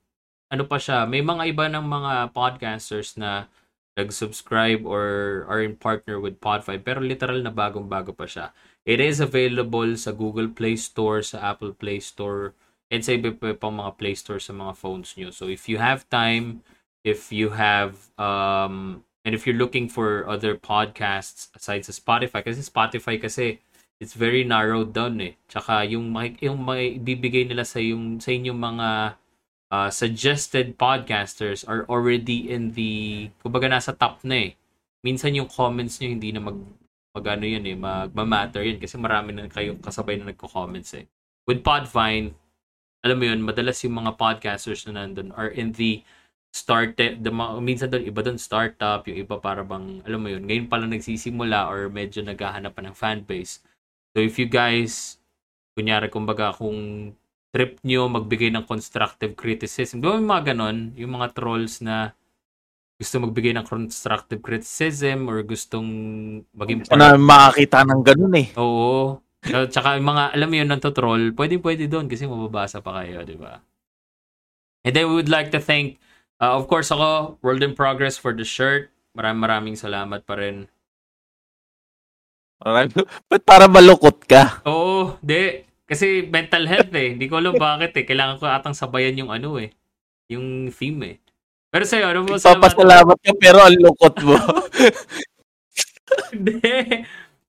ano 0.52 0.68
pa 0.68 0.76
siya, 0.76 1.08
may 1.08 1.24
mga 1.24 1.56
iba 1.56 1.64
ng 1.72 1.80
mga 1.80 2.12
podcasters 2.36 3.16
na 3.16 3.48
nag-subscribe 3.96 4.84
or 4.84 5.42
are 5.48 5.64
in 5.64 5.80
partner 5.80 6.20
with 6.20 6.36
Podvine, 6.44 6.84
pero 6.84 7.00
literal 7.00 7.40
na 7.40 7.50
bagong-bago 7.50 8.12
pa 8.12 8.28
siya. 8.28 8.52
It 8.84 9.00
is 9.00 9.24
available 9.24 9.96
sa 9.96 10.12
Google 10.12 10.52
Play 10.52 10.76
Store, 10.76 11.24
sa 11.24 11.40
Apple 11.56 11.72
Play 11.72 12.04
Store, 12.04 12.52
and 12.88 13.04
sa 13.04 13.16
iba 13.16 13.32
pa 13.32 13.52
pang 13.52 13.76
mga 13.76 13.96
Play 14.00 14.14
Store 14.16 14.40
sa 14.40 14.56
mga 14.56 14.72
phones 14.76 15.14
nyo. 15.16 15.28
So 15.32 15.48
if 15.48 15.68
you 15.68 15.76
have 15.78 16.08
time, 16.08 16.64
if 17.04 17.32
you 17.32 17.52
have 17.56 18.12
um, 18.16 19.04
And 19.28 19.36
if 19.36 19.44
you're 19.44 19.60
looking 19.60 19.92
for 19.92 20.24
other 20.24 20.56
podcasts 20.56 21.52
aside 21.52 21.84
sa 21.84 21.92
Spotify, 21.92 22.40
kasi 22.40 22.64
Spotify 22.64 23.20
kasi 23.20 23.60
it's 24.00 24.16
very 24.16 24.40
narrowed 24.40 24.96
down 24.96 25.20
eh. 25.20 25.36
Tsaka 25.52 25.84
yung 25.84 26.16
yung 26.40 26.56
may 26.64 26.96
bibigay 26.96 27.44
nila 27.44 27.68
sa 27.68 27.76
yung 27.76 28.24
sa 28.24 28.32
inyong 28.32 28.56
mga 28.56 28.88
uh, 29.68 29.90
suggested 29.92 30.80
podcasters 30.80 31.60
are 31.68 31.84
already 31.92 32.48
in 32.48 32.72
the 32.72 33.28
kumbaga 33.44 33.68
nasa 33.68 33.92
top 33.92 34.24
na 34.24 34.48
eh. 34.48 34.50
Minsan 35.04 35.36
yung 35.36 35.52
comments 35.52 36.00
niyo 36.00 36.16
hindi 36.16 36.32
na 36.32 36.40
mag 36.40 36.56
magano 37.12 37.44
yun 37.44 37.68
eh, 37.68 37.76
magma-matter 37.76 38.64
yun 38.64 38.80
kasi 38.80 38.96
marami 38.96 39.36
na 39.36 39.44
kayong 39.52 39.84
kasabay 39.84 40.16
na 40.16 40.32
nagko-comments 40.32 40.96
eh. 40.96 41.04
With 41.44 41.60
Podvine, 41.60 42.32
alam 43.02 43.16
mo 43.18 43.24
yun, 43.26 43.40
madalas 43.42 43.78
yung 43.86 43.98
mga 43.98 44.18
podcasters 44.18 44.86
na 44.88 45.02
nandun 45.04 45.30
are 45.38 45.52
in 45.54 45.70
the 45.74 46.02
started, 46.50 47.22
the, 47.22 47.30
minsan 47.60 47.92
doon, 47.92 48.08
iba 48.08 48.20
doon 48.24 48.40
startup, 48.40 49.04
yung 49.06 49.20
iba 49.20 49.36
para 49.38 49.62
bang, 49.62 50.00
alam 50.02 50.20
mo 50.20 50.28
yun, 50.32 50.42
ngayon 50.48 50.66
pa 50.66 50.80
lang 50.80 50.90
nagsisimula 50.90 51.68
or 51.68 51.92
medyo 51.92 52.24
naghahanap 52.24 52.72
pa 52.72 52.82
ng 52.82 52.96
fan 52.96 53.22
base. 53.22 53.60
So 54.16 54.24
if 54.24 54.40
you 54.40 54.48
guys, 54.48 55.20
kunyari, 55.78 56.10
kumbaga, 56.10 56.50
kung 56.56 57.12
trip 57.54 57.78
nyo 57.84 58.10
magbigay 58.10 58.50
ng 58.50 58.64
constructive 58.66 59.36
criticism, 59.38 60.02
yung 60.02 60.26
mga 60.26 60.52
ganon, 60.52 60.96
yung 60.98 61.14
mga 61.14 61.36
trolls 61.36 61.84
na 61.84 62.16
gusto 62.98 63.22
magbigay 63.22 63.54
ng 63.54 63.62
constructive 63.62 64.42
criticism 64.42 65.30
or 65.30 65.46
gustong 65.46 65.86
maging 66.50 66.82
part. 66.82 66.98
Na 66.98 67.14
makakita 67.14 67.86
ng 67.86 68.02
ganun 68.02 68.34
eh. 68.34 68.48
Oo. 68.58 69.22
Tsaka 69.44 69.98
yung 69.98 70.08
mga, 70.10 70.34
alam 70.34 70.48
mo 70.50 70.56
yun, 70.58 70.70
ng 70.70 70.82
troll, 70.82 71.24
pwede 71.38 71.62
pwede 71.62 71.84
doon 71.86 72.10
kasi 72.10 72.26
mababasa 72.26 72.82
pa 72.82 73.02
kayo, 73.02 73.22
di 73.22 73.38
ba? 73.38 73.62
And 74.82 74.94
then 74.94 75.10
we 75.10 75.18
would 75.18 75.30
like 75.30 75.54
to 75.54 75.60
thank 75.62 75.98
Uh, 76.38 76.54
of 76.54 76.70
course 76.70 76.94
ako, 76.94 77.34
World 77.42 77.66
in 77.66 77.74
Progress 77.74 78.14
for 78.14 78.30
the 78.30 78.46
shirt. 78.46 78.94
Maraming 79.18 79.42
maraming 79.42 79.76
salamat 79.76 80.22
pa 80.22 80.38
rin. 80.38 80.70
Alright. 82.62 82.94
Ba't 83.30 83.42
para 83.42 83.66
malukot 83.66 84.22
ka? 84.22 84.62
Oo, 84.62 85.18
di. 85.18 85.66
Kasi 85.82 86.22
mental 86.30 86.70
health 86.70 86.94
eh. 86.94 87.18
Hindi 87.18 87.26
ko 87.26 87.42
alam 87.42 87.58
bakit 87.58 87.90
eh. 87.98 88.06
Kailangan 88.06 88.38
ko 88.38 88.46
atang 88.46 88.76
sabayan 88.76 89.18
yung 89.18 89.34
ano 89.34 89.58
eh. 89.58 89.74
Yung 90.30 90.70
theme 90.70 91.00
eh. 91.02 91.16
Pero 91.74 91.84
sa'yo, 91.84 92.14
ano 92.14 92.22
mo 92.22 92.38
salamat? 92.38 92.70
Papasalamat 92.70 93.18
ka 93.18 93.32
pero 93.34 93.58
ang 93.58 93.74
lukot 93.74 94.14
mo. 94.22 94.38
Hindi. 96.32 96.62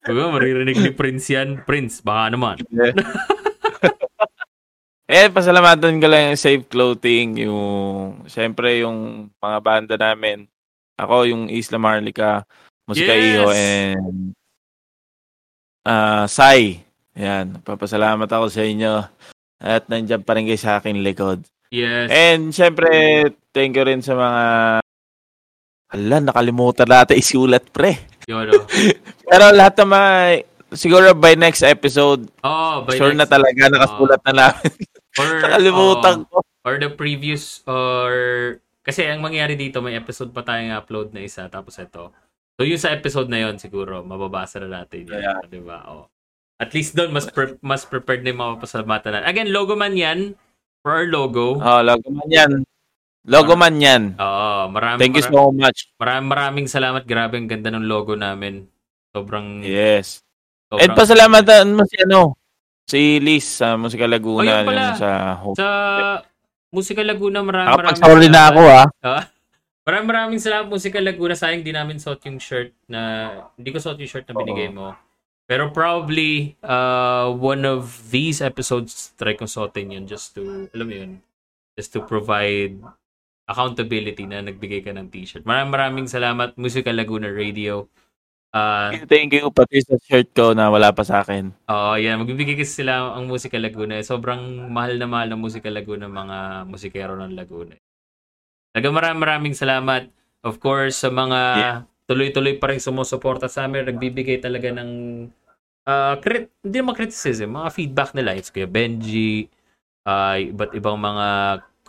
Diba, 0.10 0.34
maririnig 0.34 0.78
ni 0.82 0.91
Prince 0.91 1.30
yan. 1.30 1.62
Prince, 1.64 2.01
baka 2.01 2.34
naman. 2.34 2.57
Eh, 5.10 5.26
pasalamatan 5.34 5.97
ko 5.97 6.05
lang 6.05 6.30
yung 6.30 6.38
Safe 6.38 6.62
Clothing, 6.70 7.41
yung, 7.49 8.30
syempre, 8.30 8.86
yung 8.86 9.26
mga 9.41 9.57
banda 9.57 9.95
namin. 9.97 10.45
Ako, 11.01 11.26
yung 11.26 11.49
Isla 11.49 11.82
Marlica, 11.82 12.45
Musika 12.86 13.18
yes! 13.18 13.26
Iho, 13.26 13.45
and 13.49 14.38
uh, 15.82 16.30
Sai. 16.30 16.86
Yan, 17.18 17.57
papasalamat 17.66 18.30
ako 18.30 18.53
sa 18.53 18.62
inyo. 18.62 19.01
At 19.57 19.89
nandiyan 19.89 20.22
pa 20.22 20.38
rin 20.38 20.45
kayo 20.45 20.62
sa 20.62 20.78
akin 20.78 21.01
likod. 21.01 21.41
Yes. 21.74 22.14
And 22.14 22.53
syempre, 22.53 22.89
thank 23.49 23.74
you 23.78 23.86
rin 23.89 24.05
sa 24.05 24.14
mga 24.14 24.43
Hala, 25.90 26.22
nakalimutan 26.22 26.86
natin 26.86 27.18
isulat, 27.18 27.66
pre. 27.74 27.98
Yolo. 28.30 28.70
Pero 29.30 29.50
lahat 29.50 29.82
ng 29.82 29.90
mga, 29.90 30.12
siguro 30.78 31.18
by 31.18 31.34
next 31.34 31.66
episode, 31.66 32.30
oh, 32.46 32.86
by 32.86 32.94
sure 32.94 33.10
next, 33.18 33.26
na 33.26 33.28
talaga 33.28 33.62
nakasulat 33.74 34.22
oh. 34.22 34.26
na 34.30 34.34
namin. 34.38 34.74
Or, 35.18 35.30
Nakalimutan 35.42 36.16
uh, 36.22 36.26
ko. 36.30 36.38
Or 36.62 36.76
the 36.78 36.94
previous, 36.94 37.66
or... 37.66 38.14
Kasi 38.86 39.10
ang 39.10 39.26
mangyayari 39.26 39.58
dito, 39.58 39.82
may 39.82 39.98
episode 39.98 40.30
pa 40.30 40.46
tayong 40.46 40.78
upload 40.78 41.10
na 41.10 41.26
isa, 41.26 41.50
tapos 41.50 41.78
ito. 41.82 42.14
So 42.60 42.70
yung 42.70 42.78
sa 42.78 42.94
episode 42.94 43.32
na 43.34 43.50
yon 43.50 43.58
siguro, 43.58 44.06
mababasa 44.06 44.62
na 44.62 44.84
natin 44.84 45.10
yan. 45.10 45.26
Yeah. 45.26 45.42
Di 45.50 45.62
ba? 45.64 45.90
Oh. 45.90 46.06
At 46.62 46.76
least 46.78 46.94
doon, 46.94 47.16
mas, 47.16 47.26
pre- 47.32 47.58
mas 47.66 47.88
prepared 47.88 48.22
na 48.22 48.30
yung 48.30 48.42
mga 48.46 48.56
pasalamatan 48.62 49.10
natin. 49.16 49.30
Again, 49.32 49.50
logo 49.50 49.74
man 49.74 49.98
yan. 49.98 50.38
For 50.86 50.92
our 50.94 51.10
logo. 51.10 51.58
Oh, 51.58 51.82
logo 51.82 52.08
man 52.14 52.30
yan. 52.30 52.52
Logo 53.28 53.60
man 53.60 53.76
yan. 53.80 54.04
Oo, 54.16 54.72
maraming 54.72 55.02
Thank 55.02 55.20
you 55.20 55.26
so 55.28 55.52
much. 55.52 55.92
Maraming 56.00 56.30
maraming 56.30 56.68
salamat. 56.72 57.04
Grabe 57.04 57.36
ang 57.36 57.50
ganda 57.52 57.68
ng 57.74 57.84
logo 57.84 58.16
namin. 58.16 58.64
Sobrang 59.12 59.60
Yes. 59.66 60.24
Sobrang, 60.72 60.86
And 60.86 60.92
pasalamatan 60.96 61.76
mo 61.76 61.84
si 61.84 61.98
ano, 62.00 62.40
Si 62.90 63.22
Liz 63.22 63.46
sa 63.46 63.78
Musika 63.78 64.10
Laguna. 64.10 64.66
Oh, 64.66 64.66
pala. 64.66 64.98
sa, 64.98 65.10
sa 65.54 65.68
Musika 66.74 67.06
Laguna, 67.06 67.46
maraming 67.46 67.78
maraming 67.78 68.02
sorry 68.02 68.30
na 68.34 68.50
ako 68.50 68.62
ha. 68.66 68.84
Uh, 69.06 69.24
maraming 69.86 70.10
maraming 70.10 70.42
salamat 70.42 70.66
Musika 70.66 70.98
Laguna. 70.98 71.38
Sayang 71.38 71.62
di 71.62 71.70
namin 71.70 72.02
suot 72.02 72.18
yung 72.26 72.42
shirt 72.42 72.74
na, 72.90 73.30
hindi 73.54 73.70
ko 73.70 73.78
suot 73.78 74.02
yung 74.02 74.10
shirt 74.10 74.26
na 74.26 74.34
binigay 74.34 74.74
mo. 74.74 74.98
Pero 75.46 75.70
probably, 75.70 76.58
uh, 76.66 77.30
one 77.30 77.62
of 77.62 78.10
these 78.10 78.42
episodes, 78.42 79.14
try 79.22 79.38
kong 79.38 79.50
suotin 79.50 79.94
yun 79.94 80.06
just 80.10 80.34
to, 80.34 80.70
alam 80.74 80.86
mo 80.90 80.94
yun, 80.94 81.12
just 81.78 81.94
to 81.94 82.02
provide 82.02 82.74
accountability 83.50 84.30
na 84.30 84.45
nagbigay 84.45 84.86
ka 84.86 84.93
ng 84.93 85.10
t-shirt. 85.10 85.41
Maraming 85.41 85.74
maraming 85.74 86.08
salamat, 86.08 86.54
Musika 86.54 86.93
Laguna 86.93 87.34
Radio. 87.34 87.89
Uh, 88.50 88.93
thank 89.06 89.30
you 89.34 89.45
pati 89.54 89.78
sa 89.86 89.97
shirt 90.02 90.34
ko 90.34 90.58
na 90.58 90.74
wala 90.74 90.89
pa 90.89 91.06
sa 91.06 91.22
akin. 91.22 91.54
Oo, 91.70 91.93
oh, 91.93 91.95
yan. 91.97 92.18
Magbibigay 92.22 92.58
kasi 92.58 92.82
sila 92.82 93.14
ang 93.14 93.30
Musika 93.30 93.58
Laguna. 93.58 94.02
Sobrang 94.02 94.70
mahal 94.70 94.97
na 94.97 95.06
mahal 95.10 95.34
ng 95.34 95.41
Musika 95.41 95.70
Laguna 95.70 96.06
mga 96.10 96.66
musikero 96.70 97.14
ng 97.18 97.34
Laguna. 97.34 97.78
Talaga 98.74 98.89
maraming 98.89 99.22
maraming 99.22 99.56
salamat. 99.58 100.10
Of 100.45 100.62
course, 100.62 101.02
sa 101.02 101.10
mga 101.10 101.39
Yeah. 101.58 101.80
tuloy-tuloy 102.10 102.58
pa 102.58 102.74
rin 102.74 102.82
sumusuporta 102.82 103.45
sa 103.45 103.70
amin, 103.70 103.86
nagbibigay 103.86 104.41
talaga 104.41 104.74
ng 104.74 104.89
uh, 105.86 106.16
crit, 106.18 106.50
hindi 106.66 106.78
naman 106.82 106.97
criticism, 106.97 107.54
mga 107.54 107.70
feedback 107.70 108.18
nila. 108.18 108.34
It's 108.34 108.50
kaya 108.50 108.66
Benji, 108.66 109.45
uh, 110.10 110.41
iba't 110.41 110.74
ibang 110.74 110.97
mga 110.97 111.28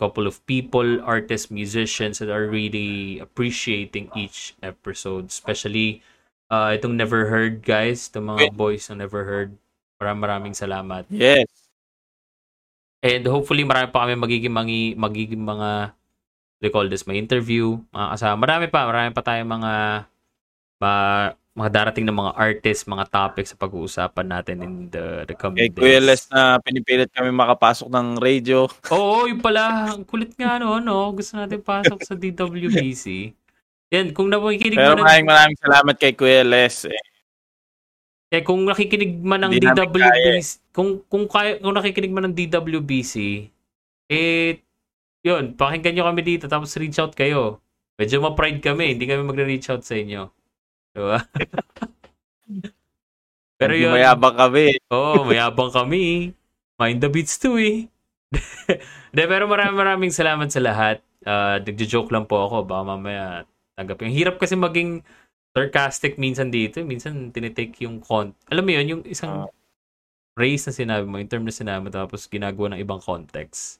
couple 0.01 0.25
of 0.25 0.41
people, 0.49 0.97
artists, 1.05 1.53
musicians 1.53 2.17
that 2.17 2.33
are 2.33 2.49
really 2.49 3.21
appreciating 3.21 4.09
each 4.17 4.57
episode. 4.65 5.29
Especially 5.29 6.01
uh, 6.49 6.73
itong 6.73 6.97
Never 6.97 7.29
Heard 7.29 7.61
guys, 7.61 8.09
itong 8.09 8.33
mga 8.33 8.57
boys 8.57 8.89
na 8.89 9.05
Never 9.05 9.21
Heard. 9.21 9.53
Maraming 10.01 10.21
maraming 10.25 10.55
salamat. 10.57 11.05
Yes. 11.13 11.45
And 13.05 13.21
hopefully 13.29 13.61
marami 13.61 13.93
pa 13.93 14.09
kami 14.09 14.17
magiging 14.17 14.53
mangi, 14.53 14.97
magiging 14.97 15.45
mga 15.45 15.93
they 16.61 16.69
call 16.69 16.89
this 16.89 17.09
my 17.09 17.17
interview, 17.17 17.77
mga 17.93 18.07
kasama. 18.17 18.35
Marami 18.41 18.65
pa, 18.69 18.85
marami 18.85 19.09
pa 19.13 19.21
tayong 19.25 19.49
mga 19.49 19.73
ma, 20.81 20.91
mga 21.51 21.69
darating 21.69 22.07
na 22.07 22.15
mga 22.15 22.31
artists, 22.39 22.87
mga 22.87 23.05
topics 23.11 23.51
sa 23.51 23.59
pag-uusapan 23.59 24.27
natin 24.27 24.63
in 24.63 24.73
the 24.87 25.27
the 25.27 25.35
coming 25.35 25.67
Kay 25.67 25.71
Kuya 25.75 25.99
days. 25.99 26.07
Les 26.07 26.21
na 26.31 26.55
pinipilit 26.63 27.11
kami 27.11 27.27
makapasok 27.35 27.91
ng 27.91 28.07
radio. 28.23 28.71
Oo, 28.95 29.27
yun 29.27 29.43
pala. 29.43 29.91
Ang 29.91 30.07
kulit 30.07 30.31
nga 30.39 30.55
no, 30.63 30.79
no. 30.79 31.11
Gusto 31.11 31.35
natin 31.35 31.59
pasok 31.59 31.99
sa 32.07 32.15
DWBC. 32.15 33.35
Yan, 33.91 34.15
kung 34.15 34.31
nakikinig 34.31 34.79
Pero 34.79 34.95
ng, 34.95 35.03
maraming 35.03 35.27
maraming 35.27 35.59
salamat 35.59 35.95
kay 35.99 36.15
Kuya 36.15 36.47
Les. 36.47 36.87
Eh. 36.87 37.03
eh, 38.31 38.41
kung 38.47 38.63
nakikinig 38.63 39.19
man 39.19 39.51
ng 39.51 39.51
DWBC, 39.59 40.71
kung 40.71 41.03
kung 41.11 41.27
kaya, 41.27 41.59
kung 41.59 41.75
nakikinig 41.75 42.15
man 42.15 42.31
ng 42.31 42.35
DWBC, 42.39 43.15
eh 44.07 44.63
yun, 45.21 45.53
pakinggan 45.53 45.93
nyo 45.99 46.07
kami 46.07 46.21
dito 46.23 46.47
tapos 46.47 46.71
reach 46.79 46.97
out 46.97 47.11
kayo. 47.11 47.59
Medyo 47.99 48.23
ma-pride 48.23 48.63
kami, 48.63 48.95
hindi 48.95 49.05
kami 49.05 49.21
magre-reach 49.21 49.69
out 49.69 49.83
sa 49.83 49.93
inyo. 49.93 50.31
Diba? 50.91 51.19
Pero 53.61 53.77
yun, 53.77 53.93
Mayabang 53.93 54.33
kami. 54.33 54.73
Oo, 54.89 55.21
oh, 55.21 55.23
mayabang 55.23 55.69
kami. 55.69 56.33
Mind 56.81 56.97
the 56.97 57.13
beats 57.13 57.37
too 57.37 57.61
eh. 57.61 57.85
De, 59.13 59.21
pero 59.29 59.45
maraming 59.45 59.77
maraming 59.77 60.09
salamat 60.09 60.49
sa 60.49 60.63
lahat. 60.63 60.97
Uh, 61.21 61.61
Nagjo-joke 61.61 62.09
lang 62.09 62.25
po 62.25 62.49
ako. 62.49 62.65
Baka 62.65 62.81
mamaya 62.81 63.45
tanggapin. 63.77 64.09
Ang 64.09 64.17
hirap 64.17 64.41
kasi 64.41 64.57
maging 64.57 65.05
sarcastic 65.53 66.17
minsan 66.17 66.49
dito. 66.49 66.81
Minsan 66.81 67.29
tinitake 67.29 67.85
yung 67.85 68.01
con... 68.01 68.33
Alam 68.49 68.65
mo 68.65 68.71
yun, 68.73 68.87
yung 68.97 69.03
isang 69.05 69.45
Ah. 69.45 69.51
phrase 70.33 70.65
na 70.65 70.73
sinabi 70.73 71.05
mo, 71.05 71.21
yung 71.21 71.29
term 71.29 71.45
na 71.45 71.53
sinabi 71.53 71.85
mo, 71.85 71.93
tapos 71.93 72.25
ginagawa 72.25 72.73
ng 72.73 72.81
ibang 72.81 73.03
context. 73.03 73.77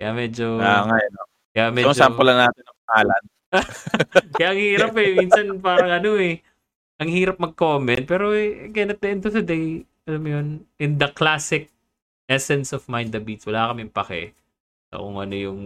Kaya 0.00 0.10
medyo... 0.10 0.58
Ah, 0.58 0.90
nga, 0.90 0.96
no? 0.96 1.22
kaya 1.54 1.66
medyo... 1.70 1.94
So, 1.94 2.02
sample 2.02 2.26
lang 2.26 2.50
natin 2.50 2.62
ng 2.66 2.78
pangalan. 2.82 3.22
Kaya 4.38 4.54
ang 4.54 4.60
hirap 4.62 4.94
eh. 4.94 5.10
Minsan 5.18 5.58
parang 5.58 5.90
ano 5.90 6.14
eh. 6.18 6.38
Ang 7.00 7.08
hirap 7.08 7.40
mag-comment. 7.40 8.04
Pero 8.04 8.36
eh, 8.36 8.68
again, 8.68 8.92
at 8.92 9.00
the 9.00 9.08
end 9.08 9.24
of 9.24 9.32
the 9.32 9.40
day, 9.40 9.88
alam 10.04 10.20
mo 10.20 10.28
yun, 10.28 10.48
in 10.76 11.00
the 11.00 11.08
classic 11.16 11.72
essence 12.28 12.76
of 12.76 12.84
Mind 12.86 13.10
the 13.10 13.18
Beats, 13.18 13.48
wala 13.48 13.72
kaming 13.72 13.90
pake 13.90 14.36
sa 14.92 15.00
kung 15.00 15.16
ano 15.16 15.34
yung 15.34 15.60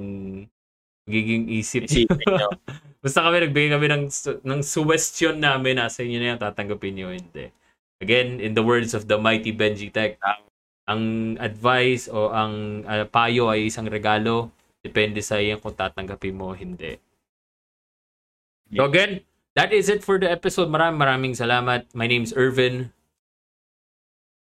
magiging 1.04 1.50
isip. 1.50 1.84
Basta 3.04 3.20
kami, 3.20 3.44
nagbigay 3.44 3.70
kami 3.76 3.86
ng, 3.92 4.04
ng 4.40 4.60
suggestion 4.64 5.36
namin. 5.36 5.76
Nasa 5.76 6.00
inyo 6.00 6.18
na 6.22 6.26
yan, 6.32 6.38
tatanggapin 6.40 6.94
nyo, 6.96 7.12
hindi. 7.12 7.52
Again, 8.00 8.40
in 8.40 8.56
the 8.56 8.64
words 8.64 8.96
of 8.96 9.04
the 9.10 9.20
mighty 9.20 9.52
Benji 9.52 9.92
Tech, 9.92 10.16
ang 10.84 11.34
advice 11.40 12.08
o 12.08 12.32
ang 12.32 12.84
uh, 12.84 13.04
payo 13.08 13.52
ay 13.52 13.68
isang 13.68 13.88
regalo. 13.88 14.52
Depende 14.84 15.24
sa 15.24 15.40
iyo 15.40 15.56
kung 15.60 15.76
tatanggapin 15.76 16.36
mo 16.36 16.52
o 16.52 16.56
hindi. 16.56 16.96
So 18.72 18.88
again, 18.88 19.24
that 19.56 19.72
is 19.72 19.88
it 19.88 20.02
for 20.04 20.18
the 20.18 20.30
episode. 20.30 20.68
Maraming 20.68 20.98
maraming 20.98 21.34
salamat. 21.34 21.86
My 21.94 22.06
name's 22.06 22.34
Irvin. 22.34 22.92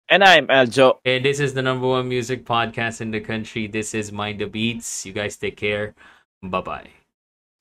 And 0.08 0.24
I'm 0.24 0.48
Aljo. 0.48 1.00
And 1.04 1.26
this 1.26 1.40
is 1.40 1.54
the 1.54 1.62
number 1.62 1.88
one 1.88 2.08
music 2.08 2.46
podcast 2.46 3.02
in 3.02 3.12
the 3.12 3.20
country. 3.20 3.68
This 3.68 3.94
is 3.94 4.12
Mind 4.12 4.40
the 4.40 4.48
Beats. 4.48 5.06
You 5.06 5.12
guys 5.12 5.36
take 5.36 5.58
care. 5.58 5.96
Bye-bye. 6.44 6.88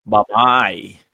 Bye-bye. 0.07 1.06